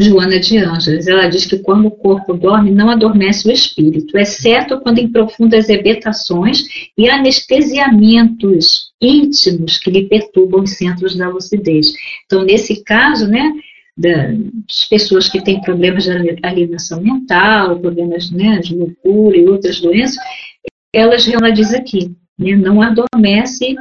Joana 0.00 0.40
de 0.40 0.56
Ângeles. 0.56 1.06
Ela 1.06 1.28
diz 1.28 1.44
que 1.44 1.58
quando 1.58 1.86
o 1.86 1.90
corpo 1.90 2.32
dorme, 2.32 2.70
não 2.70 2.88
adormece 2.88 3.46
o 3.46 3.52
espírito, 3.52 4.16
exceto 4.16 4.80
quando 4.80 4.98
em 4.98 5.12
profundas 5.12 5.68
hebetações 5.68 6.64
e 6.96 7.08
anestesiamentos 7.08 8.90
íntimos 9.00 9.76
que 9.76 9.90
lhe 9.90 10.08
perturbam 10.08 10.62
os 10.62 10.70
centros 10.70 11.14
da 11.16 11.28
lucidez. 11.28 11.92
Então, 12.24 12.44
nesse 12.44 12.82
caso, 12.82 13.28
né, 13.28 13.52
das 13.94 14.84
pessoas 14.88 15.28
que 15.28 15.42
têm 15.42 15.60
problemas 15.60 16.04
de 16.04 16.10
alienação 16.42 17.02
mental, 17.02 17.78
problemas 17.78 18.30
né, 18.30 18.58
de 18.58 18.74
loucura 18.74 19.36
e 19.36 19.46
outras 19.46 19.80
doenças, 19.80 20.16
elas, 20.94 21.28
ela 21.28 21.50
diz 21.50 21.74
aqui, 21.74 22.10
né, 22.38 22.56
não 22.56 22.80
adormece, 22.80 23.74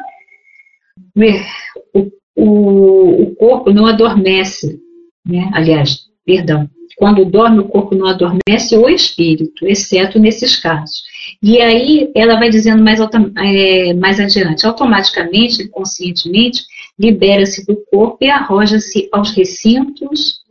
né, 1.15 1.45
o, 1.93 2.11
o, 2.36 3.24
o 3.24 3.36
corpo 3.36 3.72
não 3.72 3.86
adormece, 3.86 4.82
né, 5.26 5.49
aliás, 5.53 6.09
perdão, 6.30 6.70
quando 6.96 7.26
dorme 7.26 7.60
o 7.60 7.68
corpo 7.68 7.96
não 7.96 8.06
adormece 8.06 8.78
o 8.78 8.88
espírito, 8.88 9.66
exceto 9.66 10.20
nesses 10.20 10.56
casos. 10.58 11.02
E 11.42 11.60
aí 11.60 12.12
ela 12.16 12.38
vai 12.38 12.52
dizendo 12.52 12.84
mais, 12.84 13.00
é, 13.00 13.94
mais 13.96 14.20
adiante, 14.20 14.64
automaticamente, 14.64 15.68
conscientemente, 15.70 16.64
libera-se 17.00 17.66
do 17.66 17.76
corpo 17.90 18.20
e 18.22 18.30
arroja-se 18.30 19.10
aos 19.12 19.32
recintos 19.32 20.42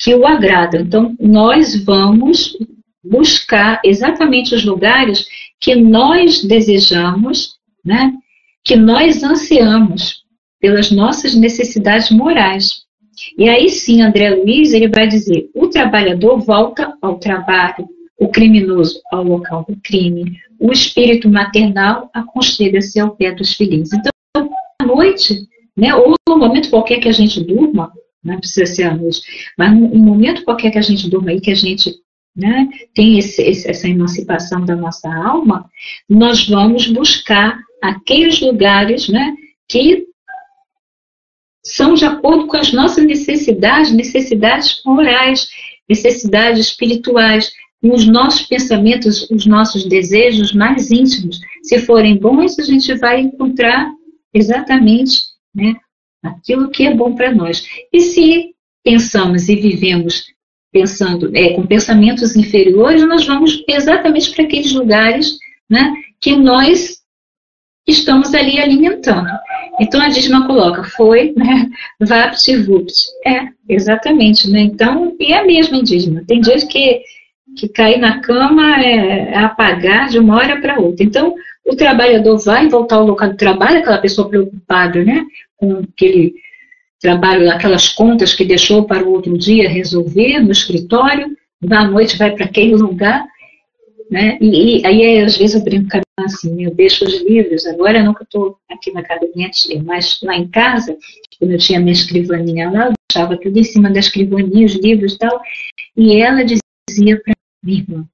que 0.00 0.12
o 0.16 0.26
agradam. 0.26 0.80
Então, 0.80 1.14
nós 1.20 1.84
vamos 1.84 2.58
buscar 3.04 3.80
exatamente 3.84 4.52
os 4.52 4.64
lugares 4.64 5.26
que 5.60 5.76
nós 5.76 6.42
desejamos, 6.42 7.54
né, 7.84 8.12
que 8.64 8.74
nós 8.74 9.22
ansiamos 9.22 10.24
pelas 10.58 10.90
nossas 10.90 11.36
necessidades 11.36 12.10
morais. 12.10 12.83
E 13.36 13.48
aí 13.48 13.68
sim, 13.68 14.02
André 14.02 14.30
Luiz, 14.30 14.72
ele 14.72 14.88
vai 14.88 15.06
dizer, 15.06 15.50
o 15.54 15.68
trabalhador 15.68 16.38
volta 16.38 16.96
ao 17.00 17.18
trabalho, 17.18 17.88
o 18.18 18.28
criminoso 18.28 19.00
ao 19.12 19.24
local 19.24 19.64
do 19.68 19.76
crime, 19.82 20.38
o 20.58 20.72
espírito 20.72 21.28
maternal 21.28 22.10
aconchega-se 22.14 23.00
ao 23.00 23.16
pé 23.16 23.32
dos 23.32 23.54
filhinhos. 23.54 23.92
Então, 23.92 24.12
à 24.80 24.86
noite, 24.86 25.46
né? 25.76 25.94
Ou 25.94 26.14
no 26.28 26.38
momento 26.38 26.70
qualquer 26.70 27.00
que 27.00 27.08
a 27.08 27.12
gente 27.12 27.42
durma, 27.42 27.92
não 28.22 28.38
precisa 28.38 28.66
ser 28.66 28.84
à 28.84 28.94
noite, 28.94 29.20
mas 29.58 29.72
no 29.72 29.88
momento 29.98 30.44
qualquer 30.44 30.70
que 30.70 30.78
a 30.78 30.82
gente 30.82 31.08
durma 31.10 31.32
e 31.32 31.40
que 31.40 31.50
a 31.50 31.54
gente 31.54 31.92
né, 32.34 32.68
tem 32.94 33.18
esse, 33.18 33.42
essa 33.42 33.88
emancipação 33.88 34.64
da 34.64 34.74
nossa 34.74 35.12
alma, 35.14 35.70
nós 36.08 36.48
vamos 36.48 36.86
buscar 36.88 37.60
aqueles 37.82 38.40
lugares 38.40 39.08
né, 39.08 39.34
que 39.68 40.06
são 41.64 41.94
de 41.94 42.04
acordo 42.04 42.46
com 42.46 42.56
as 42.56 42.72
nossas 42.72 43.04
necessidades, 43.04 43.92
necessidades 43.92 44.82
morais, 44.84 45.48
necessidades 45.88 46.66
espirituais, 46.66 47.50
com 47.80 47.94
os 47.94 48.06
nossos 48.06 48.42
pensamentos, 48.46 49.28
os 49.30 49.46
nossos 49.46 49.84
desejos 49.84 50.52
mais 50.52 50.90
íntimos. 50.90 51.40
Se 51.62 51.78
forem 51.80 52.16
bons, 52.16 52.58
a 52.58 52.62
gente 52.62 52.94
vai 52.94 53.20
encontrar 53.20 53.90
exatamente 54.32 55.20
né? 55.54 55.74
aquilo 56.22 56.70
que 56.70 56.86
é 56.86 56.94
bom 56.94 57.14
para 57.14 57.34
nós. 57.34 57.66
E 57.92 58.00
se 58.00 58.54
pensamos 58.82 59.48
e 59.48 59.56
vivemos 59.56 60.24
pensando 60.72 61.30
é, 61.36 61.54
com 61.54 61.66
pensamentos 61.66 62.34
inferiores, 62.34 63.06
nós 63.06 63.24
vamos 63.26 63.62
exatamente 63.68 64.34
para 64.34 64.44
aqueles 64.44 64.72
lugares 64.72 65.38
né, 65.70 65.92
que 66.20 66.36
nós 66.36 67.03
estamos 67.86 68.34
ali 68.34 68.58
alimentando. 68.58 69.28
Então 69.80 70.00
a 70.00 70.08
Disma 70.08 70.46
coloca, 70.46 70.84
foi, 70.84 71.32
né, 71.36 71.68
vapt-vupt. 72.00 72.94
É, 73.26 73.48
exatamente, 73.68 74.48
né? 74.50 74.60
Então, 74.60 75.14
e 75.18 75.32
é 75.32 75.44
mesmo 75.44 75.76
indígena. 75.76 76.24
Tem 76.26 76.40
dias 76.40 76.64
que, 76.64 77.00
que 77.56 77.68
cair 77.68 77.98
na 77.98 78.20
cama 78.20 78.80
é, 78.80 79.32
é 79.32 79.38
apagar 79.38 80.08
de 80.08 80.18
uma 80.18 80.36
hora 80.36 80.60
para 80.60 80.78
outra. 80.78 81.04
Então, 81.04 81.34
o 81.66 81.74
trabalhador 81.74 82.38
vai 82.38 82.68
voltar 82.68 82.96
ao 82.96 83.06
local 83.06 83.30
de 83.30 83.36
trabalho, 83.36 83.78
aquela 83.78 83.98
pessoa 83.98 84.28
preocupada, 84.28 85.02
né, 85.02 85.24
com 85.56 85.82
aquele 85.92 86.34
trabalho, 87.00 87.50
aquelas 87.50 87.88
contas 87.88 88.34
que 88.34 88.44
deixou 88.44 88.84
para 88.84 89.04
o 89.04 89.12
outro 89.12 89.36
dia 89.36 89.68
resolver 89.68 90.40
no 90.40 90.52
escritório, 90.52 91.36
da 91.60 91.84
noite 91.84 92.18
vai 92.18 92.30
para 92.32 92.44
aquele 92.44 92.74
lugar, 92.76 93.24
né, 94.10 94.36
e, 94.40 94.80
e, 94.80 94.86
aí 94.86 95.20
às 95.20 95.36
vezes 95.36 95.56
eu 95.56 95.64
brinco 95.64 95.88
assim, 96.24 96.64
eu 96.64 96.74
deixo 96.74 97.04
os 97.04 97.22
livros, 97.22 97.66
agora 97.66 97.98
eu 97.98 98.12
estou 98.12 98.58
aqui 98.70 98.92
na 98.92 99.02
tia, 99.50 99.82
mas 99.82 100.20
lá 100.22 100.36
em 100.36 100.48
casa, 100.48 100.96
quando 101.38 101.52
eu 101.52 101.58
tinha 101.58 101.80
minha 101.80 101.92
escrivaninha 101.92 102.70
lá, 102.70 102.86
eu 102.86 102.92
deixava 103.10 103.40
tudo 103.40 103.58
em 103.58 103.64
cima 103.64 103.90
da 103.90 103.98
escrivaninha, 103.98 104.66
os 104.66 104.74
livros 104.74 105.14
e 105.14 105.18
tal, 105.18 105.40
e 105.96 106.20
ela 106.20 106.42
dizia 106.44 107.20
para 107.20 107.34
mim, 107.62 107.78
irmã, 107.78 108.08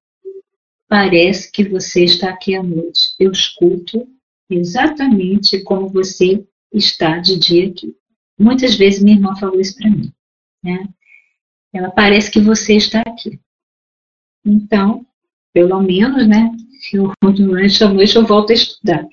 parece 0.89 1.51
que 1.53 1.65
você 1.69 2.05
está 2.05 2.31
aqui 2.31 2.55
à 2.55 2.63
noite. 2.63 3.15
Eu 3.19 3.31
escuto 3.31 4.07
exatamente 4.51 5.63
como 5.63 5.89
você 5.89 6.45
está 6.73 7.19
de 7.19 7.39
dia 7.39 7.69
aqui. 7.69 7.95
Muitas 8.39 8.75
vezes 8.75 9.03
minha 9.03 9.17
irmã 9.17 9.37
falou 9.37 9.61
isso 9.61 9.77
para 9.77 9.91
mim. 9.91 10.13
Né? 10.63 10.89
Ela 11.73 11.91
parece 11.91 12.31
que 12.31 12.41
você 12.41 12.75
está 12.77 13.01
aqui. 13.03 13.39
Então, 14.45 15.07
pelo 15.53 15.81
menos, 15.81 16.27
né? 16.27 16.51
Eu, 16.93 17.13
durante 17.33 17.85
a 17.85 17.89
noite 17.89 18.17
eu 18.17 18.27
volto 18.27 18.51
a 18.51 18.55
estudar. 18.55 19.07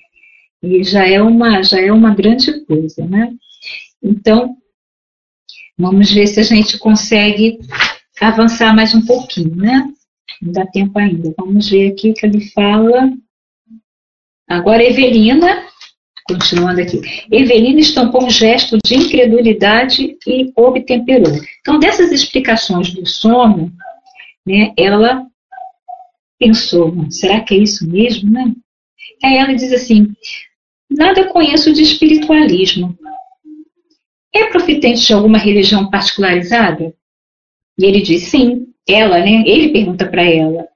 E 0.62 0.82
já 0.82 1.06
é 1.06 1.22
uma, 1.22 1.62
já 1.62 1.80
é 1.80 1.92
uma 1.92 2.14
grande 2.14 2.64
coisa, 2.64 3.06
né? 3.06 3.32
Então, 4.02 4.56
vamos 5.76 6.10
ver 6.10 6.26
se 6.26 6.40
a 6.40 6.42
gente 6.42 6.78
consegue 6.78 7.58
avançar 8.20 8.74
mais 8.74 8.94
um 8.94 9.04
pouquinho, 9.04 9.54
né? 9.54 9.88
Não 10.42 10.52
dá 10.52 10.66
tempo 10.66 10.98
ainda. 10.98 11.32
Vamos 11.38 11.68
ver 11.68 11.92
aqui 11.92 12.12
que 12.12 12.26
ele 12.26 12.40
fala. 12.50 13.12
Agora, 14.48 14.82
Evelina, 14.82 15.64
continuando 16.26 16.80
aqui. 16.80 17.00
Evelina 17.30 17.80
estampou 17.80 18.24
um 18.24 18.30
gesto 18.30 18.78
de 18.84 18.94
incredulidade 18.94 20.16
e 20.26 20.52
obtemperou. 20.56 21.32
Então, 21.60 21.78
dessas 21.78 22.10
explicações 22.12 22.92
do 22.92 23.06
sono, 23.06 23.72
né, 24.46 24.72
ela 24.76 25.26
pensou, 26.38 27.10
será 27.10 27.40
que 27.40 27.54
é 27.54 27.58
isso 27.58 27.88
mesmo, 27.88 28.30
né? 28.30 28.54
Aí 29.22 29.36
ela 29.36 29.54
diz 29.54 29.72
assim, 29.72 30.12
nada 30.90 31.28
conheço 31.28 31.72
de 31.72 31.82
espiritualismo. 31.82 32.96
É 34.32 34.46
profitente 34.46 35.06
de 35.06 35.12
alguma 35.12 35.38
religião 35.38 35.90
particularizada? 35.90 36.94
E 37.78 37.84
ele 37.84 38.00
diz, 38.00 38.24
sim. 38.24 38.66
Ela, 38.88 39.18
né? 39.18 39.42
Ele 39.46 39.70
pergunta 39.70 40.06
para 40.06 40.22
ela. 40.22 40.66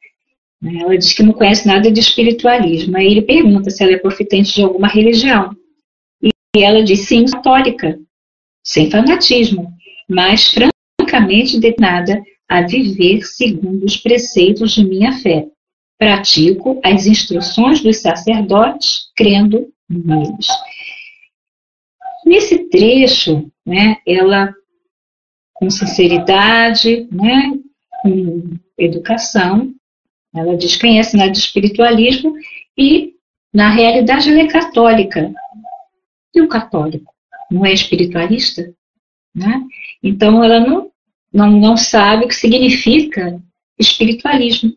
Ela 0.63 0.99
diz 0.99 1.13
que 1.13 1.23
não 1.23 1.33
conhece 1.33 1.67
nada 1.67 1.91
de 1.91 1.99
espiritualismo. 1.99 2.97
Aí 2.97 3.07
ele 3.07 3.23
pergunta 3.23 3.71
se 3.71 3.83
ela 3.83 3.93
é 3.93 3.99
profitente 3.99 4.55
de 4.55 4.63
alguma 4.63 4.87
religião. 4.87 5.57
E 6.23 6.63
ela 6.63 6.83
diz, 6.85 7.01
sim, 7.01 7.25
católica. 7.25 7.99
Sem 8.63 8.91
fanatismo. 8.91 9.73
Mas 10.09 10.53
francamente 10.53 11.59
nada 11.79 12.23
a 12.53 12.61
viver 12.61 13.23
segundo 13.23 13.87
os 13.87 13.97
preceitos 13.97 14.73
de 14.73 14.85
minha 14.85 15.13
fé. 15.13 15.49
Pratico 15.99 16.79
as 16.85 17.07
instruções 17.07 17.81
dos 17.81 18.03
sacerdotes, 18.03 19.11
crendo 19.17 19.73
neles. 19.89 20.49
Nesse 22.27 22.69
trecho, 22.69 23.51
né, 23.65 23.97
ela, 24.07 24.55
com 25.55 25.71
sinceridade, 25.71 27.09
né, 27.11 27.55
com 28.03 28.59
educação, 28.77 29.75
ela 30.35 30.55
desconhece 30.55 31.17
nada 31.17 31.31
de 31.31 31.39
espiritualismo 31.39 32.35
e, 32.77 33.15
na 33.53 33.71
realidade, 33.71 34.31
ela 34.31 34.41
é 34.41 34.47
católica. 34.47 35.33
E 36.35 36.43
o 36.43 36.49
católico 36.49 37.11
não 37.51 37.65
é 37.65 37.73
espiritualista? 37.73 38.75
Né? 39.35 39.63
Então, 40.03 40.45
ela 40.45 40.61
não, 40.61 40.92
não, 41.33 41.51
não 41.51 41.77
sabe 41.77 42.25
o 42.25 42.29
que 42.29 42.35
significa 42.35 43.41
espiritualismo. 43.79 44.73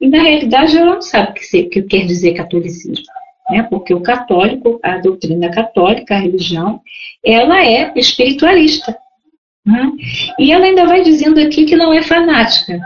E, 0.00 0.08
na 0.08 0.22
realidade, 0.22 0.76
ela 0.76 0.94
não 0.94 1.02
sabe 1.02 1.30
o 1.30 1.34
que, 1.34 1.62
que 1.64 1.82
quer 1.82 2.06
dizer 2.06 2.34
catolicismo 2.34 3.04
né? 3.50 3.64
porque 3.64 3.92
o 3.92 4.00
católico, 4.00 4.78
a 4.82 4.98
doutrina 4.98 5.50
católica, 5.50 6.14
a 6.14 6.20
religião, 6.20 6.80
ela 7.24 7.62
é 7.64 7.92
espiritualista. 7.96 8.96
Né? 9.66 9.92
E 10.38 10.52
ela 10.52 10.64
ainda 10.64 10.86
vai 10.86 11.02
dizendo 11.02 11.40
aqui 11.40 11.64
que 11.64 11.76
não 11.76 11.92
é 11.92 12.02
fanática, 12.02 12.80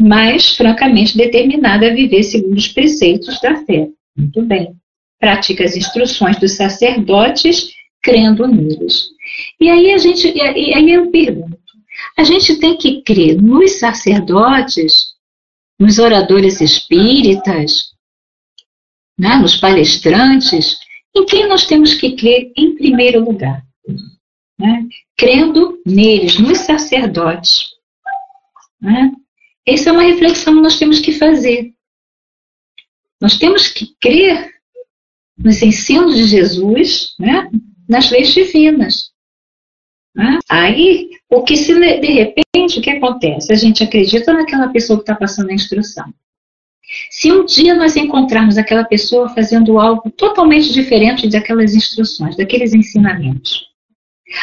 mas 0.00 0.56
francamente 0.56 1.16
determinada 1.16 1.86
a 1.86 1.94
viver 1.94 2.22
segundo 2.22 2.56
os 2.56 2.68
preceitos 2.68 3.40
da 3.40 3.64
fé. 3.64 3.88
Muito 4.16 4.42
bem. 4.42 4.74
Pratica 5.20 5.64
as 5.64 5.76
instruções 5.76 6.38
dos 6.38 6.52
sacerdotes, 6.52 7.70
crendo 8.02 8.46
neles. 8.46 9.08
E 9.60 9.68
aí 9.68 9.92
a 9.92 9.98
gente, 9.98 10.32
e 10.34 10.74
aí 10.74 10.90
eu 10.90 11.10
pergunto, 11.10 11.58
a 12.16 12.24
gente 12.24 12.56
tem 12.56 12.76
que 12.78 13.02
crer 13.02 13.40
nos 13.40 13.78
sacerdotes, 13.78 15.14
nos 15.78 15.98
oradores 15.98 16.60
espíritas, 16.60 17.92
né, 19.18 19.36
nos 19.36 19.56
palestrantes, 19.56 20.78
em 21.14 21.24
quem 21.24 21.46
nós 21.46 21.66
temos 21.66 21.94
que 21.94 22.16
crer 22.16 22.52
em 22.56 22.74
primeiro 22.74 23.24
lugar? 23.24 23.62
Né? 24.58 24.86
Crendo 25.16 25.80
neles, 25.84 26.38
nos 26.38 26.58
sacerdotes. 26.58 27.70
Né? 28.80 29.12
Essa 29.66 29.90
é 29.90 29.92
uma 29.92 30.02
reflexão 30.02 30.54
que 30.54 30.60
nós 30.60 30.78
temos 30.78 31.00
que 31.00 31.12
fazer. 31.12 31.74
Nós 33.20 33.38
temos 33.38 33.68
que 33.68 33.94
crer 34.00 34.54
nos 35.36 35.62
ensinos 35.62 36.16
de 36.16 36.26
Jesus, 36.26 37.14
né? 37.18 37.50
nas 37.88 38.10
leis 38.10 38.32
divinas. 38.32 39.10
Né? 40.16 40.38
Aí, 40.48 41.10
o 41.28 41.42
que 41.42 41.54
se 41.56 41.74
de 41.74 42.06
repente, 42.06 42.78
o 42.78 42.82
que 42.82 42.88
acontece? 42.88 43.52
A 43.52 43.56
gente 43.56 43.84
acredita 43.84 44.32
naquela 44.32 44.68
pessoa 44.68 44.98
que 44.98 45.02
está 45.02 45.14
passando 45.14 45.50
a 45.50 45.54
instrução. 45.54 46.06
Se 47.10 47.30
um 47.30 47.44
dia 47.44 47.74
nós 47.74 47.96
encontrarmos 47.96 48.56
aquela 48.56 48.84
pessoa 48.84 49.28
fazendo 49.28 49.78
algo 49.78 50.10
totalmente 50.10 50.72
diferente 50.72 51.28
daquelas 51.28 51.74
instruções, 51.74 52.36
daqueles 52.36 52.72
ensinamentos, 52.72 53.66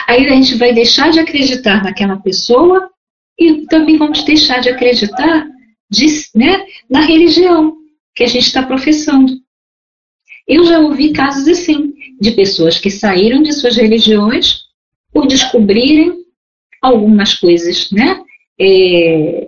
aí 0.08 0.28
a 0.28 0.30
gente 0.30 0.56
vai 0.56 0.74
deixar 0.74 1.10
de 1.10 1.20
acreditar 1.20 1.84
naquela 1.84 2.18
pessoa 2.18 2.92
e 3.40 3.66
também 3.66 3.98
vamos 3.98 4.24
deixar 4.24 4.60
de 4.60 4.70
acreditar 4.70 5.48
de, 5.90 6.06
né, 6.36 6.66
na 6.88 7.02
religião 7.02 7.76
que 8.14 8.24
a 8.24 8.28
gente 8.28 8.46
está 8.46 8.62
professando. 8.62 9.34
Eu 10.48 10.66
já 10.66 10.80
ouvi 10.80 11.14
casos 11.14 11.48
assim, 11.48 11.94
de 12.20 12.32
pessoas 12.32 12.78
que 12.78 12.92
saíram 12.92 13.42
de 13.42 13.54
suas 13.54 13.76
religiões 13.78 14.64
por 15.14 15.28
descobrirem 15.28 16.24
algumas 16.82 17.34
coisas, 17.36 17.92
né, 17.92 18.22
é, 18.60 19.48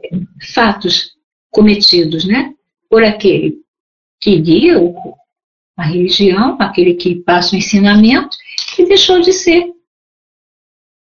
fatos 0.54 1.16
cometidos, 1.52 2.26
né, 2.26 2.54
por 2.90 3.04
aquele 3.04 3.58
que 4.20 4.40
guia 4.40 4.78
a 5.78 5.84
religião, 5.84 6.56
aquele 6.60 6.94
que 6.94 7.16
passa 7.16 7.56
o 7.56 7.58
ensinamento, 7.58 8.38
e 8.78 8.86
deixou 8.86 9.20
de 9.20 9.34
ser. 9.34 9.74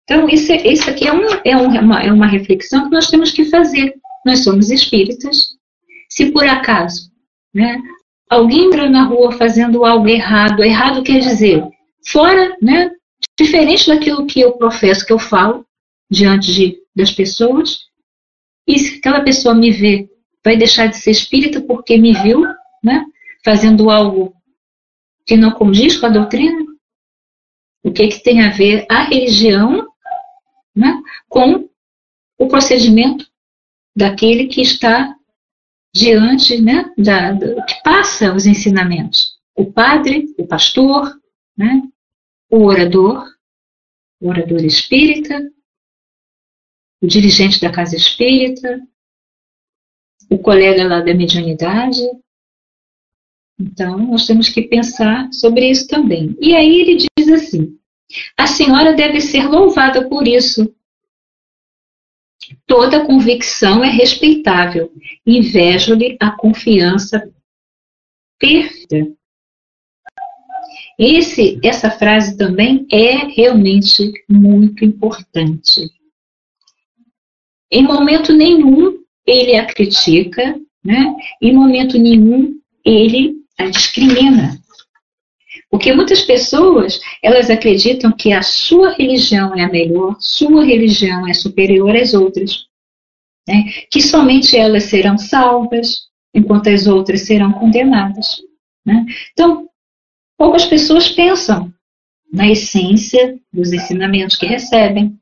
Então, 0.05 0.29
isso, 0.29 0.53
é, 0.53 0.57
isso 0.67 0.91
aqui 0.91 1.07
é, 1.07 1.13
um, 1.13 1.27
é, 1.45 1.57
uma, 1.57 2.03
é 2.03 2.13
uma 2.13 2.27
reflexão 2.27 2.85
que 2.85 2.91
nós 2.91 3.09
temos 3.09 3.31
que 3.31 3.45
fazer. 3.47 3.95
Nós 4.27 4.43
somos 4.45 4.71
espíritas. 4.71 5.55
Se 6.09 6.31
por 6.31 6.47
acaso 6.47 7.11
né, 7.53 7.81
alguém 8.29 8.67
entra 8.67 8.89
na 8.89 9.05
rua 9.05 9.33
fazendo 9.33 9.85
algo 9.85 10.09
errado, 10.09 10.63
errado 10.63 11.03
quer 11.03 11.21
dizer 11.21 11.65
fora, 12.07 12.57
né, 12.61 12.91
diferente 13.39 13.89
daquilo 13.89 14.27
que 14.27 14.41
eu 14.41 14.53
professo, 14.53 15.05
que 15.05 15.13
eu 15.13 15.19
falo 15.19 15.67
diante 16.11 16.53
de, 16.53 16.79
das 16.95 17.11
pessoas, 17.11 17.87
e 18.67 18.79
se 18.79 18.99
aquela 18.99 19.23
pessoa 19.23 19.55
me 19.55 19.71
vê 19.71 20.09
vai 20.45 20.57
deixar 20.57 20.89
de 20.89 20.99
ser 20.99 21.11
espírita 21.11 21.61
porque 21.63 21.97
me 21.97 22.13
viu 22.13 22.43
né, 22.83 23.07
fazendo 23.43 23.89
algo 23.91 24.37
que 25.27 25.37
não 25.37 25.51
condiz 25.53 25.97
com 25.97 26.07
a 26.07 26.11
doutrina? 26.11 26.67
O 27.83 27.91
que, 27.91 28.09
que 28.09 28.23
tem 28.23 28.43
a 28.43 28.51
ver 28.51 28.87
a 28.91 29.03
religião 29.05 29.89
né, 30.77 31.03
com 31.29 31.69
o 32.39 32.49
procedimento 32.49 33.27
daquele 33.97 34.47
que 34.47 34.61
está 34.61 35.15
diante, 35.95 36.61
né, 36.61 36.93
da, 36.99 37.33
da, 37.33 37.65
que 37.65 37.83
passa 37.83 38.35
os 38.35 38.47
ensinamentos? 38.47 39.39
O 39.57 39.73
padre, 39.73 40.35
o 40.39 40.47
pastor, 40.47 41.11
né, 41.57 41.83
o 42.55 42.67
orador, 42.67 43.29
o 44.21 44.29
orador 44.29 44.65
espírita, 44.65 45.51
o 47.03 47.07
dirigente 47.07 47.61
da 47.61 47.73
casa 47.73 47.97
espírita, 47.97 48.81
o 50.31 50.39
colega 50.39 50.87
lá 50.87 51.01
da 51.01 51.13
mediunidade. 51.13 52.01
Então, 53.59 53.99
nós 53.99 54.25
temos 54.25 54.49
que 54.49 54.63
pensar 54.63 55.33
sobre 55.33 55.69
isso 55.69 55.89
também. 55.89 56.37
E 56.41 56.55
aí 56.55 56.81
ele 56.81 56.97
diz 57.19 57.29
assim: 57.29 57.77
a 58.39 58.47
senhora 58.47 58.93
deve 58.93 59.21
ser 59.21 59.49
louvada 59.49 60.09
por 60.09 60.29
isso. 60.29 60.73
Toda 62.67 63.05
convicção 63.05 63.83
é 63.83 63.89
respeitável. 63.89 64.93
Invejo-lhe 65.27 66.17
a 66.21 66.31
confiança 66.31 67.29
perfeita. 68.39 69.24
Esse, 70.99 71.59
essa 71.63 71.91
frase 71.91 72.37
também 72.37 72.87
é 72.91 73.27
realmente 73.27 74.13
muito 74.29 74.85
importante. 74.85 75.91
Em 77.71 77.83
momento 77.83 78.33
nenhum 78.33 78.99
ele 79.27 79.57
a 79.57 79.67
critica, 79.67 80.59
né? 80.85 81.15
em 81.41 81.53
momento 81.53 81.99
nenhum 81.99 82.55
ele 82.85 83.37
a 83.59 83.67
discrimina. 83.67 84.61
Porque 85.71 85.93
muitas 85.93 86.23
pessoas, 86.23 87.01
elas 87.21 87.51
acreditam 87.51 88.13
que 88.13 88.33
a 88.33 88.43
sua 88.43 88.93
religião 88.93 89.57
é 89.57 89.65
a 89.65 89.69
melhor, 89.69 90.17
sua 90.21 90.65
religião 90.65 91.27
é 91.27 91.35
superior 91.35 91.97
às 91.97 92.15
outras. 92.15 92.67
Né? 93.49 93.65
Que 93.91 94.01
somente 94.01 94.57
elas 94.57 94.85
serão 94.85 95.19
salvas, 95.19 96.03
enquanto 96.33 96.69
as 96.69 96.87
outras 96.87 97.23
serão 97.23 97.53
condenadas. 97.53 98.37
Né? 98.87 99.05
Então, 99.33 99.69
poucas 100.37 100.65
pessoas 100.65 101.09
pensam 101.09 101.73
na 102.33 102.49
essência 102.49 103.39
dos 103.53 103.73
ensinamentos 103.73 104.37
que 104.37 104.47
recebem, 104.47 105.17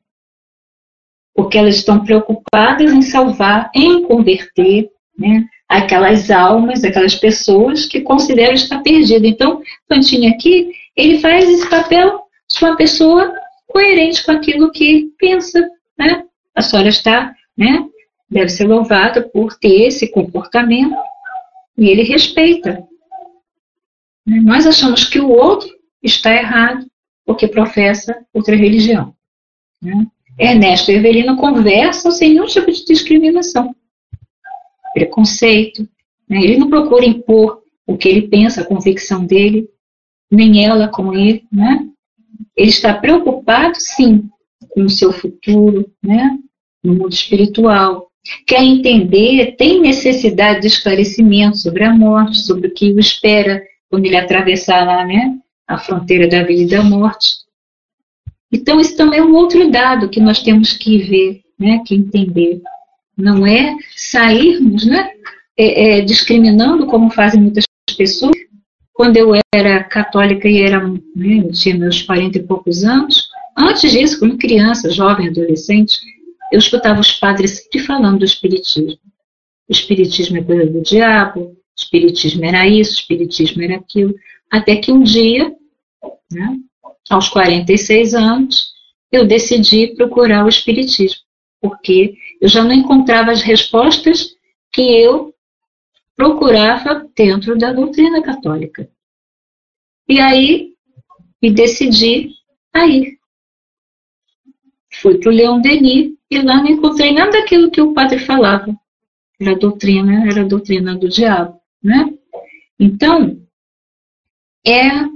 porque 1.35 1.57
elas 1.57 1.75
estão 1.75 2.03
preocupadas 2.03 2.91
em 2.91 3.01
salvar, 3.01 3.69
em 3.75 4.03
converter 4.03 4.89
né, 5.17 5.45
aquelas 5.67 6.29
almas, 6.31 6.83
aquelas 6.83 7.15
pessoas 7.15 7.85
que 7.85 8.01
consideram 8.01 8.53
estar 8.53 8.81
perdidas. 8.81 9.29
Então, 9.29 9.61
Fantinha 9.87 10.31
aqui, 10.31 10.71
ele 10.95 11.19
faz 11.19 11.47
esse 11.47 11.69
papel 11.69 12.21
de 12.49 12.65
uma 12.65 12.75
pessoa 12.75 13.33
coerente 13.67 14.23
com 14.23 14.31
aquilo 14.31 14.71
que 14.71 15.11
pensa, 15.17 15.59
né? 15.97 16.23
A 16.55 16.61
senhora 16.61 16.89
está, 16.89 17.33
né? 17.57 17.85
Deve 18.29 18.49
ser 18.49 18.65
louvada 18.65 19.21
por 19.21 19.57
ter 19.57 19.87
esse 19.87 20.11
comportamento 20.11 20.95
e 21.77 21.89
ele 21.89 22.03
respeita. 22.03 22.83
Nós 24.25 24.65
achamos 24.65 25.03
que 25.03 25.19
o 25.19 25.29
outro 25.29 25.69
está 26.01 26.33
errado 26.33 26.85
porque 27.25 27.47
professa 27.47 28.25
outra 28.33 28.55
religião. 28.55 29.13
Né? 29.81 30.07
Ernesto 30.37 30.91
e 30.91 30.95
Evelina 30.95 31.35
conversam 31.35 32.11
sem 32.11 32.29
nenhum 32.33 32.45
tipo 32.45 32.71
de 32.71 32.85
discriminação, 32.85 33.75
preconceito. 34.93 35.87
Né? 36.27 36.41
Ele 36.41 36.57
não 36.57 36.69
procura 36.69 37.05
impor 37.05 37.61
o 37.85 37.97
que 37.97 38.07
ele 38.07 38.27
pensa, 38.27 38.61
a 38.61 38.65
convicção 38.65 39.25
dele, 39.25 39.69
nem 40.31 40.65
ela 40.65 40.87
com 40.87 41.13
ele. 41.13 41.45
Né? 41.51 41.87
Ele 42.55 42.69
está 42.69 42.93
preocupado, 42.93 43.75
sim, 43.77 44.29
com 44.69 44.83
o 44.83 44.89
seu 44.89 45.11
futuro, 45.11 45.89
né? 46.01 46.37
no 46.83 46.93
mundo 46.93 47.13
espiritual. 47.13 48.09
Quer 48.47 48.63
entender, 48.63 49.55
tem 49.57 49.81
necessidade 49.81 50.61
de 50.61 50.67
esclarecimento 50.67 51.57
sobre 51.57 51.83
a 51.83 51.93
morte, 51.93 52.37
sobre 52.37 52.69
o 52.69 52.73
que 52.73 52.91
o 52.91 52.99
espera 52.99 53.61
quando 53.93 54.07
ele 54.07 54.17
atravessar 54.17 54.87
lá, 54.87 55.05
né, 55.05 55.37
a 55.67 55.77
fronteira 55.77 56.27
da 56.27 56.41
vida 56.41 56.61
e 56.63 56.77
da 56.77 56.81
morte. 56.81 57.29
Então, 58.51 58.79
isso 58.79 58.97
também 58.97 59.19
é 59.19 59.23
um 59.23 59.35
outro 59.35 59.69
dado 59.69 60.09
que 60.09 60.19
nós 60.19 60.41
temos 60.41 60.73
que 60.73 60.97
ver, 60.97 61.43
né, 61.59 61.79
que 61.85 61.93
entender. 61.93 62.59
Não 63.15 63.45
é 63.45 63.77
sairmos 63.95 64.83
né, 64.87 65.11
é, 65.55 65.99
é, 65.99 66.01
discriminando 66.01 66.87
como 66.87 67.11
fazem 67.11 67.39
muitas 67.39 67.65
pessoas. 67.95 68.35
Quando 68.93 69.17
eu 69.17 69.29
era 69.53 69.83
católica 69.83 70.49
e 70.49 70.63
era, 70.63 70.87
né, 71.15 71.43
tinha 71.51 71.77
meus 71.77 72.01
40 72.01 72.39
e 72.39 72.43
poucos 72.47 72.83
anos, 72.83 73.27
antes 73.55 73.91
disso, 73.91 74.19
como 74.19 74.39
criança, 74.39 74.89
jovem, 74.89 75.27
adolescente, 75.27 75.99
eu 76.51 76.57
escutava 76.57 76.99
os 76.99 77.11
padres 77.11 77.61
sempre 77.61 77.77
falando 77.77 78.17
do 78.17 78.25
Espiritismo. 78.25 78.97
O 79.69 79.71
Espiritismo 79.71 80.37
é 80.37 80.43
coisa 80.43 80.65
do 80.65 80.81
diabo, 80.81 81.55
Espiritismo 81.77 82.45
era 82.45 82.67
isso, 82.67 82.93
Espiritismo 82.93 83.61
era 83.63 83.75
aquilo. 83.75 84.13
Até 84.49 84.75
que 84.75 84.91
um 84.91 85.01
dia, 85.01 85.55
né, 86.31 86.57
aos 87.09 87.29
46 87.29 88.13
anos, 88.13 88.73
eu 89.11 89.27
decidi 89.27 89.95
procurar 89.95 90.45
o 90.45 90.49
Espiritismo, 90.49 91.21
porque 91.61 92.15
eu 92.41 92.47
já 92.47 92.63
não 92.63 92.73
encontrava 92.73 93.31
as 93.31 93.41
respostas 93.41 94.35
que 94.71 94.81
eu 94.81 95.33
procurava 96.15 97.09
dentro 97.15 97.57
da 97.57 97.71
doutrina 97.73 98.21
católica. 98.21 98.89
E 100.07 100.19
aí, 100.19 100.73
me 101.41 101.51
decidi 101.51 102.29
a 102.73 102.85
ir. 102.87 103.17
Fui 104.91 105.17
para 105.17 105.29
o 105.29 105.33
Leão 105.33 105.59
Denis 105.59 106.13
e 106.29 106.41
lá 106.41 106.57
não 106.57 106.67
encontrei 106.67 107.11
nada 107.11 107.31
daquilo 107.31 107.71
que 107.71 107.81
o 107.81 107.93
padre 107.93 108.19
falava. 108.19 108.75
Era 109.39 109.55
doutrina, 109.55 110.25
era 110.25 110.45
doutrina 110.45 110.95
do 110.95 111.09
diabo, 111.09 111.59
né? 111.83 112.13
Então, 112.79 113.39
é 114.65 115.13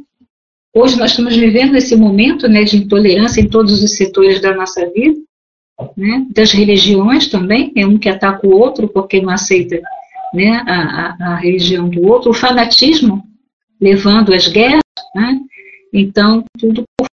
Hoje 0.79 0.95
nós 0.99 1.09
estamos 1.09 1.35
vivendo 1.35 1.75
esse 1.75 1.95
momento 1.95 2.47
né, 2.47 2.63
de 2.63 2.77
intolerância 2.77 3.41
em 3.41 3.47
todos 3.49 3.81
os 3.81 3.97
setores 3.97 4.39
da 4.39 4.55
nossa 4.55 4.87
vida, 4.91 5.19
né, 5.97 6.23
das 6.29 6.51
religiões 6.51 7.27
também, 7.27 7.73
é 7.75 7.83
um 7.83 7.97
que 7.97 8.07
ataca 8.07 8.45
o 8.45 8.55
outro 8.55 8.87
porque 8.87 9.19
não 9.19 9.31
aceita 9.31 9.81
né, 10.31 10.51
a, 10.67 11.15
a, 11.19 11.33
a 11.33 11.35
religião 11.37 11.89
do 11.89 12.05
outro, 12.05 12.29
o 12.29 12.33
fanatismo 12.33 13.23
levando 13.81 14.31
às 14.31 14.47
guerras, 14.47 14.83
né, 15.15 15.39
então 15.91 16.43
tudo 16.59 16.83
por, 16.95 17.07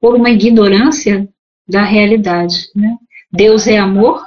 por, 0.00 0.14
uma 0.14 0.30
ignorância 0.30 1.28
da 1.68 1.82
realidade. 1.82 2.68
Né. 2.72 2.96
Deus 3.32 3.66
é 3.66 3.78
amor, 3.78 4.24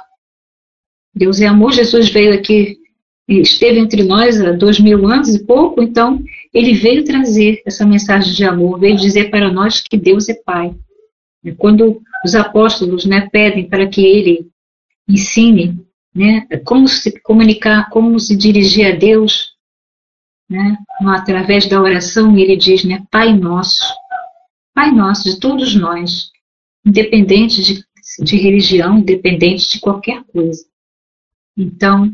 Deus 1.14 1.40
é 1.40 1.46
amor, 1.46 1.72
Jesus 1.72 2.10
veio 2.10 2.34
aqui 2.34 2.76
esteve 3.28 3.78
entre 3.78 4.02
nós 4.02 4.40
há 4.40 4.52
dois 4.52 4.78
mil 4.78 5.06
anos 5.06 5.34
e 5.34 5.44
pouco, 5.44 5.82
então 5.82 6.22
ele 6.52 6.74
veio 6.74 7.04
trazer 7.04 7.62
essa 7.64 7.86
mensagem 7.86 8.34
de 8.34 8.44
amor, 8.44 8.78
veio 8.78 8.96
dizer 8.96 9.30
para 9.30 9.50
nós 9.50 9.80
que 9.80 9.96
Deus 9.96 10.28
é 10.28 10.34
Pai. 10.34 10.74
Quando 11.56 12.00
os 12.24 12.34
apóstolos 12.34 13.04
né, 13.04 13.28
pedem 13.32 13.68
para 13.68 13.86
que 13.88 14.04
ele 14.04 14.48
ensine 15.08 15.80
né, 16.14 16.46
como 16.64 16.86
se 16.86 17.18
comunicar, 17.20 17.88
como 17.90 18.18
se 18.20 18.36
dirigir 18.36 18.92
a 18.92 18.96
Deus, 18.96 19.52
né, 20.48 20.76
através 21.06 21.66
da 21.66 21.80
oração, 21.80 22.36
ele 22.36 22.56
diz, 22.56 22.84
né, 22.84 23.02
Pai 23.10 23.32
nosso, 23.32 23.84
Pai 24.74 24.90
nosso 24.90 25.24
de 25.24 25.40
todos 25.40 25.74
nós, 25.74 26.30
independente 26.84 27.62
de, 27.62 27.84
de 28.22 28.36
religião, 28.36 28.98
independente 28.98 29.70
de 29.70 29.80
qualquer 29.80 30.22
coisa. 30.24 30.64
Então, 31.56 32.12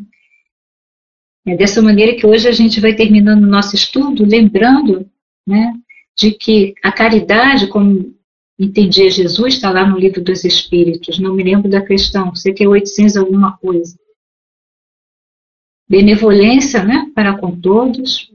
é 1.51 1.57
dessa 1.57 1.81
maneira 1.81 2.15
que 2.15 2.27
hoje 2.27 2.47
a 2.47 2.53
gente 2.53 2.81
vai 2.81 2.95
terminando 2.95 3.43
o 3.43 3.49
nosso 3.49 3.75
estudo, 3.75 4.25
lembrando 4.25 5.09
né, 5.47 5.73
de 6.17 6.33
que 6.33 6.75
a 6.83 6.93
caridade, 6.93 7.69
como 7.69 8.15
entendia 8.59 9.11
Jesus, 9.11 9.55
está 9.55 9.71
lá 9.71 9.87
no 9.87 9.99
livro 9.99 10.23
dos 10.23 10.45
Espíritos, 10.45 11.19
não 11.19 11.35
me 11.35 11.43
lembro 11.43 11.71
da 11.71 11.81
questão, 11.81 12.35
sei 12.35 12.53
que 12.53 12.65
é 12.65 12.69
800 12.69 13.17
alguma 13.17 13.57
coisa. 13.57 13.99
Benevolência 15.89 16.85
né, 16.85 17.11
para 17.15 17.39
com 17.39 17.59
todos, 17.59 18.31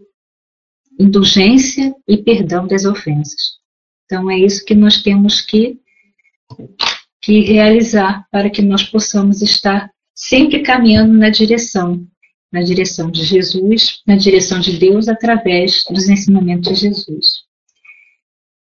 indulgência 0.99 1.93
e 2.07 2.17
perdão 2.17 2.65
das 2.65 2.85
ofensas. 2.85 3.57
Então 4.05 4.31
é 4.31 4.39
isso 4.39 4.65
que 4.65 4.73
nós 4.73 5.03
temos 5.03 5.41
que, 5.41 5.79
que 7.21 7.41
realizar 7.41 8.27
para 8.31 8.49
que 8.49 8.61
nós 8.61 8.83
possamos 8.83 9.41
estar 9.41 9.91
sempre 10.15 10.61
caminhando 10.61 11.13
na 11.13 11.29
direção 11.29 12.07
na 12.53 12.61
direção 12.61 13.09
de 13.09 13.23
Jesus, 13.23 14.01
na 14.05 14.15
direção 14.15 14.59
de 14.59 14.77
Deus, 14.77 15.07
através 15.07 15.83
dos 15.89 16.07
ensinamentos 16.07 16.79
de 16.79 16.87
Jesus. 16.87 17.43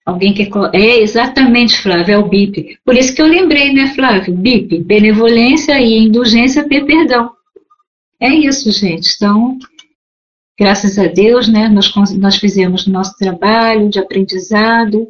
Alguém 0.06 0.34
que 0.34 0.48
é 0.74 1.00
exatamente, 1.00 1.82
Flávio, 1.82 2.14
é 2.14 2.18
o 2.18 2.28
BIP. 2.28 2.78
Por 2.86 2.96
isso 2.96 3.16
que 3.16 3.22
eu 3.22 3.26
lembrei, 3.26 3.74
né, 3.74 3.94
Flávio? 3.96 4.36
BIP, 4.36 4.84
benevolência 4.84 5.80
e 5.82 5.98
indulgência 5.98 6.68
ter 6.68 6.86
perdão. 6.86 7.32
É 8.22 8.30
isso, 8.30 8.72
gente. 8.72 9.12
Então, 9.16 9.58
graças 10.60 11.00
a 11.00 11.08
Deus, 11.08 11.48
né, 11.48 11.68
nós, 11.68 11.92
nós 12.18 12.36
fizemos 12.36 12.86
nosso 12.86 13.18
trabalho 13.18 13.90
de 13.90 13.98
aprendizado 13.98 15.08